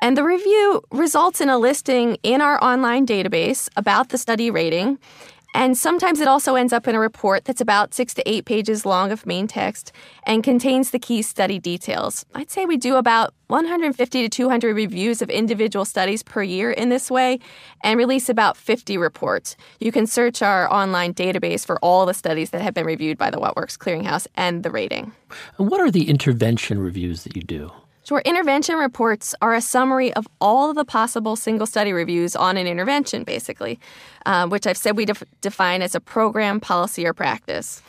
And 0.03 0.14
the 0.14 0.24
review 0.24 0.82
results 0.93 1.41
in 1.41 1.49
a 1.49 1.57
listing 1.57 2.18
in 2.22 2.43
our 2.43 2.62
online 2.62 3.07
database 3.07 3.70
about 3.76 4.11
the 4.11 4.18
study 4.18 4.51
rating. 4.51 4.99
And 5.55 5.76
sometimes 5.76 6.20
it 6.20 6.28
also 6.28 6.55
ends 6.55 6.72
up 6.72 6.86
in 6.86 6.94
a 6.94 7.01
report 7.01 7.44
that's 7.44 7.61
about 7.61 7.94
six 7.94 8.14
to 8.14 8.28
eight 8.28 8.44
pages 8.44 8.84
long 8.84 9.11
of 9.11 9.26
main 9.26 9.46
text 9.46 9.92
and 10.24 10.44
contains 10.44 10.90
the 10.90 10.99
key 10.99 11.22
study 11.22 11.59
details. 11.59 12.26
I'd 12.34 12.51
say 12.51 12.66
we 12.66 12.76
do 12.76 12.96
about 12.96 13.34
150 13.49 14.22
to 14.22 14.28
200 14.28 14.76
reviews 14.76 15.22
of 15.22 15.30
individual 15.30 15.84
studies 15.84 16.22
per 16.22 16.42
year 16.42 16.70
in 16.70 16.90
this 16.90 17.11
way 17.11 17.40
and 17.82 17.99
release 17.99 18.28
about 18.28 18.57
50 18.57 18.99
reports. 18.99 19.57
You 19.80 19.90
can 19.90 20.07
search 20.07 20.42
our 20.42 20.70
online 20.72 21.14
database 21.14 21.64
for 21.64 21.78
all 21.78 22.05
the 22.05 22.14
studies 22.14 22.51
that 22.51 22.61
have 22.61 22.74
been 22.74 22.86
reviewed 22.86 23.16
by 23.16 23.30
the 23.30 23.38
WhatWorks 23.38 23.78
Clearinghouse 23.78 24.26
and 24.34 24.62
the 24.62 24.70
rating. 24.70 25.12
What 25.57 25.80
are 25.80 25.90
the 25.90 26.09
intervention 26.11 26.78
reviews 26.78 27.24
that 27.24 27.34
you 27.34 27.42
do? 27.42 27.72
Sure, 28.09 28.22
intervention 28.24 28.76
reports 28.76 29.34
are 29.42 29.54
a 29.54 29.61
summary 29.61 30.14
of 30.14 30.26
all 30.40 30.70
of 30.70 30.76
the 30.76 30.84
possible 30.86 31.36
single 31.36 31.66
study 31.66 31.92
reviews 31.92 32.34
on 32.34 32.56
an 32.56 32.66
intervention, 32.66 33.22
basically, 33.22 33.78
uh, 34.24 34.48
which 34.48 34.66
I've 34.66 34.78
said 34.78 34.96
we 34.96 35.04
def- 35.04 35.24
define 35.42 35.82
as 35.82 35.94
a 35.94 36.00
program, 36.00 36.59
policy, 36.59 37.06
or 37.06 37.12
practice. 37.12 37.82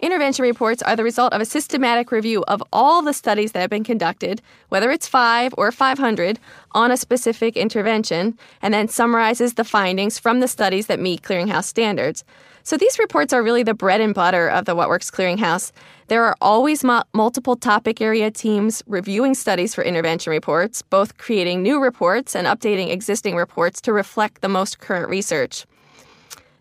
Intervention 0.00 0.44
reports 0.44 0.80
are 0.80 0.96
the 0.96 1.04
result 1.04 1.34
of 1.34 1.42
a 1.42 1.44
systematic 1.44 2.10
review 2.10 2.42
of 2.48 2.62
all 2.72 3.02
the 3.02 3.12
studies 3.12 3.52
that 3.52 3.60
have 3.60 3.68
been 3.68 3.84
conducted, 3.84 4.40
whether 4.70 4.90
it's 4.90 5.06
five 5.06 5.52
or 5.58 5.70
500, 5.70 6.38
on 6.72 6.90
a 6.90 6.96
specific 6.96 7.54
intervention, 7.54 8.38
and 8.62 8.72
then 8.72 8.88
summarizes 8.88 9.54
the 9.54 9.64
findings 9.64 10.18
from 10.18 10.40
the 10.40 10.48
studies 10.48 10.86
that 10.86 11.00
meet 11.00 11.20
clearinghouse 11.20 11.64
standards. 11.64 12.24
So 12.66 12.76
these 12.76 12.98
reports 12.98 13.32
are 13.32 13.44
really 13.44 13.62
the 13.62 13.74
bread 13.74 14.00
and 14.00 14.12
butter 14.12 14.48
of 14.48 14.64
the 14.64 14.74
WhatWorks 14.74 15.12
Clearinghouse. 15.12 15.70
There 16.08 16.24
are 16.24 16.34
always 16.40 16.82
mo- 16.82 17.04
multiple 17.14 17.54
topic 17.54 18.00
area 18.00 18.28
teams 18.28 18.82
reviewing 18.88 19.36
studies 19.36 19.72
for 19.72 19.84
intervention 19.84 20.32
reports, 20.32 20.82
both 20.82 21.16
creating 21.16 21.62
new 21.62 21.80
reports 21.80 22.34
and 22.34 22.44
updating 22.48 22.90
existing 22.90 23.36
reports 23.36 23.80
to 23.82 23.92
reflect 23.92 24.40
the 24.40 24.48
most 24.48 24.80
current 24.80 25.08
research. 25.08 25.64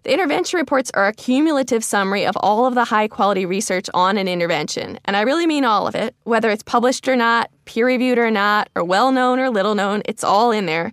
The 0.04 0.14
intervention 0.14 0.60
reports 0.60 0.92
are 0.94 1.08
a 1.08 1.12
cumulative 1.12 1.84
summary 1.84 2.24
of 2.24 2.38
all 2.38 2.68
of 2.68 2.76
the 2.76 2.86
high 2.86 3.08
quality 3.08 3.48
research 3.48 3.90
on 3.96 4.20
an 4.20 4.28
intervention. 4.28 5.00
And 5.06 5.18
I 5.18 5.22
really 5.22 5.48
mean 5.48 5.66
all 5.66 5.88
of 5.88 5.96
it, 5.96 6.16
whether 6.26 6.52
it's 6.52 6.62
published 6.62 7.08
or 7.08 7.16
not, 7.16 7.50
peer 7.66 7.88
reviewed 7.88 8.20
or 8.20 8.30
not, 8.30 8.70
or 8.76 8.84
well 8.84 9.12
known 9.12 9.40
or 9.40 9.50
little 9.50 9.74
known, 9.74 10.04
it's 10.06 10.24
all 10.24 10.52
in 10.52 10.68
there. 10.68 10.92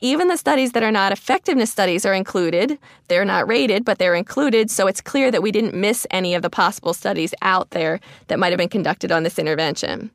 Even 0.00 0.28
the 0.28 0.36
studies 0.36 0.72
that 0.72 0.84
are 0.84 0.92
not 0.92 1.10
effectiveness 1.10 1.72
studies 1.72 2.06
are 2.06 2.14
included. 2.14 2.78
They're 3.08 3.24
not 3.24 3.48
rated, 3.48 3.84
but 3.84 3.98
they're 3.98 4.14
included, 4.14 4.70
so 4.70 4.86
it's 4.86 5.00
clear 5.00 5.30
that 5.32 5.42
we 5.42 5.50
didn't 5.50 5.74
miss 5.74 6.06
any 6.10 6.34
of 6.34 6.42
the 6.42 6.50
possible 6.50 6.94
studies 6.94 7.34
out 7.42 7.70
there 7.70 7.98
that 8.28 8.38
might 8.38 8.52
have 8.52 8.58
been 8.58 8.68
conducted 8.68 9.10
on 9.10 9.24
this 9.24 9.40
intervention. 9.40 10.12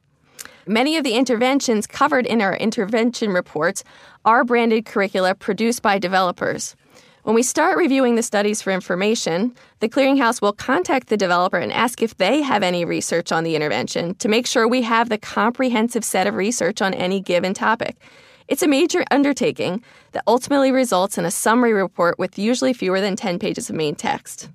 Many 0.65 0.95
of 0.95 1.03
the 1.03 1.15
interventions 1.15 1.85
covered 1.85 2.25
in 2.25 2.41
our 2.41 2.55
intervention 2.55 3.31
reports 3.31 3.83
are 4.23 4.45
branded 4.45 4.85
curricula 4.85 5.35
produced 5.35 5.81
by 5.81 5.99
developers. 5.99 6.77
When 7.23 7.35
we 7.35 7.43
start 7.43 7.77
reviewing 7.77 8.15
the 8.15 8.23
studies 8.23 8.61
for 8.61 8.71
information, 8.71 9.53
the 9.79 9.89
clearinghouse 9.89 10.41
will 10.41 10.53
contact 10.53 11.07
the 11.07 11.17
developer 11.17 11.57
and 11.57 11.71
ask 11.73 12.01
if 12.01 12.15
they 12.15 12.41
have 12.41 12.63
any 12.63 12.85
research 12.85 13.33
on 13.33 13.43
the 13.43 13.55
intervention 13.57 14.15
to 14.15 14.29
make 14.29 14.47
sure 14.47 14.65
we 14.65 14.83
have 14.83 15.09
the 15.09 15.17
comprehensive 15.17 16.05
set 16.05 16.27
of 16.27 16.35
research 16.35 16.81
on 16.81 16.93
any 16.93 17.19
given 17.19 17.53
topic. 17.53 17.97
It's 18.53 18.61
a 18.61 18.67
major 18.67 19.03
undertaking 19.09 19.83
that 20.11 20.23
ultimately 20.27 20.71
results 20.71 21.17
in 21.17 21.25
a 21.25 21.31
summary 21.31 21.73
report 21.73 22.19
with 22.19 22.37
usually 22.37 22.71
fewer 22.71 23.01
than 23.01 23.15
10 23.15 23.39
pages 23.39 23.67
of 23.67 23.75
main 23.75 23.95
text. 23.95 24.47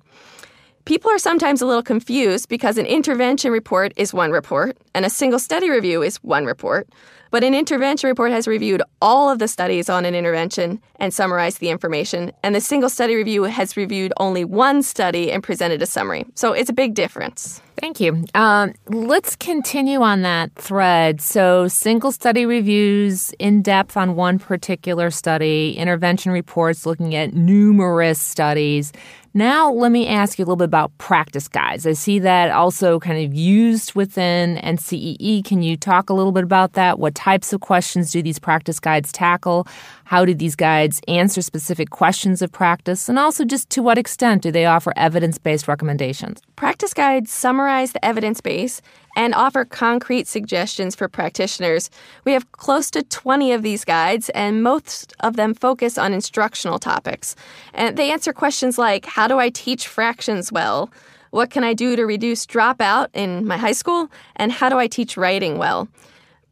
People 0.85 1.11
are 1.11 1.17
sometimes 1.17 1.61
a 1.61 1.65
little 1.65 1.83
confused 1.83 2.47
because 2.47 2.77
an 2.77 2.85
intervention 2.85 3.51
report 3.51 3.91
is 3.97 4.13
one 4.13 4.31
report 4.31 4.77
and 4.95 5.05
a 5.05 5.09
single 5.09 5.37
study 5.37 5.69
review 5.69 6.01
is 6.01 6.15
one 6.23 6.45
report. 6.45 6.87
But 7.31 7.43
an 7.43 7.53
intervention 7.53 8.07
report 8.07 8.31
has 8.31 8.47
reviewed 8.47 8.81
all 9.01 9.29
of 9.29 9.39
the 9.39 9.47
studies 9.47 9.89
on 9.89 10.05
an 10.05 10.15
intervention 10.15 10.81
and 10.99 11.13
summarized 11.13 11.59
the 11.59 11.69
information, 11.69 12.31
and 12.43 12.55
the 12.55 12.61
single 12.61 12.89
study 12.89 13.15
review 13.15 13.43
has 13.43 13.77
reviewed 13.77 14.13
only 14.17 14.43
one 14.43 14.83
study 14.83 15.31
and 15.31 15.43
presented 15.43 15.81
a 15.81 15.85
summary. 15.85 16.25
So 16.35 16.53
it's 16.53 16.69
a 16.69 16.73
big 16.73 16.93
difference. 16.93 17.61
Thank 17.79 18.01
you. 18.01 18.25
Um, 18.35 18.73
let's 18.87 19.37
continue 19.37 20.01
on 20.01 20.21
that 20.23 20.53
thread. 20.55 21.21
So, 21.21 21.69
single 21.69 22.11
study 22.11 22.45
reviews 22.45 23.31
in 23.39 23.61
depth 23.61 23.95
on 23.95 24.15
one 24.15 24.37
particular 24.37 25.09
study, 25.09 25.77
intervention 25.77 26.33
reports 26.33 26.85
looking 26.85 27.15
at 27.15 27.33
numerous 27.33 28.19
studies. 28.19 28.91
Now, 29.33 29.71
let 29.71 29.91
me 29.91 30.07
ask 30.07 30.39
you 30.39 30.43
a 30.43 30.47
little 30.47 30.57
bit 30.57 30.65
about 30.65 30.97
practice 30.97 31.47
guides. 31.47 31.85
I 31.85 31.93
see 31.93 32.19
that 32.19 32.51
also 32.51 32.99
kind 32.99 33.23
of 33.23 33.33
used 33.33 33.93
within 33.93 34.57
NCEE. 34.57 35.45
Can 35.45 35.61
you 35.61 35.77
talk 35.77 36.09
a 36.09 36.13
little 36.13 36.31
bit 36.31 36.43
about 36.43 36.73
that? 36.73 36.97
What 36.99 37.13
types 37.19 37.51
of 37.51 37.59
questions 37.59 38.13
do 38.13 38.23
these 38.23 38.39
practice 38.39 38.79
guides 38.79 39.11
tackle? 39.11 39.67
How 40.05 40.23
do 40.23 40.33
these 40.33 40.55
guides 40.55 41.01
answer 41.09 41.41
specific 41.41 41.89
questions 41.89 42.41
of 42.41 42.49
practice? 42.49 43.09
And 43.09 43.19
also, 43.19 43.43
just 43.43 43.69
to 43.71 43.83
what 43.83 43.97
extent 43.97 44.41
do 44.41 44.51
they 44.51 44.65
offer 44.65 44.93
evidence 44.95 45.37
based 45.37 45.67
recommendations? 45.67 46.41
Practice 46.55 46.93
guides 46.93 47.29
summarize 47.29 47.91
the 47.91 48.03
evidence 48.05 48.39
base 48.39 48.81
and 49.17 49.35
offer 49.35 49.65
concrete 49.65 50.27
suggestions 50.27 50.95
for 50.95 51.09
practitioners. 51.09 51.89
We 52.23 52.31
have 52.31 52.49
close 52.53 52.89
to 52.91 53.03
20 53.03 53.51
of 53.51 53.63
these 53.63 53.83
guides, 53.83 54.29
and 54.29 54.63
most 54.63 55.13
of 55.19 55.35
them 55.35 55.53
focus 55.53 55.97
on 55.97 56.13
instructional 56.13 56.79
topics. 56.79 57.35
And 57.73 57.97
they 57.97 58.11
answer 58.11 58.31
questions 58.31 58.77
like 58.77 59.05
How 59.05 59.27
do 59.27 59.39
I 59.39 59.49
teach 59.49 59.89
fractions 59.89 60.53
well? 60.53 60.89
What 61.31 61.49
can 61.51 61.65
I 61.65 61.73
do 61.73 61.97
to 61.97 62.05
reduce 62.05 62.45
dropout 62.45 63.07
in 63.13 63.45
my 63.45 63.57
high 63.57 63.73
school? 63.73 64.09
And 64.37 64.53
how 64.53 64.69
do 64.69 64.77
I 64.79 64.87
teach 64.87 65.17
writing 65.17 65.57
well? 65.57 65.89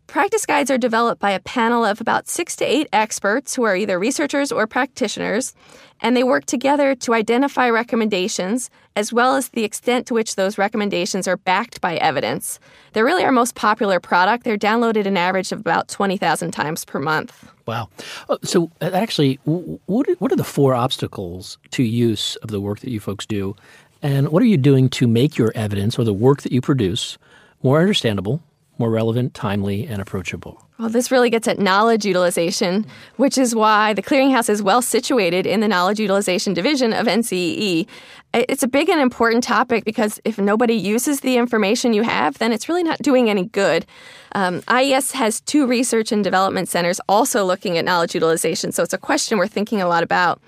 Practice 0.08 0.46
guides 0.46 0.72
are 0.72 0.78
developed 0.78 1.20
by 1.20 1.32
a 1.32 1.40
panel 1.42 1.84
of 1.84 2.00
about 2.00 2.30
six 2.30 2.56
to 2.56 2.66
eight 2.66 2.88
experts 2.94 3.54
who 3.54 3.64
are 3.64 3.76
either 3.76 4.00
researchers 4.00 4.54
or 4.54 4.66
practitioners, 4.66 5.54
and 6.00 6.16
they 6.16 6.24
work 6.24 6.46
together 6.46 6.96
to 6.96 7.14
identify 7.14 7.70
recommendations 7.70 8.70
as 8.96 9.12
well 9.12 9.36
as 9.36 9.50
the 9.50 9.66
extent 9.66 10.08
to 10.08 10.14
which 10.14 10.36
those 10.36 10.58
recommendations 10.58 11.28
are 11.28 11.36
backed 11.36 11.82
by 11.82 11.98
evidence. 11.98 12.58
They're 12.94 13.04
really 13.04 13.26
our 13.26 13.34
most 13.34 13.56
popular 13.56 14.00
product. 14.00 14.46
They're 14.46 14.58
downloaded 14.58 15.06
an 15.06 15.18
average 15.18 15.52
of 15.52 15.60
about 15.60 15.90
20,000 15.90 16.52
times 16.52 16.86
per 16.86 17.00
month. 17.00 17.46
Wow. 17.66 17.90
Uh, 18.30 18.38
so, 18.44 18.72
uh, 18.80 18.92
actually, 18.94 19.36
what 19.44 20.32
are 20.32 20.36
the 20.38 20.44
four 20.46 20.74
obstacles 20.74 21.58
to 21.72 21.84
use 21.84 22.38
of 22.38 22.50
the 22.50 22.62
work 22.62 22.80
that 22.80 22.92
you 22.92 23.02
folks 23.02 23.26
do? 23.26 23.58
And 24.02 24.30
what 24.30 24.42
are 24.42 24.48
you 24.48 24.58
doing 24.58 24.88
to 24.92 25.06
make 25.06 25.38
your 25.38 25.52
evidence 25.54 26.00
or 26.00 26.06
the 26.06 26.14
work 26.14 26.44
that 26.44 26.54
you 26.54 26.62
produce 26.62 27.18
more 27.62 27.82
understandable, 27.82 28.42
more 28.80 28.90
relevant, 28.90 29.34
timely, 29.34 29.86
and 29.86 30.02
approachable. 30.02 30.64
Well, 30.80 30.90
this 30.90 31.10
really 31.10 31.32
gets 31.32 31.48
at 31.48 31.58
knowledge 31.58 32.06
utilization, 32.06 32.86
which 33.16 33.38
is 33.38 33.56
why 33.56 33.94
the 33.94 34.04
Clearinghouse 34.04 34.48
is 34.48 34.62
well 34.62 34.82
situated 34.82 35.48
in 35.48 35.60
the 35.60 35.68
knowledge 35.68 36.00
utilization 36.00 36.54
division 36.54 36.94
of 36.94 37.08
NCEE. 37.08 37.88
It's 38.34 38.62
a 38.62 38.68
big 38.68 38.90
and 38.90 39.02
important 39.02 39.44
topic 39.44 39.86
because 39.86 40.20
if 40.24 40.38
nobody 40.38 40.76
uses 40.76 41.22
the 41.22 41.38
information 41.38 41.94
you 41.94 42.04
have, 42.04 42.38
then 42.38 42.52
it's 42.52 42.70
really 42.70 42.84
not 42.84 43.00
doing 43.00 43.30
any 43.30 43.46
good. 43.46 43.88
Um, 44.34 44.62
IES 44.68 45.14
has 45.14 45.42
two 45.42 45.66
research 45.66 46.12
and 46.12 46.24
development 46.24 46.70
centers 46.70 47.00
also 47.10 47.44
looking 47.44 47.78
at 47.78 47.86
knowledge 47.86 48.14
utilization, 48.14 48.72
so 48.72 48.84
it's 48.84 48.94
a 48.94 49.00
question 49.00 49.40
we're 49.40 49.48
thinking 49.48 49.82
a 49.82 49.88
lot 49.88 50.04
about. 50.04 50.40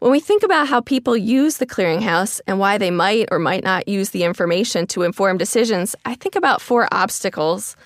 When 0.00 0.12
we 0.12 0.20
think 0.20 0.42
about 0.42 0.66
how 0.66 0.80
people 0.80 1.14
use 1.14 1.58
the 1.58 1.66
clearinghouse 1.66 2.40
and 2.46 2.58
why 2.58 2.78
they 2.78 2.90
might 2.90 3.28
or 3.30 3.38
might 3.38 3.62
not 3.62 3.86
use 3.86 4.10
the 4.10 4.24
information 4.24 4.86
to 4.86 5.02
inform 5.02 5.36
decisions, 5.36 5.94
I 6.06 6.14
think 6.14 6.36
about 6.36 6.62
four 6.62 6.88
obstacles. 6.90 7.76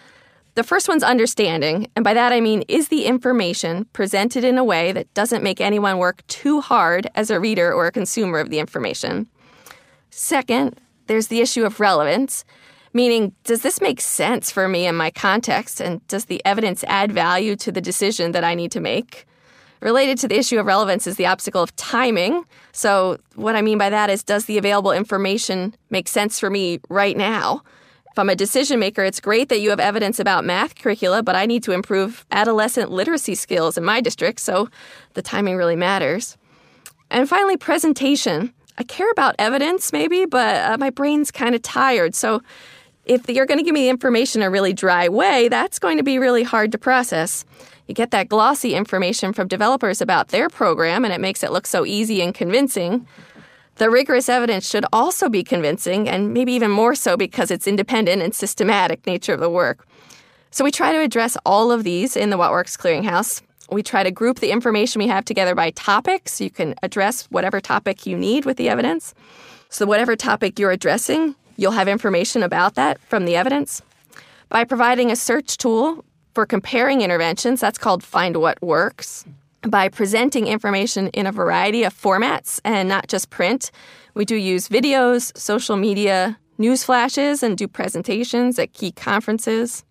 The 0.55 0.63
first 0.63 0.89
one's 0.89 1.03
understanding, 1.03 1.89
and 1.97 2.05
by 2.05 2.15
that 2.15 2.33
I 2.33 2.41
mean 2.41 2.63
is 2.69 2.87
the 2.87 3.07
information 3.07 3.87
presented 3.87 4.45
in 4.45 4.59
a 4.59 4.63
way 4.63 4.93
that 4.93 5.13
doesn't 5.15 5.43
make 5.43 5.61
anyone 5.61 5.99
work 5.99 6.25
too 6.29 6.61
hard 6.61 7.09
as 7.17 7.31
a 7.31 7.41
reader 7.41 7.73
or 7.73 7.89
a 7.89 7.93
consumer 7.93 8.39
of 8.39 8.49
the 8.49 8.61
information? 8.61 9.27
Second, 10.11 10.81
there's 11.09 11.27
the 11.27 11.41
issue 11.41 11.65
of 11.65 11.81
relevance, 11.81 12.45
meaning 12.93 13.35
does 13.43 13.63
this 13.63 13.81
make 13.81 14.01
sense 14.01 14.53
for 14.53 14.69
me 14.69 14.87
in 14.87 14.95
my 14.95 15.11
context, 15.11 15.81
and 15.81 16.07
does 16.07 16.27
the 16.27 16.41
evidence 16.45 16.85
add 16.87 17.11
value 17.11 17.57
to 17.57 17.73
the 17.73 17.81
decision 17.81 18.31
that 18.31 18.45
I 18.45 18.55
need 18.55 18.71
to 18.71 18.81
make? 18.81 19.27
Related 19.85 20.17
to 20.21 20.29
the 20.29 20.39
issue 20.39 20.59
of 20.59 20.65
relevance 20.65 21.07
is 21.07 21.17
the 21.17 21.27
obstacle 21.27 21.63
of 21.63 21.77
timing. 21.77 22.47
So, 22.73 23.19
what 23.35 23.55
I 23.55 23.61
mean 23.61 23.77
by 23.77 23.91
that 23.91 24.09
is, 24.09 24.23
does 24.23 24.47
the 24.47 24.57
available 24.57 24.93
information 24.93 25.77
make 25.91 26.09
sense 26.09 26.41
for 26.41 26.49
me 26.49 26.81
right 26.89 27.15
now? 27.15 27.63
If 28.11 28.19
I'm 28.19 28.31
a 28.31 28.35
decision 28.35 28.81
maker, 28.81 29.05
it's 29.05 29.21
great 29.21 29.51
that 29.51 29.61
you 29.61 29.69
have 29.69 29.81
evidence 29.81 30.19
about 30.19 30.43
math 30.43 30.75
curricula, 30.75 31.23
but 31.23 31.37
I 31.37 31.45
need 31.45 31.63
to 31.65 31.73
improve 31.73 32.25
adolescent 32.31 32.93
literacy 32.93 33.35
skills 33.35 33.77
in 33.77 33.85
my 33.85 34.01
district, 34.01 34.41
so 34.41 34.71
the 35.13 35.21
timing 35.21 35.57
really 35.57 35.77
matters. 35.77 36.39
And 37.11 37.29
finally, 37.29 37.59
presentation. 37.59 38.55
I 38.79 38.85
care 38.85 39.11
about 39.11 39.35
evidence, 39.39 39.93
maybe, 39.93 40.25
but 40.25 40.65
uh, 40.65 40.79
my 40.79 40.89
brain's 40.89 41.31
kind 41.31 41.55
of 41.55 41.61
tired. 41.61 42.15
So, 42.15 42.43
if 43.05 43.29
you're 43.29 43.45
going 43.45 43.59
to 43.59 43.65
give 43.65 43.75
me 43.75 43.83
the 43.83 43.91
information 43.91 44.41
in 44.41 44.49
a 44.49 44.51
really 44.51 44.73
dry 44.73 45.11
way, 45.11 45.49
that's 45.49 45.79
going 45.79 45.99
to 45.99 46.03
be 46.03 46.19
really 46.19 46.43
hard 46.43 46.73
to 46.73 46.79
process. 46.79 47.45
You 47.87 47.95
get 47.95 48.11
that 48.13 48.29
glossy 48.29 48.75
information 48.75 49.33
from 49.33 49.49
developers 49.49 50.01
about 50.01 50.29
their 50.29 50.49
program, 50.49 51.05
and 51.05 51.13
it 51.13 51.21
makes 51.21 51.43
it 51.43 51.53
look 51.53 51.67
so 51.67 51.85
easy 51.85 52.23
and 52.23 52.35
convincing. 52.35 53.07
The 53.77 53.91
rigorous 53.91 54.29
evidence 54.29 54.69
should 54.69 54.87
also 54.93 55.29
be 55.29 55.43
convincing, 55.43 56.09
and 56.09 56.33
maybe 56.33 56.53
even 56.53 56.71
more 56.71 56.95
so 56.95 57.17
because 57.17 57.51
it's 57.51 57.67
independent 57.67 58.23
and 58.23 58.35
systematic 58.35 59.07
nature 59.07 59.35
of 59.35 59.41
the 59.41 59.51
work. 59.51 59.87
So 60.51 60.65
we 60.65 60.71
try 60.71 60.93
to 60.93 61.01
address 61.01 61.37
all 61.45 61.73
of 61.73 61.83
these 61.83 62.17
in 62.17 62.31
the 62.31 62.39
What 62.39 62.53
Works 62.53 62.77
Clearinghouse. 62.77 63.43
We 63.71 63.83
try 63.83 64.03
to 64.03 64.11
group 64.11 64.39
the 64.39 64.53
information 64.53 65.01
we 65.01 65.09
have 65.09 65.25
together 65.25 65.55
by 65.55 65.71
topic 65.71 66.29
so 66.29 66.45
you 66.45 66.51
can 66.51 66.75
address 66.83 67.25
whatever 67.31 67.61
topic 67.61 68.07
you 68.07 68.17
need 68.17 68.45
with 68.45 68.57
the 68.57 68.69
evidence. 68.69 69.15
So, 69.69 69.85
whatever 69.85 70.15
topic 70.15 70.59
you're 70.59 70.71
addressing, 70.71 71.35
you'll 71.57 71.73
have 71.73 71.89
information 71.89 72.43
about 72.45 72.77
that 72.77 73.01
from 73.01 73.25
the 73.25 73.35
evidence. 73.35 73.83
By 74.49 74.63
providing 74.63 75.11
a 75.11 75.17
search 75.17 75.57
tool 75.57 76.05
for 76.35 76.45
comparing 76.45 77.01
interventions, 77.01 77.61
that's 77.61 77.79
called 77.79 78.03
Find 78.03 78.37
What 78.37 78.61
Works. 78.61 79.25
By 79.63 79.89
presenting 79.89 80.47
information 80.47 81.09
in 81.09 81.27
a 81.27 81.33
variety 81.33 81.85
of 81.85 81.95
formats 81.95 82.61
and 82.65 82.89
not 82.89 83.09
just 83.09 83.31
print, 83.31 83.71
we 84.15 84.25
do 84.25 84.37
use 84.37 84.69
videos, 84.69 85.37
social 85.39 85.77
media, 85.77 86.39
news 86.59 86.85
flashes, 86.85 87.43
and 87.43 87.57
do 87.57 87.67
presentations 87.67 88.59
at 88.59 88.73
key 88.73 88.93
conferences. 88.93 89.85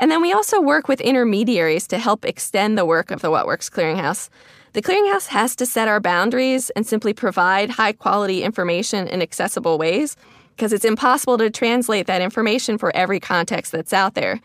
And 0.00 0.10
then 0.10 0.20
we 0.20 0.32
also 0.32 0.60
work 0.60 0.88
with 0.88 1.00
intermediaries 1.00 1.86
to 1.88 1.98
help 1.98 2.24
extend 2.24 2.76
the 2.76 2.84
work 2.84 3.10
of 3.10 3.22
the 3.22 3.30
What 3.30 3.46
Works 3.46 3.70
Clearinghouse. 3.70 4.28
The 4.74 4.82
Clearinghouse 4.82 5.28
has 5.28 5.56
to 5.56 5.66
set 5.66 5.88
our 5.88 6.00
boundaries 6.00 6.70
and 6.70 6.86
simply 6.86 7.14
provide 7.14 7.70
high 7.70 7.92
quality 7.92 8.42
information 8.42 9.08
in 9.08 9.22
accessible 9.22 9.78
ways 9.78 10.16
because 10.54 10.72
it's 10.72 10.84
impossible 10.84 11.38
to 11.38 11.50
translate 11.50 12.06
that 12.08 12.20
information 12.20 12.78
for 12.78 12.94
every 12.94 13.20
context 13.20 13.72
that's 13.72 13.92
out 13.92 14.14
there. 14.14 14.40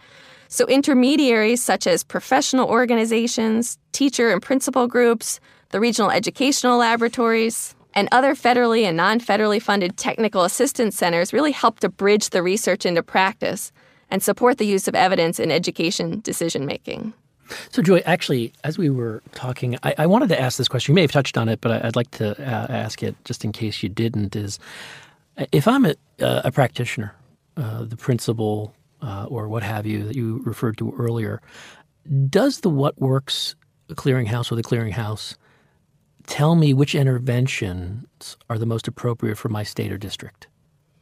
So, 0.54 0.68
intermediaries 0.68 1.64
such 1.64 1.88
as 1.88 2.04
professional 2.04 2.70
organizations, 2.70 3.80
teacher 3.92 4.30
and 4.30 4.40
principal 4.40 4.86
groups, 4.86 5.40
the 5.72 5.80
regional 5.80 6.12
educational 6.12 6.78
laboratories, 6.78 7.74
and 7.96 8.08
other 8.12 8.36
federally 8.36 8.84
and 8.84 8.96
non 8.96 9.20
federally 9.20 9.60
funded 9.60 9.98
technical 9.98 10.44
assistance 10.44 10.96
centers 10.96 11.34
really 11.34 11.52
help 11.52 11.80
to 11.80 11.90
bridge 11.90 12.30
the 12.30 12.44
research 12.44 12.86
into 12.86 13.02
practice 13.02 13.72
and 14.12 14.22
support 14.22 14.60
the 14.60 14.68
use 14.68 14.88
of 14.88 14.94
evidence 14.94 15.40
in 15.40 15.50
education 15.50 16.20
decision 16.20 16.68
making. 16.68 17.14
So, 17.72 17.82
Joy, 17.82 18.04
actually, 18.06 18.54
as 18.64 18.78
we 18.78 18.92
were 18.92 19.24
talking, 19.34 19.80
I, 19.82 19.96
I, 19.98 20.06
wanted 20.06 20.30
to 20.30 20.40
ask 20.40 20.60
this 20.60 20.68
question. 20.68 20.92
You 20.92 20.96
may 20.98 21.02
have 21.02 21.12
touched 21.12 21.36
on 21.36 21.50
it, 21.50 21.62
but 21.62 21.84
I'd 21.84 21.96
like 21.96 22.12
to 22.12 22.40
uh, 22.40 22.68
ask 22.70 23.02
it 23.02 23.16
just 23.26 23.44
in 23.44 23.54
case 23.54 23.82
you 23.82 23.90
didn't. 23.90 24.36
Is 24.36 24.60
if 25.52 25.68
I'm 25.68 25.84
a, 25.88 25.96
a 26.20 26.52
practitioner, 26.52 27.16
uh, 27.58 27.86
the 27.86 27.98
principal 27.98 28.76
uh, 29.04 29.26
or 29.26 29.48
what 29.48 29.62
have 29.62 29.86
you 29.86 30.04
that 30.06 30.16
you 30.16 30.42
referred 30.46 30.78
to 30.78 30.94
earlier. 30.98 31.42
Does 32.30 32.62
the 32.62 32.70
What 32.70 33.00
Works 33.00 33.56
clearinghouse 33.96 34.52
or 34.52 34.56
the 34.56 34.64
clearinghouse, 34.64 35.36
tell 36.28 36.56
me 36.56 36.74
which 36.74 36.96
interventions 36.96 38.38
are 38.50 38.58
the 38.58 38.66
most 38.66 38.88
appropriate 38.88 39.38
for 39.38 39.50
my 39.50 39.64
state 39.64 39.92
or 39.92 39.98
district. 39.98 40.48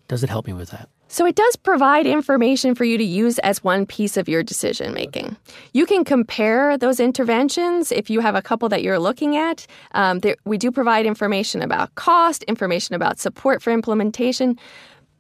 Does 0.08 0.24
it 0.24 0.30
help 0.30 0.48
me 0.48 0.54
with 0.54 0.72
that? 0.72 0.90
So 1.08 1.26
it 1.26 1.36
does 1.36 1.58
provide 1.58 2.08
information 2.08 2.74
for 2.74 2.86
you 2.86 2.98
to 2.98 3.04
use 3.04 3.38
as 3.40 3.62
one 3.62 3.86
piece 3.86 4.16
of 4.16 4.30
your 4.30 4.44
decision 4.44 4.94
making. 4.94 5.36
You 5.74 5.86
can 5.86 6.06
compare 6.06 6.78
those 6.78 7.02
interventions 7.02 7.92
if 7.92 8.10
you 8.10 8.22
have 8.22 8.34
a 8.34 8.42
couple 8.42 8.70
that 8.70 8.82
you're 8.82 8.98
looking 8.98 9.36
at. 9.36 9.68
Um, 9.92 10.20
there, 10.20 10.38
we 10.46 10.58
do 10.58 10.72
provide 10.72 11.06
information 11.06 11.62
about 11.62 11.94
cost, 11.96 12.44
information 12.44 12.96
about 12.96 13.20
support 13.20 13.62
for 13.62 13.72
implementation, 13.72 14.58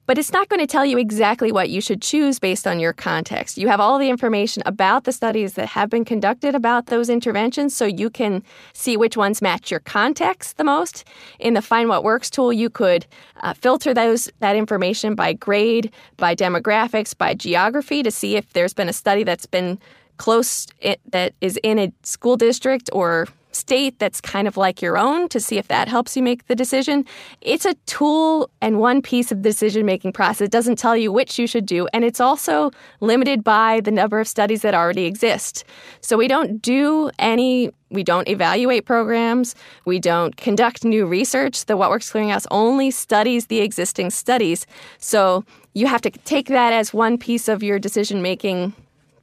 but 0.05 0.17
it's 0.17 0.33
not 0.33 0.49
going 0.49 0.59
to 0.59 0.67
tell 0.67 0.85
you 0.85 0.97
exactly 0.97 1.51
what 1.51 1.69
you 1.69 1.81
should 1.81 2.01
choose 2.01 2.39
based 2.39 2.67
on 2.67 2.79
your 2.79 2.93
context. 2.93 3.57
You 3.57 3.67
have 3.67 3.79
all 3.79 3.97
the 3.97 4.09
information 4.09 4.63
about 4.65 5.03
the 5.03 5.11
studies 5.11 5.53
that 5.53 5.69
have 5.69 5.89
been 5.89 6.05
conducted 6.05 6.55
about 6.55 6.87
those 6.87 7.09
interventions, 7.09 7.75
so 7.75 7.85
you 7.85 8.09
can 8.09 8.43
see 8.73 8.97
which 8.97 9.15
ones 9.15 9.41
match 9.41 9.71
your 9.71 9.79
context 9.81 10.57
the 10.57 10.63
most. 10.63 11.05
In 11.39 11.53
the 11.53 11.61
Find 11.61 11.89
What 11.89 12.03
Works 12.03 12.29
tool, 12.29 12.51
you 12.51 12.69
could 12.69 13.05
uh, 13.41 13.53
filter 13.53 13.93
those 13.93 14.29
that 14.39 14.55
information 14.55 15.15
by 15.15 15.33
grade, 15.33 15.91
by 16.17 16.35
demographics, 16.35 17.17
by 17.17 17.33
geography 17.33 18.03
to 18.03 18.11
see 18.11 18.35
if 18.35 18.53
there's 18.53 18.73
been 18.73 18.89
a 18.89 18.93
study 18.93 19.23
that's 19.23 19.45
been 19.45 19.79
close 20.17 20.67
it, 20.79 20.99
that 21.11 21.33
is 21.41 21.59
in 21.63 21.79
a 21.79 21.91
school 22.03 22.37
district 22.37 22.89
or 22.93 23.27
state 23.51 23.99
that's 23.99 24.21
kind 24.21 24.47
of 24.47 24.57
like 24.57 24.81
your 24.81 24.97
own 24.97 25.29
to 25.29 25.39
see 25.39 25.57
if 25.57 25.67
that 25.67 25.87
helps 25.87 26.15
you 26.15 26.23
make 26.23 26.47
the 26.47 26.55
decision. 26.55 27.05
It's 27.41 27.65
a 27.65 27.73
tool 27.85 28.49
and 28.61 28.79
one 28.79 29.01
piece 29.01 29.31
of 29.31 29.43
the 29.43 29.49
decision 29.49 29.85
making 29.85 30.13
process. 30.13 30.41
It 30.41 30.51
doesn't 30.51 30.77
tell 30.77 30.95
you 30.95 31.11
which 31.11 31.37
you 31.37 31.47
should 31.47 31.65
do, 31.65 31.87
and 31.93 32.03
it's 32.03 32.19
also 32.19 32.71
limited 32.99 33.43
by 33.43 33.81
the 33.81 33.91
number 33.91 34.19
of 34.19 34.27
studies 34.27 34.61
that 34.61 34.73
already 34.73 35.05
exist. 35.05 35.63
So 36.01 36.17
we 36.17 36.27
don't 36.27 36.61
do 36.61 37.11
any 37.19 37.71
we 37.91 38.03
don't 38.03 38.29
evaluate 38.29 38.85
programs. 38.85 39.53
We 39.83 39.99
don't 39.99 40.37
conduct 40.37 40.85
new 40.85 41.05
research. 41.05 41.65
The 41.65 41.75
What 41.75 41.89
Works 41.89 42.11
Clearinghouse 42.11 42.47
only 42.49 42.89
studies 42.89 43.47
the 43.47 43.59
existing 43.59 44.11
studies. 44.11 44.65
So 44.97 45.43
you 45.73 45.87
have 45.87 46.01
to 46.01 46.09
take 46.09 46.47
that 46.47 46.71
as 46.71 46.93
one 46.93 47.17
piece 47.17 47.49
of 47.49 47.61
your 47.61 47.79
decision 47.79 48.21
making 48.21 48.73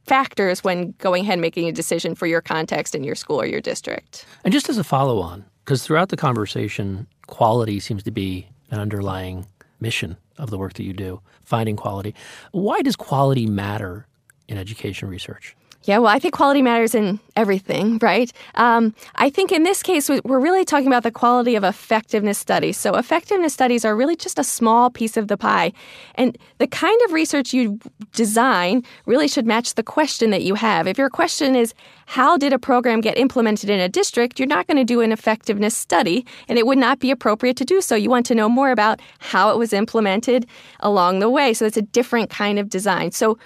factors 0.09 0.63
when 0.63 0.93
going 0.97 1.23
ahead 1.23 1.33
and 1.33 1.41
making 1.41 1.69
a 1.69 1.71
decision 1.71 2.15
for 2.15 2.25
your 2.25 2.41
context 2.41 2.95
in 2.95 3.03
your 3.03 3.15
school 3.15 3.39
or 3.39 3.45
your 3.45 3.61
district. 3.61 4.25
And 4.43 4.51
just 4.51 4.67
as 4.67 4.77
a 4.77 4.83
follow 4.83 5.19
on, 5.19 5.45
because 5.63 5.85
throughout 5.85 6.09
the 6.09 6.17
conversation, 6.17 7.05
quality 7.27 7.79
seems 7.79 8.01
to 8.03 8.11
be 8.11 8.49
an 8.71 8.79
underlying 8.79 9.45
mission 9.79 10.17
of 10.39 10.49
the 10.49 10.57
work 10.57 10.73
that 10.73 10.83
you 10.83 10.93
do, 10.93 11.21
finding 11.43 11.75
quality. 11.75 12.15
Why 12.51 12.81
does 12.81 12.95
quality 12.95 13.45
matter 13.45 14.07
in 14.47 14.57
education 14.57 15.07
research? 15.09 15.55
Yeah, 15.83 15.99
well, 15.99 16.13
I 16.13 16.19
think 16.19 16.33
quality 16.33 16.61
matters 16.61 16.93
in 16.93 17.21
everything, 17.37 17.99
right? 18.01 18.31
Um, 18.55 18.93
I 19.15 19.29
think 19.29 19.53
in 19.53 19.63
this 19.63 19.81
case, 19.81 20.09
we're 20.09 20.39
really 20.39 20.65
talking 20.65 20.87
about 20.87 21.03
the 21.03 21.11
quality 21.11 21.55
of 21.55 21.63
effectiveness 21.63 22.37
studies. 22.37 22.77
So, 22.77 22.95
effectiveness 22.95 23.53
studies 23.53 23.85
are 23.85 23.95
really 23.95 24.17
just 24.17 24.37
a 24.37 24.43
small 24.43 24.89
piece 24.89 25.15
of 25.15 25.29
the 25.29 25.37
pie. 25.37 25.71
And 26.15 26.37
the 26.57 26.67
kind 26.67 26.99
of 27.05 27.13
research 27.13 27.53
you 27.53 27.79
design 28.11 28.83
really 29.05 29.29
should 29.29 29.45
match 29.45 29.75
the 29.75 29.83
question 29.83 30.31
that 30.31 30.43
you 30.43 30.55
have. 30.55 30.85
If 30.85 30.97
your 30.97 31.09
question 31.09 31.55
is, 31.55 31.73
how 32.07 32.35
did 32.35 32.51
a 32.51 32.59
program 32.59 32.99
get 32.99 33.17
implemented 33.17 33.69
in 33.69 33.79
a 33.79 33.87
district, 33.87 34.37
you're 34.37 34.47
not 34.47 34.67
going 34.67 34.77
to 34.77 34.83
do 34.83 34.99
an 34.99 35.13
effectiveness 35.13 35.77
study, 35.77 36.25
and 36.49 36.59
it 36.59 36.67
would 36.67 36.77
not 36.77 36.99
be 36.99 37.09
appropriate 37.09 37.55
to 37.55 37.63
do 37.63 37.79
so. 37.79 37.95
You 37.95 38.09
want 38.09 38.25
to 38.25 38.35
know 38.35 38.49
more 38.49 38.71
about 38.71 38.99
how 39.19 39.49
it 39.51 39.57
was 39.57 39.71
implemented 39.71 40.45
along 40.81 41.19
the 41.19 41.29
way. 41.29 41.53
So, 41.53 41.65
it's 41.65 41.77
a 41.77 41.81
different 41.81 42.29
kind 42.29 42.59
of 42.59 42.67
design. 42.67 43.11
So, 43.11 43.37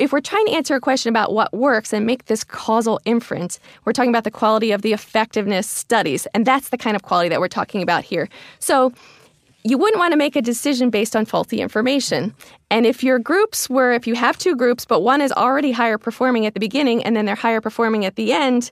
if 0.00 0.12
we're 0.12 0.20
trying 0.20 0.46
to 0.46 0.52
answer 0.52 0.74
a 0.74 0.80
question 0.80 1.10
about 1.10 1.34
what 1.34 1.52
works 1.52 1.92
and 1.92 2.06
make 2.06 2.24
this 2.24 2.42
causal 2.42 3.00
inference, 3.04 3.60
we're 3.84 3.92
talking 3.92 4.10
about 4.10 4.24
the 4.24 4.30
quality 4.30 4.72
of 4.72 4.80
the 4.80 4.94
effectiveness 4.94 5.66
studies. 5.68 6.26
And 6.32 6.46
that's 6.46 6.70
the 6.70 6.78
kind 6.78 6.96
of 6.96 7.02
quality 7.02 7.28
that 7.28 7.38
we're 7.38 7.48
talking 7.48 7.82
about 7.82 8.02
here. 8.02 8.28
So 8.60 8.94
you 9.62 9.76
wouldn't 9.76 9.98
want 9.98 10.12
to 10.12 10.16
make 10.16 10.36
a 10.36 10.42
decision 10.42 10.88
based 10.88 11.14
on 11.14 11.26
faulty 11.26 11.60
information. 11.60 12.34
And 12.70 12.86
if 12.86 13.04
your 13.04 13.18
groups 13.18 13.68
were, 13.68 13.92
if 13.92 14.06
you 14.06 14.14
have 14.14 14.38
two 14.38 14.56
groups, 14.56 14.86
but 14.86 15.00
one 15.00 15.20
is 15.20 15.32
already 15.32 15.70
higher 15.70 15.98
performing 15.98 16.46
at 16.46 16.54
the 16.54 16.60
beginning 16.60 17.04
and 17.04 17.14
then 17.14 17.26
they're 17.26 17.34
higher 17.34 17.60
performing 17.60 18.06
at 18.06 18.16
the 18.16 18.32
end, 18.32 18.70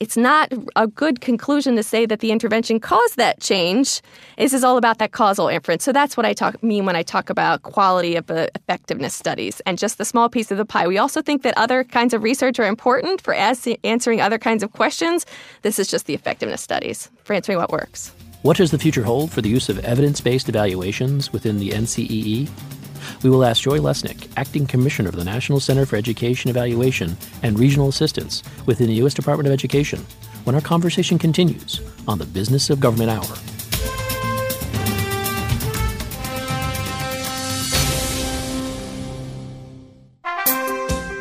it's 0.00 0.16
not 0.16 0.52
a 0.76 0.86
good 0.86 1.20
conclusion 1.20 1.76
to 1.76 1.82
say 1.82 2.06
that 2.06 2.20
the 2.20 2.32
intervention 2.32 2.80
caused 2.80 3.16
that 3.16 3.40
change. 3.40 4.00
This 4.38 4.52
is 4.52 4.64
all 4.64 4.76
about 4.76 4.98
that 4.98 5.12
causal 5.12 5.48
inference. 5.48 5.84
So 5.84 5.92
that's 5.92 6.16
what 6.16 6.26
I 6.26 6.32
talk 6.32 6.62
mean 6.62 6.86
when 6.86 6.96
I 6.96 7.02
talk 7.02 7.30
about 7.30 7.62
quality 7.62 8.16
of 8.16 8.30
effectiveness 8.30 9.14
studies 9.14 9.60
and 9.66 9.78
just 9.78 9.98
the 9.98 10.04
small 10.04 10.28
piece 10.28 10.50
of 10.50 10.58
the 10.58 10.64
pie. 10.64 10.86
We 10.86 10.98
also 10.98 11.22
think 11.22 11.42
that 11.42 11.56
other 11.56 11.84
kinds 11.84 12.14
of 12.14 12.22
research 12.22 12.58
are 12.58 12.66
important 12.66 13.20
for 13.20 13.34
as- 13.34 13.68
answering 13.84 14.20
other 14.20 14.38
kinds 14.38 14.62
of 14.62 14.72
questions. 14.72 15.26
This 15.62 15.78
is 15.78 15.88
just 15.88 16.06
the 16.06 16.14
effectiveness 16.14 16.62
studies 16.62 17.10
for 17.24 17.34
answering 17.34 17.58
what 17.58 17.70
works. 17.70 18.12
What 18.42 18.56
does 18.56 18.72
the 18.72 18.78
future 18.78 19.04
hold 19.04 19.30
for 19.30 19.40
the 19.40 19.48
use 19.48 19.68
of 19.68 19.78
evidence 19.84 20.20
based 20.20 20.48
evaluations 20.48 21.32
within 21.32 21.58
the 21.58 21.70
NCEE? 21.70 22.81
We 23.22 23.30
will 23.30 23.44
ask 23.44 23.62
Joy 23.62 23.78
Lesnick, 23.78 24.28
Acting 24.36 24.66
Commissioner 24.66 25.08
of 25.08 25.16
the 25.16 25.24
National 25.24 25.60
Center 25.60 25.86
for 25.86 25.96
Education 25.96 26.50
Evaluation 26.50 27.16
and 27.42 27.58
Regional 27.58 27.88
Assistance 27.88 28.42
within 28.66 28.88
the 28.88 28.94
U.S. 28.94 29.14
Department 29.14 29.46
of 29.46 29.52
Education, 29.52 30.04
when 30.44 30.54
our 30.54 30.60
conversation 30.60 31.18
continues 31.18 31.80
on 32.06 32.18
the 32.18 32.26
Business 32.26 32.70
of 32.70 32.80
Government 32.80 33.10
Hour. 33.10 33.36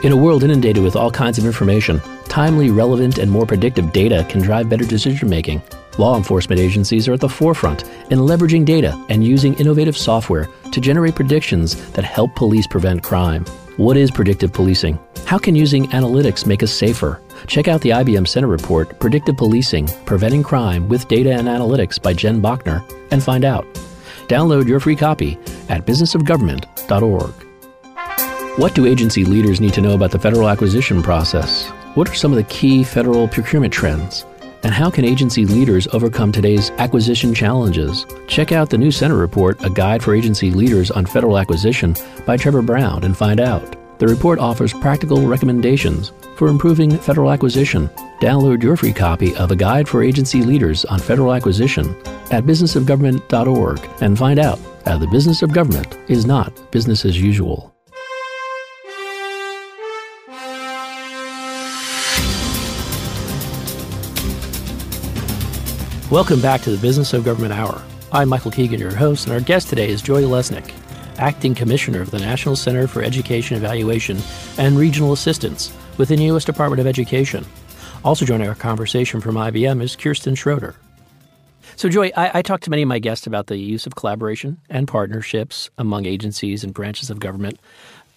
In 0.04 0.12
a 0.12 0.18
world 0.18 0.44
inundated 0.44 0.82
with 0.82 0.96
all 0.96 1.12
kinds 1.12 1.38
of 1.38 1.46
information, 1.46 2.02
timely, 2.26 2.72
relevant, 2.72 3.20
and 3.20 3.30
more 3.30 3.46
predictive 3.46 3.94
data 3.94 4.26
can 4.28 4.42
drive 4.42 4.68
better 4.68 4.84
decision 4.84 5.30
making. 5.30 5.62
Law 6.02 6.18
enforcement 6.18 6.60
agencies 6.60 7.08
are 7.08 7.14
at 7.14 7.20
the 7.20 7.30
forefront 7.30 7.84
in 8.10 8.18
leveraging 8.18 8.66
data 8.66 9.00
and 9.10 9.24
using 9.24 9.54
innovative 9.60 9.96
software 9.96 10.50
to 10.72 10.82
generate 10.82 11.14
predictions 11.14 11.76
that 11.92 12.04
help 12.04 12.34
police 12.34 12.66
prevent 12.66 13.04
crime. 13.04 13.46
What 13.78 13.98
is 13.98 14.10
predictive 14.10 14.52
policing? 14.52 14.98
How 15.26 15.38
can 15.38 15.56
using 15.56 15.86
analytics 15.90 16.48
make 16.48 16.64
us 16.64 16.74
safer? 16.74 17.22
Check 17.46 17.68
out 17.68 17.82
the 17.82 17.92
IBM 17.92 18.28
Center 18.28 18.48
report, 18.48 19.00
Predictive 19.00 19.38
Policing 19.38 19.90
Preventing 20.06 20.42
Crime 20.42 20.90
with 20.90 21.08
Data 21.08 21.34
and 21.34 21.48
Analytics 21.48 22.02
by 22.02 22.14
Jen 22.14 22.42
Bachner, 22.42 22.82
and 23.12 23.22
find 23.22 23.46
out. 23.46 23.64
Download 24.28 24.68
your 24.68 24.80
free 24.80 24.96
copy 24.96 25.38
at 25.70 25.86
businessofgovernment.org. 25.86 27.34
What 28.58 28.74
do 28.74 28.88
agency 28.88 29.24
leaders 29.24 29.62
need 29.62 29.76
to 29.76 29.82
know 29.82 29.94
about 29.94 30.10
the 30.10 30.18
federal 30.18 30.50
acquisition 30.50 31.04
process? 31.04 31.70
What 31.94 32.10
are 32.10 32.16
some 32.16 32.32
of 32.32 32.38
the 32.38 32.46
key 32.46 32.84
federal 32.84 33.28
procurement 33.28 33.72
trends? 33.72 34.26
And 34.64 34.74
how 34.74 34.90
can 34.90 35.06
agency 35.06 35.46
leaders 35.46 35.88
overcome 35.88 36.32
today's 36.32 36.70
acquisition 36.72 37.34
challenges? 37.34 38.06
Check 38.28 38.52
out 38.52 38.70
the 38.70 38.78
new 38.78 38.92
Center 38.92 39.18
Report, 39.18 39.64
A 39.64 39.70
Guide 39.70 40.04
for 40.04 40.14
Agency 40.14 40.52
Leaders 40.52 40.92
on 40.92 41.06
Federal 41.06 41.38
Acquisition 41.38 41.96
by 42.26 42.38
Trevor 42.38 42.62
Brown 42.62 43.04
and 43.04 43.18
find 43.18 43.40
out. 43.40 43.76
The 44.00 44.08
report 44.08 44.40
offers 44.40 44.74
practical 44.74 45.28
recommendations 45.28 46.12
for 46.36 46.48
improving 46.48 46.98
federal 46.98 47.32
acquisition. 47.32 47.88
Download 48.20 48.62
your 48.62 48.76
free 48.76 48.94
copy 48.94 49.36
of 49.36 49.52
A 49.52 49.56
Guide 49.56 49.88
for 49.88 50.02
Agency 50.02 50.42
Leaders 50.42 50.86
on 50.86 51.00
Federal 51.00 51.34
Acquisition 51.34 51.96
at 52.32 52.46
businessofgovernment.org 52.46 53.80
and 54.02 54.18
find 54.18 54.40
out 54.40 54.60
how 54.86 54.98
the 54.98 55.08
business 55.08 55.42
of 55.42 55.54
government 55.54 55.98
is 56.08 56.26
not 56.26 56.72
business 56.72 57.06
as 57.06 57.22
usual. 57.22 57.71
Welcome 66.12 66.42
back 66.42 66.60
to 66.64 66.72
the 66.72 66.78
Business 66.78 67.14
of 67.14 67.24
Government 67.24 67.54
Hour. 67.54 67.82
I'm 68.12 68.28
Michael 68.28 68.52
Keegan, 68.52 68.82
your 68.82 68.94
host, 68.94 69.28
and 69.28 69.34
our 69.34 69.40
guest 69.40 69.70
today 69.70 69.88
is 69.88 70.02
Joy 70.02 70.24
Lesnick, 70.24 70.74
Acting 71.18 71.56
Commissioner 71.56 72.02
of 72.02 72.12
the 72.12 72.20
National 72.20 72.58
Center 72.58 72.86
for 72.86 73.02
Education 73.02 73.56
Evaluation 73.56 74.18
and 74.58 74.78
Regional 74.78 75.14
Assistance 75.14 75.72
within 75.98 76.20
the 76.20 76.26
U.S. 76.26 76.44
Department 76.44 76.82
of 76.82 76.86
Education. 76.86 77.46
Also 78.04 78.26
joining 78.26 78.50
our 78.50 78.56
conversation 78.56 79.22
from 79.22 79.36
IBM 79.36 79.82
is 79.82 79.96
Kirsten 79.96 80.36
Schroeder. 80.36 80.76
So, 81.78 81.88
Joy, 81.88 82.12
I, 82.18 82.40
I 82.40 82.42
talked 82.42 82.66
to 82.66 82.70
many 82.70 82.82
of 82.82 82.90
my 82.90 83.00
guests 83.00 83.26
about 83.26 83.48
the 83.48 83.56
use 83.56 83.88
of 83.88 83.96
collaboration 83.96 84.58
and 84.70 84.90
partnerships 84.90 85.70
among 85.78 86.06
agencies 86.08 86.66
and 86.66 86.74
branches 86.74 87.10
of 87.10 87.22
government 87.22 87.58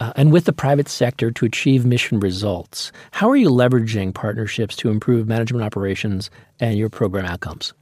uh, 0.01 0.12
and 0.16 0.32
with 0.32 0.47
the 0.47 0.53
private 0.53 0.88
sector 0.88 1.30
to 1.30 1.45
achieve 1.45 1.86
mission 1.86 2.18
results. 2.18 2.90
How 3.12 3.30
are 3.30 3.36
you 3.36 3.51
leveraging 3.51 4.14
partnerships 4.14 4.74
to 4.78 4.90
improve 4.90 5.28
management 5.28 5.64
operations 5.64 6.28
and 6.59 6.76
your 6.76 6.90
program 6.90 7.26
outcomes? 7.26 7.72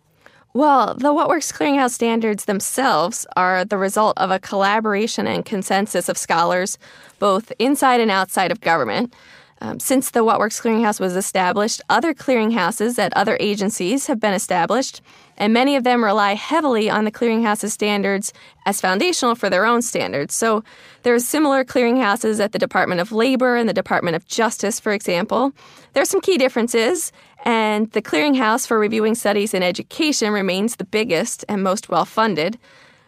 Well, 0.54 0.94
the 0.94 1.14
What 1.14 1.30
Works 1.30 1.50
Clearinghouse 1.50 1.92
standards 1.92 2.44
themselves 2.44 3.26
are 3.36 3.64
the 3.64 3.78
result 3.78 4.18
of 4.18 4.30
a 4.30 4.38
collaboration 4.38 5.26
and 5.26 5.46
consensus 5.46 6.10
of 6.10 6.18
scholars, 6.18 6.76
both 7.18 7.50
inside 7.58 8.00
and 8.00 8.10
outside 8.10 8.52
of 8.52 8.60
government. 8.60 9.14
Um, 9.62 9.80
since 9.80 10.10
the 10.10 10.24
What 10.24 10.40
Works 10.40 10.60
Clearinghouse 10.60 11.00
was 11.00 11.16
established, 11.16 11.80
other 11.88 12.12
clearinghouses 12.12 12.98
at 12.98 13.16
other 13.16 13.38
agencies 13.40 14.08
have 14.08 14.20
been 14.20 14.34
established, 14.34 15.00
and 15.38 15.54
many 15.54 15.74
of 15.76 15.84
them 15.84 16.04
rely 16.04 16.34
heavily 16.34 16.90
on 16.90 17.04
the 17.04 17.12
clearinghouse's 17.12 17.72
standards 17.72 18.34
as 18.66 18.80
foundational 18.80 19.34
for 19.34 19.48
their 19.48 19.64
own 19.64 19.80
standards. 19.80 20.34
So 20.34 20.64
there 21.02 21.14
are 21.14 21.20
similar 21.20 21.64
clearinghouses 21.64 22.40
at 22.40 22.52
the 22.52 22.58
Department 22.58 23.00
of 23.00 23.12
Labor 23.12 23.56
and 23.56 23.68
the 23.68 23.72
Department 23.72 24.16
of 24.16 24.26
Justice, 24.26 24.80
for 24.80 24.92
example. 24.92 25.52
There 25.92 26.02
are 26.02 26.06
some 26.06 26.20
key 26.20 26.38
differences, 26.38 27.12
and 27.42 27.90
the 27.90 28.02
clearinghouse 28.02 28.66
for 28.66 28.78
reviewing 28.78 29.14
studies 29.14 29.54
in 29.54 29.62
education 29.62 30.32
remains 30.32 30.76
the 30.76 30.84
biggest 30.84 31.44
and 31.48 31.62
most 31.62 31.88
well 31.88 32.04
funded. 32.04 32.58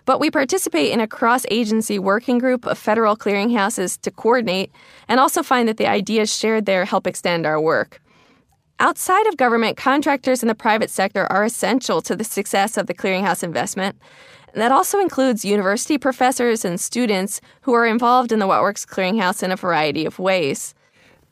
But 0.06 0.20
we 0.20 0.30
participate 0.30 0.92
in 0.92 1.00
a 1.00 1.06
cross 1.06 1.46
agency 1.50 1.98
working 1.98 2.38
group 2.38 2.66
of 2.66 2.76
federal 2.76 3.16
clearinghouses 3.16 3.98
to 4.02 4.10
coordinate 4.10 4.70
and 5.08 5.18
also 5.18 5.42
find 5.42 5.68
that 5.68 5.78
the 5.78 5.86
ideas 5.86 6.34
shared 6.34 6.66
there 6.66 6.84
help 6.84 7.06
extend 7.06 7.46
our 7.46 7.60
work. 7.60 8.02
Outside 8.80 9.26
of 9.28 9.36
government, 9.36 9.76
contractors 9.76 10.42
in 10.42 10.48
the 10.48 10.54
private 10.54 10.90
sector 10.90 11.30
are 11.32 11.44
essential 11.44 12.02
to 12.02 12.16
the 12.16 12.24
success 12.24 12.76
of 12.76 12.86
the 12.86 12.94
clearinghouse 12.94 13.42
investment. 13.42 13.96
And 14.52 14.60
that 14.60 14.72
also 14.72 14.98
includes 14.98 15.44
university 15.44 15.96
professors 15.96 16.64
and 16.64 16.78
students 16.78 17.40
who 17.62 17.72
are 17.72 17.86
involved 17.86 18.30
in 18.30 18.40
the 18.40 18.46
What 18.46 18.62
Works 18.62 18.84
Clearinghouse 18.84 19.42
in 19.42 19.52
a 19.52 19.56
variety 19.56 20.04
of 20.04 20.18
ways. 20.18 20.74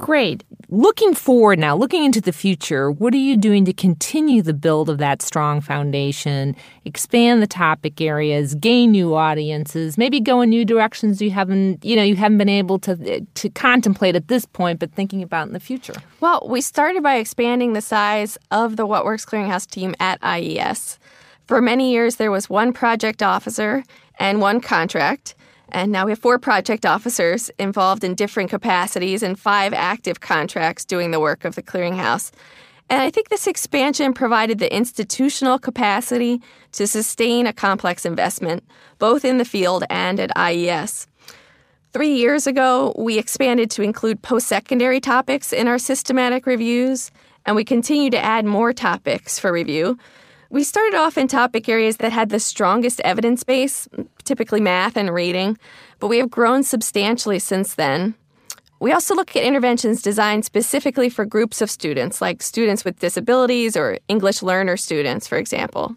Great. 0.02 0.42
Looking 0.68 1.14
forward 1.14 1.60
now, 1.60 1.76
looking 1.76 2.02
into 2.04 2.20
the 2.20 2.32
future, 2.32 2.90
what 2.90 3.14
are 3.14 3.18
you 3.18 3.36
doing 3.36 3.64
to 3.66 3.72
continue 3.72 4.42
the 4.42 4.52
build 4.52 4.90
of 4.90 4.98
that 4.98 5.22
strong 5.22 5.60
foundation, 5.60 6.56
expand 6.84 7.40
the 7.40 7.46
topic 7.46 8.00
areas, 8.00 8.56
gain 8.56 8.90
new 8.90 9.14
audiences, 9.14 9.96
maybe 9.96 10.18
go 10.18 10.40
in 10.40 10.50
new 10.50 10.64
directions 10.64 11.22
you 11.22 11.30
haven't, 11.30 11.84
you 11.84 11.94
know, 11.94 12.02
you 12.02 12.16
haven't 12.16 12.38
been 12.38 12.48
able 12.48 12.80
to 12.80 13.20
to 13.20 13.48
contemplate 13.50 14.16
at 14.16 14.26
this 14.26 14.44
point, 14.44 14.80
but 14.80 14.90
thinking 14.92 15.22
about 15.22 15.46
in 15.46 15.52
the 15.52 15.60
future? 15.60 15.94
Well, 16.18 16.44
we 16.50 16.62
started 16.62 17.04
by 17.04 17.14
expanding 17.16 17.74
the 17.74 17.80
size 17.80 18.36
of 18.50 18.74
the 18.74 18.86
What 18.86 19.04
Works 19.04 19.24
Clearinghouse 19.24 19.70
team 19.70 19.94
at 20.00 20.18
IES. 20.20 20.98
For 21.46 21.62
many 21.62 21.92
years, 21.92 22.16
there 22.16 22.32
was 22.32 22.50
one 22.50 22.72
project 22.72 23.22
officer 23.22 23.84
and 24.18 24.40
one 24.40 24.60
contract. 24.60 25.36
And 25.72 25.90
now 25.90 26.04
we 26.04 26.12
have 26.12 26.18
four 26.18 26.38
project 26.38 26.84
officers 26.84 27.50
involved 27.58 28.04
in 28.04 28.14
different 28.14 28.50
capacities 28.50 29.22
and 29.22 29.38
five 29.38 29.72
active 29.72 30.20
contracts 30.20 30.84
doing 30.84 31.10
the 31.10 31.20
work 31.20 31.46
of 31.46 31.54
the 31.54 31.62
clearinghouse. 31.62 32.30
And 32.90 33.00
I 33.00 33.08
think 33.08 33.30
this 33.30 33.46
expansion 33.46 34.12
provided 34.12 34.58
the 34.58 34.74
institutional 34.74 35.58
capacity 35.58 36.42
to 36.72 36.86
sustain 36.86 37.46
a 37.46 37.52
complex 37.54 38.04
investment, 38.04 38.62
both 38.98 39.24
in 39.24 39.38
the 39.38 39.46
field 39.46 39.84
and 39.88 40.20
at 40.20 40.30
IES. 40.36 41.06
Three 41.94 42.14
years 42.14 42.46
ago, 42.46 42.94
we 42.98 43.18
expanded 43.18 43.70
to 43.72 43.82
include 43.82 44.20
post 44.20 44.46
secondary 44.46 45.00
topics 45.00 45.54
in 45.54 45.68
our 45.68 45.78
systematic 45.78 46.44
reviews, 46.44 47.10
and 47.46 47.56
we 47.56 47.64
continue 47.64 48.10
to 48.10 48.22
add 48.22 48.44
more 48.44 48.74
topics 48.74 49.38
for 49.38 49.50
review. 49.50 49.98
We 50.50 50.64
started 50.64 50.94
off 50.94 51.16
in 51.16 51.28
topic 51.28 51.66
areas 51.70 51.96
that 51.96 52.12
had 52.12 52.28
the 52.28 52.38
strongest 52.38 53.00
evidence 53.00 53.42
base, 53.42 53.88
typically 54.24 54.60
math 54.60 54.96
and 54.96 55.12
reading, 55.12 55.58
but 55.98 56.08
we 56.08 56.18
have 56.18 56.30
grown 56.30 56.62
substantially 56.62 57.38
since 57.38 57.74
then. 57.74 58.14
We 58.80 58.92
also 58.92 59.14
look 59.14 59.36
at 59.36 59.44
interventions 59.44 60.02
designed 60.02 60.44
specifically 60.44 61.08
for 61.08 61.24
groups 61.24 61.60
of 61.62 61.70
students, 61.70 62.20
like 62.20 62.42
students 62.42 62.84
with 62.84 62.98
disabilities 62.98 63.76
or 63.76 63.98
English 64.08 64.42
learner 64.42 64.76
students, 64.76 65.28
for 65.28 65.38
example. 65.38 65.94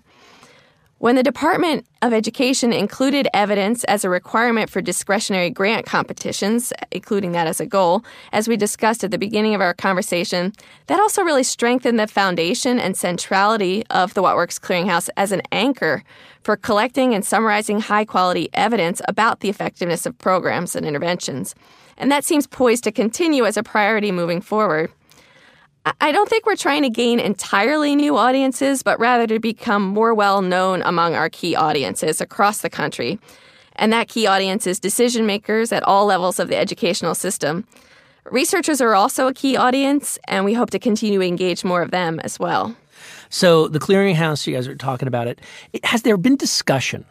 When 1.05 1.15
the 1.15 1.21
Department 1.21 1.85
of 2.01 2.13
Education 2.13 2.73
included 2.73 3.27
evidence 3.31 3.83
as 3.83 4.03
a 4.03 4.09
requirement 4.09 4.71
for 4.71 4.81
discretionary 4.81 5.51
grant 5.51 5.85
competitions, 5.85 6.73
including 6.91 7.31
that 7.33 7.45
as 7.45 7.59
a 7.59 7.65
goal, 7.67 8.03
as 8.33 8.47
we 8.47 8.57
discussed 8.57 9.03
at 9.03 9.11
the 9.11 9.19
beginning 9.19 9.53
of 9.53 9.61
our 9.61 9.75
conversation, 9.75 10.51
that 10.87 10.99
also 10.99 11.21
really 11.21 11.43
strengthened 11.43 11.99
the 11.99 12.07
foundation 12.07 12.79
and 12.79 12.97
centrality 12.97 13.83
of 13.91 14.15
the 14.15 14.23
What 14.23 14.35
Works 14.35 14.57
Clearinghouse 14.57 15.09
as 15.15 15.31
an 15.31 15.43
anchor 15.51 16.03
for 16.41 16.57
collecting 16.57 17.13
and 17.13 17.23
summarizing 17.23 17.81
high 17.81 18.05
quality 18.05 18.49
evidence 18.55 18.99
about 19.07 19.41
the 19.41 19.49
effectiveness 19.49 20.07
of 20.07 20.17
programs 20.17 20.75
and 20.75 20.87
interventions. 20.87 21.53
And 21.99 22.11
that 22.11 22.25
seems 22.25 22.47
poised 22.47 22.83
to 22.85 22.91
continue 22.91 23.45
as 23.45 23.57
a 23.57 23.61
priority 23.61 24.11
moving 24.11 24.41
forward. 24.41 24.91
I 26.01 26.11
don't 26.11 26.27
think 26.27 26.47
we're 26.47 26.55
trying 26.55 26.81
to 26.81 26.89
gain 26.89 27.19
entirely 27.19 27.95
new 27.95 28.17
audiences, 28.17 28.81
but 28.81 28.99
rather 28.99 29.27
to 29.27 29.39
become 29.39 29.83
more 29.83 30.15
well 30.15 30.41
known 30.41 30.81
among 30.81 31.13
our 31.13 31.29
key 31.29 31.55
audiences 31.55 32.19
across 32.21 32.59
the 32.59 32.69
country. 32.69 33.19
And 33.75 33.93
that 33.93 34.07
key 34.07 34.25
audience 34.25 34.65
is 34.65 34.79
decision 34.79 35.25
makers 35.25 35.71
at 35.71 35.83
all 35.83 36.05
levels 36.05 36.39
of 36.39 36.47
the 36.47 36.57
educational 36.57 37.13
system. 37.13 37.67
Researchers 38.25 38.81
are 38.81 38.95
also 38.95 39.27
a 39.27 39.33
key 39.33 39.55
audience, 39.55 40.17
and 40.27 40.43
we 40.43 40.53
hope 40.53 40.71
to 40.71 40.79
continue 40.79 41.19
to 41.19 41.25
engage 41.25 41.63
more 41.63 41.83
of 41.83 41.91
them 41.91 42.19
as 42.21 42.39
well. 42.39 42.75
So, 43.29 43.67
the 43.67 43.79
clearinghouse, 43.79 44.47
you 44.47 44.55
guys 44.55 44.67
are 44.67 44.75
talking 44.75 45.07
about 45.07 45.27
it. 45.27 45.41
Has 45.83 46.01
there 46.01 46.17
been 46.17 46.35
discussion? 46.35 47.05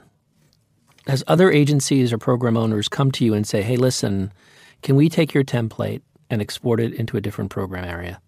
Has 1.06 1.22
other 1.28 1.52
agencies 1.52 2.12
or 2.12 2.18
program 2.18 2.56
owners 2.56 2.88
come 2.88 3.12
to 3.12 3.24
you 3.24 3.34
and 3.34 3.46
say, 3.46 3.62
hey, 3.62 3.76
listen, 3.76 4.32
can 4.82 4.96
we 4.96 5.08
take 5.08 5.34
your 5.34 5.44
template 5.44 6.00
and 6.30 6.40
export 6.40 6.80
it 6.80 6.94
into 6.94 7.16
a 7.16 7.20
different 7.20 7.50
program 7.50 7.84
area? 7.84 8.20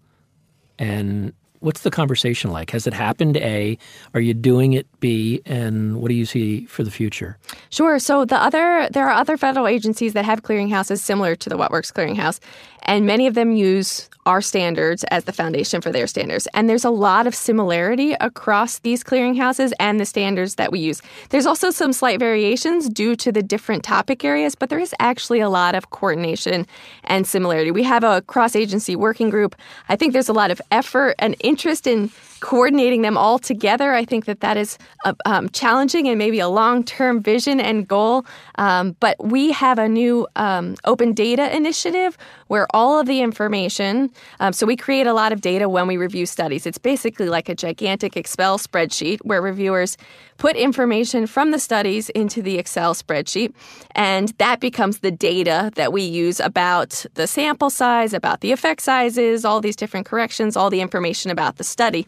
And 0.79 1.33
what's 1.67 1.81
the 1.81 1.91
conversation 1.91 2.49
like? 2.49 2.71
Has 2.71 2.87
it 2.87 2.93
happened? 2.93 3.35
A, 3.35 3.77
are 4.13 4.21
you 4.21 4.33
doing 4.33 4.71
it? 4.71 4.87
B, 5.01 5.41
and 5.45 6.01
what 6.01 6.07
do 6.07 6.13
you 6.15 6.25
see 6.25 6.63
for 6.65 6.81
the 6.81 6.89
future? 6.89 7.37
Sure. 7.69 7.99
So 7.99 8.23
the 8.23 8.37
other 8.37 8.87
there 8.89 9.05
are 9.05 9.11
other 9.11 9.35
federal 9.35 9.67
agencies 9.67 10.13
that 10.13 10.23
have 10.23 10.43
clearinghouses 10.43 10.99
similar 10.99 11.35
to 11.35 11.49
the 11.49 11.57
What 11.57 11.71
Works 11.71 11.91
Clearinghouse, 11.91 12.39
and 12.83 13.05
many 13.05 13.27
of 13.27 13.33
them 13.33 13.51
use 13.51 14.09
our 14.25 14.41
standards 14.41 15.05
as 15.05 15.23
the 15.23 15.31
foundation 15.31 15.79
for 15.79 15.89
their 15.89 16.05
standards. 16.05 16.47
And 16.53 16.69
there's 16.69 16.83
a 16.83 16.89
lot 16.89 17.27
of 17.27 17.33
similarity 17.33 18.11
across 18.19 18.79
these 18.79 19.01
clearinghouses 19.01 19.71
and 19.79 20.01
the 20.01 20.05
standards 20.05 20.55
that 20.55 20.69
we 20.69 20.79
use. 20.79 21.01
There's 21.29 21.45
also 21.45 21.69
some 21.71 21.93
slight 21.93 22.19
variations 22.19 22.89
due 22.89 23.15
to 23.15 23.31
the 23.31 23.41
different 23.41 23.83
topic 23.83 24.25
areas, 24.25 24.53
but 24.53 24.69
there 24.69 24.79
is 24.79 24.93
actually 24.99 25.39
a 25.39 25.49
lot 25.49 25.75
of 25.75 25.91
coordination 25.91 26.67
and 27.05 27.25
similarity. 27.25 27.71
We 27.71 27.83
have 27.83 28.03
a 28.03 28.21
cross 28.23 28.53
agency 28.53 28.97
working 28.97 29.29
group. 29.29 29.55
I 29.87 29.95
think 29.95 30.11
there's 30.11 30.29
a 30.29 30.33
lot 30.33 30.51
of 30.51 30.61
effort 30.71 31.15
and 31.19 31.35
interest 31.39 31.56
in 31.87 32.11
coordinating 32.39 33.01
them 33.01 33.17
all 33.17 33.39
together. 33.39 33.93
I 33.93 34.05
think 34.05 34.25
that 34.25 34.41
that 34.41 34.57
is 34.57 34.77
a, 35.05 35.15
um, 35.25 35.49
challenging 35.49 36.07
and 36.07 36.17
maybe 36.17 36.39
a 36.39 36.47
long 36.47 36.83
term 36.83 37.21
vision 37.21 37.59
and 37.59 37.87
goal. 37.87 38.25
Um, 38.55 38.95
but 38.99 39.15
we 39.23 39.51
have 39.51 39.79
a 39.79 39.87
new 39.87 40.27
um, 40.35 40.75
open 40.85 41.13
data 41.13 41.55
initiative 41.55 42.17
where 42.47 42.67
all 42.73 42.99
of 42.99 43.07
the 43.07 43.21
information, 43.21 44.09
um, 44.39 44.53
so 44.53 44.65
we 44.65 44.75
create 44.75 45.07
a 45.07 45.13
lot 45.13 45.31
of 45.31 45.41
data 45.41 45.67
when 45.69 45.87
we 45.87 45.97
review 45.97 46.25
studies. 46.25 46.65
It's 46.65 46.77
basically 46.77 47.29
like 47.29 47.49
a 47.49 47.55
gigantic 47.55 48.15
Excel 48.15 48.57
spreadsheet 48.57 49.19
where 49.23 49.41
reviewers 49.41 49.97
put 50.37 50.55
information 50.55 51.27
from 51.27 51.51
the 51.51 51.59
studies 51.59 52.09
into 52.09 52.41
the 52.41 52.57
Excel 52.57 52.93
spreadsheet, 52.93 53.53
and 53.95 54.29
that 54.37 54.59
becomes 54.59 54.99
the 54.99 55.11
data 55.11 55.71
that 55.75 55.91
we 55.91 56.03
use 56.03 56.39
about 56.39 57.05
the 57.15 57.27
sample 57.27 57.69
size, 57.69 58.13
about 58.13 58.41
the 58.41 58.51
effect 58.51 58.81
sizes, 58.81 59.43
all 59.43 59.59
these 59.61 59.75
different 59.75 60.05
corrections, 60.05 60.55
all 60.55 60.69
the 60.69 60.81
information 60.81 61.31
about 61.31 61.57
the 61.57 61.63
study. 61.63 62.07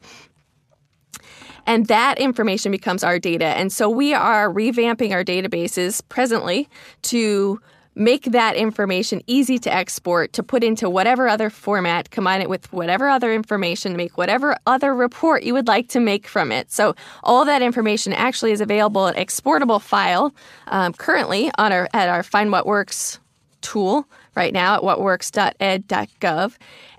And 1.69 1.85
that 1.85 2.17
information 2.17 2.71
becomes 2.71 3.03
our 3.03 3.19
data. 3.19 3.45
And 3.45 3.71
so 3.71 3.91
we 3.91 4.11
are 4.11 4.51
revamping 4.51 5.11
our 5.11 5.23
databases 5.23 6.01
presently 6.09 6.67
to 7.03 7.61
make 7.93 8.23
that 8.23 8.55
information 8.55 9.21
easy 9.27 9.59
to 9.59 9.71
export, 9.71 10.33
to 10.33 10.41
put 10.41 10.63
into 10.63 10.89
whatever 10.89 11.27
other 11.27 11.51
format, 11.51 12.09
combine 12.09 12.41
it 12.41 12.49
with 12.49 12.73
whatever 12.73 13.07
other 13.07 13.31
information, 13.31 13.95
make 13.95 14.17
whatever 14.17 14.57
other 14.65 14.95
report 14.95 15.43
you 15.43 15.53
would 15.53 15.67
like 15.67 15.87
to 15.89 15.99
make 15.99 16.25
from 16.25 16.51
it. 16.51 16.71
So 16.71 16.95
all 17.23 17.45
that 17.45 17.61
information 17.61 18.13
actually 18.13 18.51
is 18.51 18.61
available 18.61 19.05
in 19.05 19.15
exportable 19.15 19.77
file 19.77 20.33
um, 20.69 20.93
currently 20.93 21.51
on 21.59 21.71
our 21.71 21.87
at 21.93 22.09
our 22.09 22.23
Find 22.23 22.51
What 22.51 22.65
Works 22.65 23.19
tool 23.61 24.07
right 24.35 24.53
now 24.53 24.75
at 24.75 24.83
whatworks.ed.gov 24.83 26.55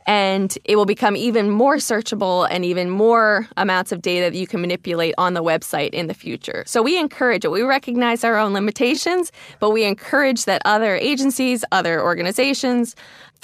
and 0.06 0.58
it 0.64 0.76
will 0.76 0.86
become 0.86 1.16
even 1.16 1.50
more 1.50 1.76
searchable 1.76 2.48
and 2.50 2.64
even 2.64 2.90
more 2.90 3.48
amounts 3.56 3.92
of 3.92 4.02
data 4.02 4.30
that 4.30 4.36
you 4.36 4.46
can 4.46 4.60
manipulate 4.60 5.14
on 5.18 5.34
the 5.34 5.42
website 5.42 5.90
in 5.90 6.06
the 6.06 6.14
future. 6.14 6.64
So 6.66 6.82
we 6.82 6.98
encourage 6.98 7.44
it. 7.44 7.50
We 7.50 7.62
recognize 7.62 8.24
our 8.24 8.36
own 8.36 8.52
limitations, 8.52 9.30
but 9.60 9.70
we 9.70 9.84
encourage 9.84 10.46
that 10.46 10.62
other 10.64 10.96
agencies, 10.96 11.64
other 11.70 12.02
organizations, 12.02 12.96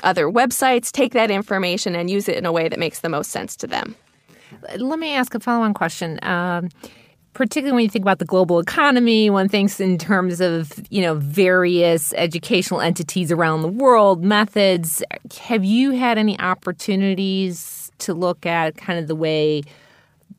other 0.03 0.27
websites 0.27 0.91
take 0.91 1.13
that 1.13 1.31
information 1.31 1.95
and 1.95 2.11
use 2.11 2.29
it 2.29 2.37
in 2.37 2.47
a 2.47 2.53
way 2.53 2.69
that 2.69 2.79
makes 2.79 3.01
the 3.01 3.09
most 3.09 3.31
sense 3.31 3.55
to 3.57 3.67
them. 3.67 3.95
Let 4.77 4.99
me 4.99 5.15
ask 5.15 5.35
a 5.35 5.41
follow 5.41 5.65
on 5.65 5.75
question. 5.75 6.19
Um, 6.23 6.71
particularly 7.37 7.75
when 7.75 7.83
you 7.83 7.91
think 7.91 8.03
about 8.03 8.19
the 8.19 8.25
global 8.25 8.59
economy, 8.59 9.29
one 9.29 9.47
thinks 9.47 9.79
in 9.79 9.99
terms 9.99 10.41
of, 10.41 10.73
you 10.89 11.03
know, 11.03 11.17
various 11.17 12.15
educational 12.15 12.81
entities 12.81 13.31
around 13.31 13.61
the 13.61 13.69
world, 13.69 14.25
methods. 14.25 15.03
Have 15.43 15.63
you 15.63 15.91
had 15.91 16.17
any 16.17 16.41
opportunities 16.41 17.93
to 17.99 18.15
look 18.15 18.47
at 18.47 18.79
kind 18.79 18.99
of 18.99 19.07
the 19.07 19.15
way 19.15 19.63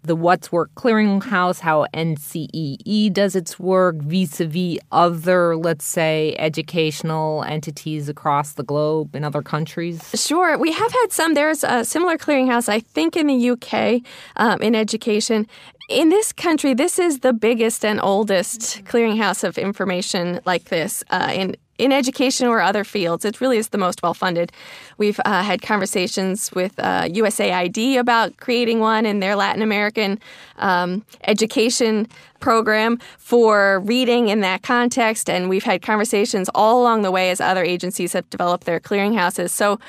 the 0.03 0.15
What's 0.15 0.51
Work 0.51 0.73
Clearinghouse, 0.75 1.59
how 1.59 1.85
NCEE 1.93 3.13
does 3.13 3.35
its 3.35 3.59
work 3.59 3.97
vis 3.97 4.39
a 4.39 4.47
vis 4.47 4.79
other, 4.91 5.55
let's 5.55 5.85
say, 5.85 6.35
educational 6.39 7.43
entities 7.43 8.09
across 8.09 8.53
the 8.53 8.63
globe 8.63 9.15
in 9.15 9.23
other 9.23 9.41
countries? 9.41 10.01
Sure. 10.15 10.57
We 10.57 10.71
have 10.71 10.91
had 10.91 11.07
some. 11.11 11.33
There's 11.33 11.63
a 11.63 11.83
similar 11.83 12.17
clearinghouse, 12.17 12.69
I 12.69 12.79
think, 12.79 13.15
in 13.15 13.27
the 13.27 13.49
UK 13.51 14.01
um, 14.37 14.61
in 14.61 14.75
education. 14.75 15.45
In 15.87 16.09
this 16.09 16.33
country, 16.33 16.73
this 16.73 16.99
is 16.99 17.19
the 17.19 17.31
biggest 17.31 17.85
and 17.85 18.01
oldest 18.01 18.83
clearinghouse 18.83 19.45
of 19.45 19.57
information 19.57 20.41
like 20.45 20.65
this 20.65 21.01
uh, 21.09 21.31
in 21.33 21.55
in 21.77 21.91
education 21.91 22.47
or 22.47 22.59
other 22.59 22.83
fields. 22.83 23.23
It 23.23 23.39
really 23.39 23.57
is 23.57 23.69
the 23.69 23.77
most 23.77 24.01
well 24.01 24.13
funded. 24.13 24.51
We've 24.97 25.19
uh, 25.23 25.43
had 25.43 25.61
conversations 25.61 26.51
with 26.51 26.77
uh, 26.79 27.03
USAID 27.03 27.99
about 27.99 28.35
creating 28.37 28.79
one 28.79 29.05
in 29.05 29.19
their 29.19 29.35
Latin 29.35 29.61
American 29.61 30.19
um, 30.57 31.05
education 31.25 32.07
program 32.39 32.99
for 33.17 33.79
reading 33.81 34.27
in 34.29 34.41
that 34.41 34.63
context. 34.63 35.29
And 35.29 35.49
we've 35.49 35.63
had 35.63 35.81
conversations 35.81 36.49
all 36.55 36.81
along 36.81 37.03
the 37.03 37.11
way 37.11 37.29
as 37.29 37.39
other 37.39 37.63
agencies 37.63 38.13
have 38.13 38.29
developed 38.29 38.65
their 38.65 38.79
clearinghouses. 38.79 39.51
So 39.51 39.79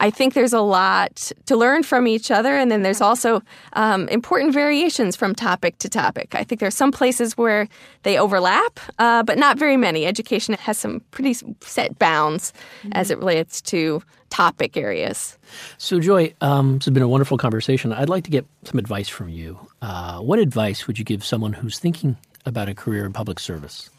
I 0.00 0.10
think 0.10 0.34
there's 0.34 0.52
a 0.52 0.60
lot 0.60 1.32
to 1.46 1.56
learn 1.56 1.82
from 1.82 2.06
each 2.06 2.30
other, 2.30 2.56
and 2.56 2.70
then 2.70 2.82
there's 2.82 3.00
also 3.00 3.42
um, 3.74 4.08
important 4.08 4.52
variations 4.52 5.16
from 5.16 5.34
topic 5.34 5.78
to 5.78 5.88
topic. 5.88 6.34
I 6.34 6.44
think 6.44 6.60
there 6.60 6.68
are 6.68 6.72
some 6.72 6.92
places 6.92 7.36
where 7.36 7.68
they 8.02 8.18
overlap, 8.18 8.80
uh, 8.98 9.22
but 9.22 9.38
not 9.38 9.58
very 9.58 9.76
many. 9.76 10.06
Education 10.06 10.54
has 10.54 10.78
some 10.78 11.00
pretty 11.10 11.34
set 11.60 11.98
bounds 11.98 12.52
mm-hmm. 12.80 12.90
as 12.92 13.10
it 13.10 13.18
relates 13.18 13.60
to 13.62 14.02
topic 14.30 14.76
areas. 14.76 15.38
So, 15.78 16.00
Joy, 16.00 16.34
um, 16.40 16.78
this 16.78 16.86
has 16.86 16.94
been 16.94 17.02
a 17.02 17.08
wonderful 17.08 17.38
conversation. 17.38 17.92
I'd 17.92 18.08
like 18.08 18.24
to 18.24 18.30
get 18.30 18.44
some 18.64 18.78
advice 18.78 19.08
from 19.08 19.28
you. 19.28 19.58
Uh, 19.80 20.18
what 20.20 20.38
advice 20.38 20.86
would 20.86 20.98
you 20.98 21.04
give 21.04 21.24
someone 21.24 21.52
who's 21.52 21.78
thinking 21.78 22.16
about 22.44 22.68
a 22.68 22.74
career 22.74 23.06
in 23.06 23.12
public 23.12 23.38
service? 23.38 23.90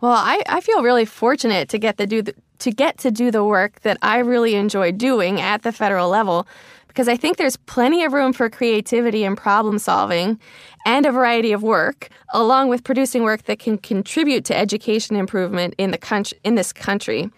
Well, 0.00 0.12
I, 0.12 0.42
I 0.48 0.60
feel 0.60 0.82
really 0.82 1.04
fortunate 1.04 1.68
to 1.70 1.78
get 1.78 1.98
to 1.98 2.06
do 2.06 2.22
the, 2.22 2.34
to 2.60 2.70
get 2.70 2.98
to 2.98 3.10
do 3.10 3.30
the 3.30 3.44
work 3.44 3.80
that 3.80 3.98
I 4.02 4.18
really 4.18 4.54
enjoy 4.54 4.92
doing 4.92 5.40
at 5.40 5.62
the 5.62 5.72
federal 5.72 6.08
level 6.08 6.46
because 6.90 7.06
I 7.06 7.16
think 7.16 7.36
there's 7.36 7.56
plenty 7.56 8.02
of 8.02 8.12
room 8.12 8.32
for 8.32 8.50
creativity 8.50 9.22
and 9.22 9.36
problem 9.36 9.78
solving 9.78 10.40
and 10.84 11.06
a 11.06 11.12
variety 11.12 11.52
of 11.52 11.62
work 11.62 12.08
along 12.32 12.68
with 12.68 12.82
producing 12.82 13.22
work 13.22 13.44
that 13.44 13.60
can 13.60 13.78
contribute 13.78 14.44
to 14.46 14.56
education 14.56 15.14
improvement 15.14 15.74
in 15.78 15.92
the 15.92 15.98
country 15.98 16.38
in 16.42 16.56
this 16.56 16.72
country. 16.72 17.30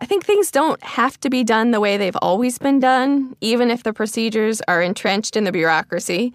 I 0.00 0.06
think 0.06 0.24
things 0.24 0.50
don't 0.50 0.82
have 0.82 1.18
to 1.20 1.30
be 1.30 1.44
done 1.44 1.70
the 1.70 1.80
way 1.80 1.96
they've 1.96 2.16
always 2.16 2.58
been 2.58 2.80
done, 2.80 3.36
even 3.40 3.70
if 3.70 3.82
the 3.82 3.92
procedures 3.92 4.60
are 4.68 4.82
entrenched 4.82 5.36
in 5.36 5.44
the 5.44 5.52
bureaucracy. 5.52 6.32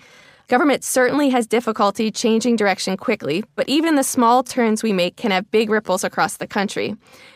Government 0.54 0.84
certainly 0.84 1.30
has 1.30 1.48
difficulty 1.48 2.12
changing 2.12 2.58
direction 2.58 2.96
quickly, 2.96 3.44
but 3.56 3.68
even 3.68 3.96
the 3.96 4.04
small 4.04 4.44
turns 4.44 4.84
we 4.84 4.94
make 4.94 5.18
can 5.18 5.32
have 5.32 5.50
big 5.50 5.68
ripples 5.72 6.04
across 6.04 6.38
the 6.38 6.46
country. 6.46 6.90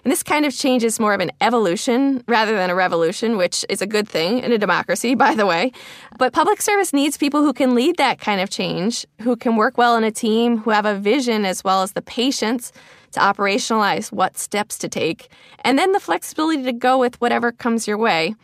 And 0.04 0.12
this 0.12 0.22
kind 0.22 0.46
of 0.46 0.56
change 0.56 0.84
is 0.84 1.00
more 1.00 1.16
of 1.16 1.20
an 1.20 1.32
evolution 1.42 2.24
rather 2.28 2.56
than 2.56 2.70
a 2.70 2.76
revolution, 2.76 3.36
which 3.36 3.66
is 3.70 3.82
a 3.82 3.88
good 3.88 4.08
thing 4.08 4.38
in 4.38 4.52
a 4.52 4.60
democracy, 4.60 5.16
by 5.26 5.34
the 5.34 5.48
way. 5.48 5.72
But 6.20 6.32
public 6.32 6.62
service 6.62 6.94
needs 6.94 7.18
people 7.18 7.42
who 7.42 7.54
can 7.54 7.74
lead 7.74 7.98
that 7.98 8.20
kind 8.20 8.40
of 8.40 8.52
change, 8.52 9.04
who 9.22 9.36
can 9.36 9.56
work 9.56 9.80
well 9.80 9.98
in 9.98 10.04
a 10.04 10.12
team, 10.12 10.60
who 10.60 10.70
have 10.70 10.86
a 10.86 10.94
vision 10.94 11.44
as 11.44 11.64
well 11.64 11.82
as 11.82 11.94
the 11.94 12.04
patience 12.04 12.72
to 13.14 13.20
operationalize 13.20 14.12
what 14.12 14.38
steps 14.38 14.78
to 14.78 14.88
take, 14.88 15.30
and 15.62 15.80
then 15.80 15.92
the 15.92 16.00
flexibility 16.00 16.62
to 16.62 16.72
go 16.72 17.00
with 17.00 17.20
whatever 17.20 17.52
comes 17.52 17.88
your 17.88 17.98
way 17.98 18.36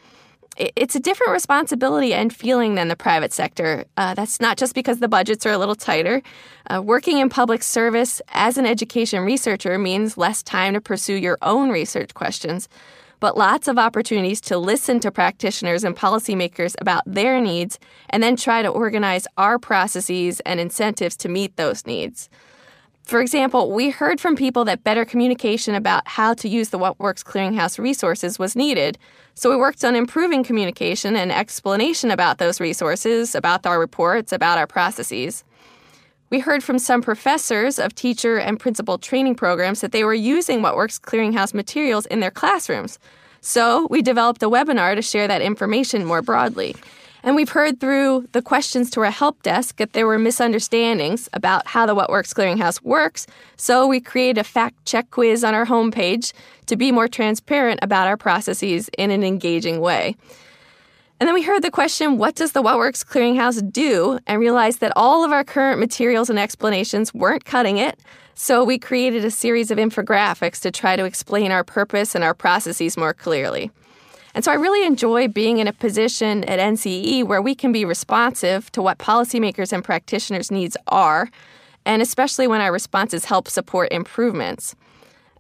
it's 0.57 0.95
a 0.95 0.99
different 0.99 1.31
responsibility 1.31 2.13
and 2.13 2.33
feeling 2.33 2.75
than 2.75 2.87
the 2.87 2.95
private 2.95 3.33
sector. 3.33 3.85
Uh, 3.97 4.13
that's 4.13 4.39
not 4.39 4.57
just 4.57 4.75
because 4.75 4.99
the 4.99 5.07
budgets 5.07 5.45
are 5.45 5.51
a 5.51 5.57
little 5.57 5.75
tighter. 5.75 6.21
Uh, 6.69 6.81
working 6.81 7.17
in 7.17 7.29
public 7.29 7.63
service 7.63 8.21
as 8.29 8.57
an 8.57 8.65
education 8.65 9.23
researcher 9.23 9.77
means 9.77 10.17
less 10.17 10.43
time 10.43 10.73
to 10.73 10.81
pursue 10.81 11.15
your 11.15 11.37
own 11.41 11.69
research 11.69 12.13
questions, 12.13 12.69
but 13.19 13.37
lots 13.37 13.67
of 13.67 13.77
opportunities 13.77 14.41
to 14.41 14.57
listen 14.57 14.99
to 14.99 15.11
practitioners 15.11 15.83
and 15.83 15.95
policymakers 15.95 16.75
about 16.79 17.03
their 17.05 17.39
needs 17.39 17.79
and 18.09 18.21
then 18.21 18.35
try 18.35 18.61
to 18.61 18.69
organize 18.69 19.27
our 19.37 19.57
processes 19.57 20.39
and 20.41 20.59
incentives 20.59 21.15
to 21.15 21.29
meet 21.29 21.55
those 21.55 21.85
needs. 21.85 22.29
For 23.03 23.19
example, 23.19 23.71
we 23.71 23.89
heard 23.89 24.21
from 24.21 24.35
people 24.35 24.63
that 24.65 24.83
better 24.83 25.03
communication 25.03 25.75
about 25.75 26.07
how 26.07 26.33
to 26.35 26.47
use 26.47 26.69
the 26.69 26.77
What 26.77 26.99
Works 26.99 27.23
Clearinghouse 27.23 27.77
resources 27.77 28.39
was 28.39 28.55
needed. 28.55 28.97
So 29.35 29.49
we 29.49 29.55
worked 29.55 29.83
on 29.83 29.95
improving 29.95 30.43
communication 30.43 31.15
and 31.15 31.31
explanation 31.31 32.11
about 32.11 32.37
those 32.37 32.59
resources, 32.59 33.33
about 33.33 33.65
our 33.65 33.79
reports, 33.79 34.31
about 34.31 34.59
our 34.59 34.67
processes. 34.67 35.43
We 36.29 36.39
heard 36.39 36.63
from 36.63 36.79
some 36.79 37.01
professors 37.01 37.79
of 37.79 37.95
teacher 37.95 38.37
and 38.37 38.59
principal 38.59 38.97
training 38.97 39.35
programs 39.35 39.81
that 39.81 39.91
they 39.91 40.03
were 40.03 40.13
using 40.13 40.61
What 40.61 40.75
Works 40.75 40.99
Clearinghouse 40.99 41.53
materials 41.53 42.05
in 42.07 42.19
their 42.19 42.31
classrooms. 42.31 42.99
So 43.41 43.87
we 43.89 44.01
developed 44.01 44.41
a 44.43 44.49
webinar 44.49 44.95
to 44.95 45.01
share 45.01 45.27
that 45.27 45.41
information 45.41 46.05
more 46.05 46.21
broadly. 46.21 46.75
And 47.25 47.37
we've 47.37 47.49
heard 47.49 47.79
through 47.79 48.27
the 48.33 48.41
questions 48.41 48.89
to 48.91 49.01
our 49.01 49.09
help 49.09 49.41
desk 49.43 49.77
that 49.77 49.93
there 49.93 50.05
were 50.05 50.19
misunderstandings 50.19 51.29
about 51.31 51.65
how 51.67 51.85
the 51.85 51.95
What 51.95 52.09
Works 52.09 52.33
Clearinghouse 52.33 52.83
works, 52.83 53.25
so 53.55 53.87
we 53.87 54.01
created 54.01 54.37
a 54.37 54.43
fact 54.43 54.85
check 54.85 55.09
quiz 55.09 55.41
on 55.41 55.53
our 55.53 55.65
homepage 55.65 56.33
to 56.65 56.75
be 56.75 56.91
more 56.91 57.07
transparent 57.07 57.79
about 57.81 58.07
our 58.07 58.17
processes 58.17 58.89
in 58.97 59.09
an 59.09 59.23
engaging 59.23 59.79
way. 59.79 60.17
And 61.21 61.27
then 61.29 61.33
we 61.33 61.43
heard 61.43 61.61
the 61.61 61.71
question, 61.71 62.17
what 62.17 62.35
does 62.35 62.51
the 62.51 62.61
What 62.61 62.77
Works 62.77 63.05
Clearinghouse 63.05 63.71
do? 63.71 64.19
And 64.27 64.41
realized 64.41 64.81
that 64.81 64.91
all 64.97 65.23
of 65.23 65.31
our 65.31 65.45
current 65.45 65.79
materials 65.79 66.29
and 66.29 66.37
explanations 66.37 67.13
weren't 67.13 67.45
cutting 67.45 67.77
it. 67.77 67.97
So 68.35 68.65
we 68.65 68.77
created 68.77 69.23
a 69.23 69.31
series 69.31 69.71
of 69.71 69.77
infographics 69.77 70.59
to 70.61 70.71
try 70.71 70.97
to 70.97 71.05
explain 71.05 71.53
our 71.53 71.63
purpose 71.63 72.15
and 72.15 72.23
our 72.25 72.33
processes 72.33 72.97
more 72.97 73.13
clearly. 73.13 73.71
And 74.35 74.43
so 74.43 74.51
I 74.51 74.55
really 74.55 74.85
enjoy 74.85 75.27
being 75.27 75.59
in 75.59 75.67
a 75.67 75.73
position 75.73 76.43
at 76.45 76.59
NCE 76.59 77.23
where 77.23 77.41
we 77.41 77.53
can 77.53 77.71
be 77.71 77.85
responsive 77.85 78.71
to 78.71 78.81
what 78.81 78.97
policymakers 78.97 79.71
and 79.71 79.83
practitioners' 79.83 80.49
needs 80.49 80.75
are, 80.87 81.29
and 81.85 82.01
especially 82.01 82.47
when 82.47 82.61
our 82.61 82.71
responses 82.71 83.25
help 83.25 83.47
support 83.47 83.91
improvements. 83.91 84.75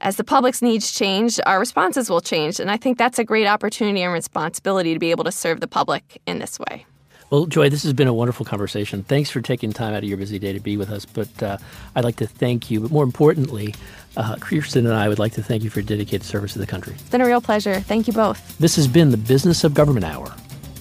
As 0.01 0.17
the 0.17 0.23
public's 0.23 0.61
needs 0.61 0.91
change, 0.91 1.39
our 1.45 1.59
responses 1.59 2.09
will 2.09 2.21
change, 2.21 2.59
and 2.59 2.69
I 2.69 2.77
think 2.77 2.97
that's 2.97 3.19
a 3.19 3.23
great 3.23 3.47
opportunity 3.47 4.01
and 4.01 4.13
responsibility 4.13 4.93
to 4.93 4.99
be 4.99 5.11
able 5.11 5.23
to 5.23 5.31
serve 5.31 5.61
the 5.61 5.67
public 5.67 6.21
in 6.27 6.39
this 6.39 6.59
way. 6.59 6.85
Well, 7.33 7.47
Joy, 7.47 7.69
this 7.69 7.81
has 7.81 7.93
been 7.93 8.07
a 8.07 8.13
wonderful 8.13 8.45
conversation. 8.45 9.01
Thanks 9.01 9.31
for 9.31 9.41
taking 9.41 9.73
time 9.73 9.95
out 9.95 10.03
of 10.03 10.07
your 10.07 10.19
busy 10.19 10.37
day 10.37 10.53
to 10.53 10.59
be 10.59 10.77
with 10.77 10.91
us. 10.91 11.03
But 11.03 11.41
uh, 11.41 11.57
I'd 11.95 12.03
like 12.03 12.17
to 12.17 12.27
thank 12.27 12.69
you. 12.69 12.81
But 12.81 12.91
more 12.91 13.03
importantly, 13.03 13.73
uh, 14.15 14.35
Kirsten 14.35 14.85
and 14.85 14.93
I 14.93 15.09
would 15.09 15.17
like 15.17 15.33
to 15.33 15.41
thank 15.41 15.63
you 15.63 15.71
for 15.71 15.79
your 15.79 15.87
dedicated 15.87 16.21
service 16.21 16.53
to 16.53 16.59
the 16.59 16.67
country. 16.67 16.93
It's 16.93 17.09
been 17.09 17.21
a 17.21 17.25
real 17.25 17.41
pleasure. 17.41 17.79
Thank 17.79 18.05
you 18.05 18.13
both. 18.13 18.55
This 18.59 18.75
has 18.75 18.87
been 18.87 19.09
the 19.09 19.17
Business 19.17 19.63
of 19.63 19.73
Government 19.73 20.05
Hour, 20.05 20.31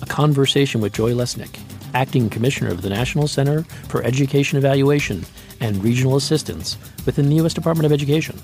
a 0.03 0.05
conversation 0.05 0.83
with 0.83 0.93
Joy 0.93 1.13
Lesnick, 1.13 1.59
Acting 1.95 2.29
Commissioner 2.29 2.71
of 2.71 2.83
the 2.83 2.91
National 2.91 3.29
Center 3.29 3.63
for 3.89 4.03
Education 4.03 4.59
Evaluation 4.59 5.25
and 5.61 5.83
Regional 5.83 6.17
Assistance 6.17 6.77
within 7.07 7.31
the 7.31 7.37
U.S. 7.37 7.55
Department 7.55 7.87
of 7.87 7.93
Education. 7.93 8.39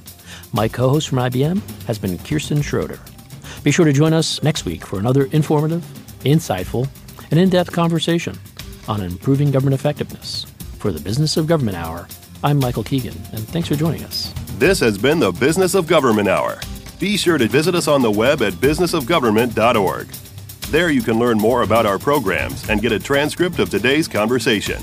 My 0.55 0.67
co 0.67 0.89
host 0.89 1.11
from 1.11 1.19
IBM 1.19 1.61
has 1.85 1.99
been 1.99 2.17
Kirsten 2.17 2.63
Schroeder. 2.63 3.01
Be 3.65 3.71
sure 3.71 3.85
to 3.85 3.93
join 3.93 4.15
us 4.15 4.43
next 4.43 4.65
week 4.65 4.87
for 4.87 4.99
another 4.99 5.27
informative, 5.27 5.85
insightful, 6.25 6.89
and 7.31 7.39
in 7.39 7.49
depth 7.49 7.73
conversation 7.73 8.37
on 8.89 9.03
improving 9.03 9.51
government 9.51 9.75
effectiveness. 9.75 10.45
For 10.79 10.93
the 10.93 11.01
Business 11.01 11.37
of 11.37 11.47
Government 11.47 11.77
Hour, 11.77 12.09
I'm 12.43 12.59
Michael 12.59 12.85
Keegan, 12.85 13.17
and 13.33 13.47
thanks 13.49 13.69
for 13.69 13.75
joining 13.75 14.05
us. 14.05 14.33
This 14.59 14.81
has 14.81 14.97
been 14.97 15.19
the 15.19 15.33
Business 15.33 15.75
of 15.75 15.87
Government 15.87 16.29
Hour. 16.29 16.61
Be 16.99 17.17
sure 17.17 17.39
to 17.39 17.49
visit 17.49 17.75
us 17.75 17.89
on 17.89 18.03
the 18.03 18.11
web 18.11 18.43
at 18.43 18.55
businessofgovernment.org. 18.55 20.07
There 20.71 20.91
you 20.91 21.03
can 21.03 21.19
learn 21.19 21.39
more 21.39 21.63
about 21.63 21.87
our 21.87 21.99
programs 21.99 22.69
and 22.69 22.83
get 22.83 22.93
a 22.93 22.99
transcript 22.99 23.59
of 23.59 23.71
today's 23.71 24.07
conversation. 24.07 24.83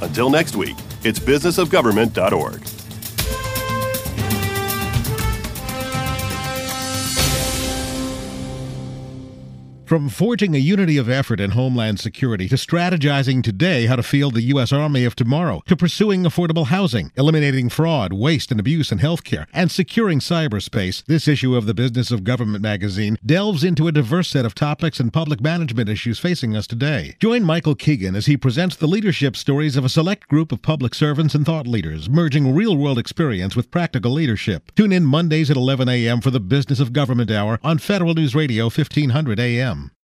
Until 0.00 0.30
next 0.30 0.56
week, 0.56 0.76
it's 1.02 1.18
businessofgovernment.org. 1.18 2.77
From 9.88 10.10
forging 10.10 10.54
a 10.54 10.58
unity 10.58 10.98
of 10.98 11.08
effort 11.08 11.40
in 11.40 11.52
Homeland 11.52 11.98
Security 11.98 12.46
to 12.50 12.56
strategizing 12.56 13.42
today 13.42 13.86
how 13.86 13.96
to 13.96 14.02
field 14.02 14.34
the 14.34 14.42
U.S. 14.42 14.70
Army 14.70 15.06
of 15.06 15.16
tomorrow 15.16 15.62
to 15.66 15.76
pursuing 15.76 16.24
affordable 16.24 16.66
housing, 16.66 17.10
eliminating 17.16 17.70
fraud, 17.70 18.12
waste, 18.12 18.50
and 18.50 18.60
abuse 18.60 18.92
in 18.92 18.98
healthcare, 18.98 19.46
and 19.50 19.70
securing 19.70 20.18
cyberspace, 20.18 21.02
this 21.06 21.26
issue 21.26 21.56
of 21.56 21.64
the 21.64 21.72
Business 21.72 22.10
of 22.10 22.22
Government 22.22 22.62
magazine 22.62 23.16
delves 23.24 23.64
into 23.64 23.88
a 23.88 23.92
diverse 23.92 24.28
set 24.28 24.44
of 24.44 24.54
topics 24.54 25.00
and 25.00 25.10
public 25.10 25.40
management 25.40 25.88
issues 25.88 26.18
facing 26.18 26.54
us 26.54 26.66
today. 26.66 27.16
Join 27.18 27.42
Michael 27.42 27.74
Keegan 27.74 28.14
as 28.14 28.26
he 28.26 28.36
presents 28.36 28.76
the 28.76 28.86
leadership 28.86 29.36
stories 29.36 29.74
of 29.74 29.86
a 29.86 29.88
select 29.88 30.28
group 30.28 30.52
of 30.52 30.60
public 30.60 30.94
servants 30.94 31.34
and 31.34 31.46
thought 31.46 31.66
leaders, 31.66 32.10
merging 32.10 32.54
real 32.54 32.76
world 32.76 32.98
experience 32.98 33.56
with 33.56 33.70
practical 33.70 34.10
leadership. 34.10 34.70
Tune 34.76 34.92
in 34.92 35.06
Mondays 35.06 35.50
at 35.50 35.56
11 35.56 35.88
a.m. 35.88 36.20
for 36.20 36.30
the 36.30 36.40
Business 36.40 36.78
of 36.78 36.92
Government 36.92 37.30
Hour 37.30 37.58
on 37.62 37.78
Federal 37.78 38.12
News 38.12 38.34
Radio 38.34 38.64
1500 38.64 39.40
a.m. 39.40 39.77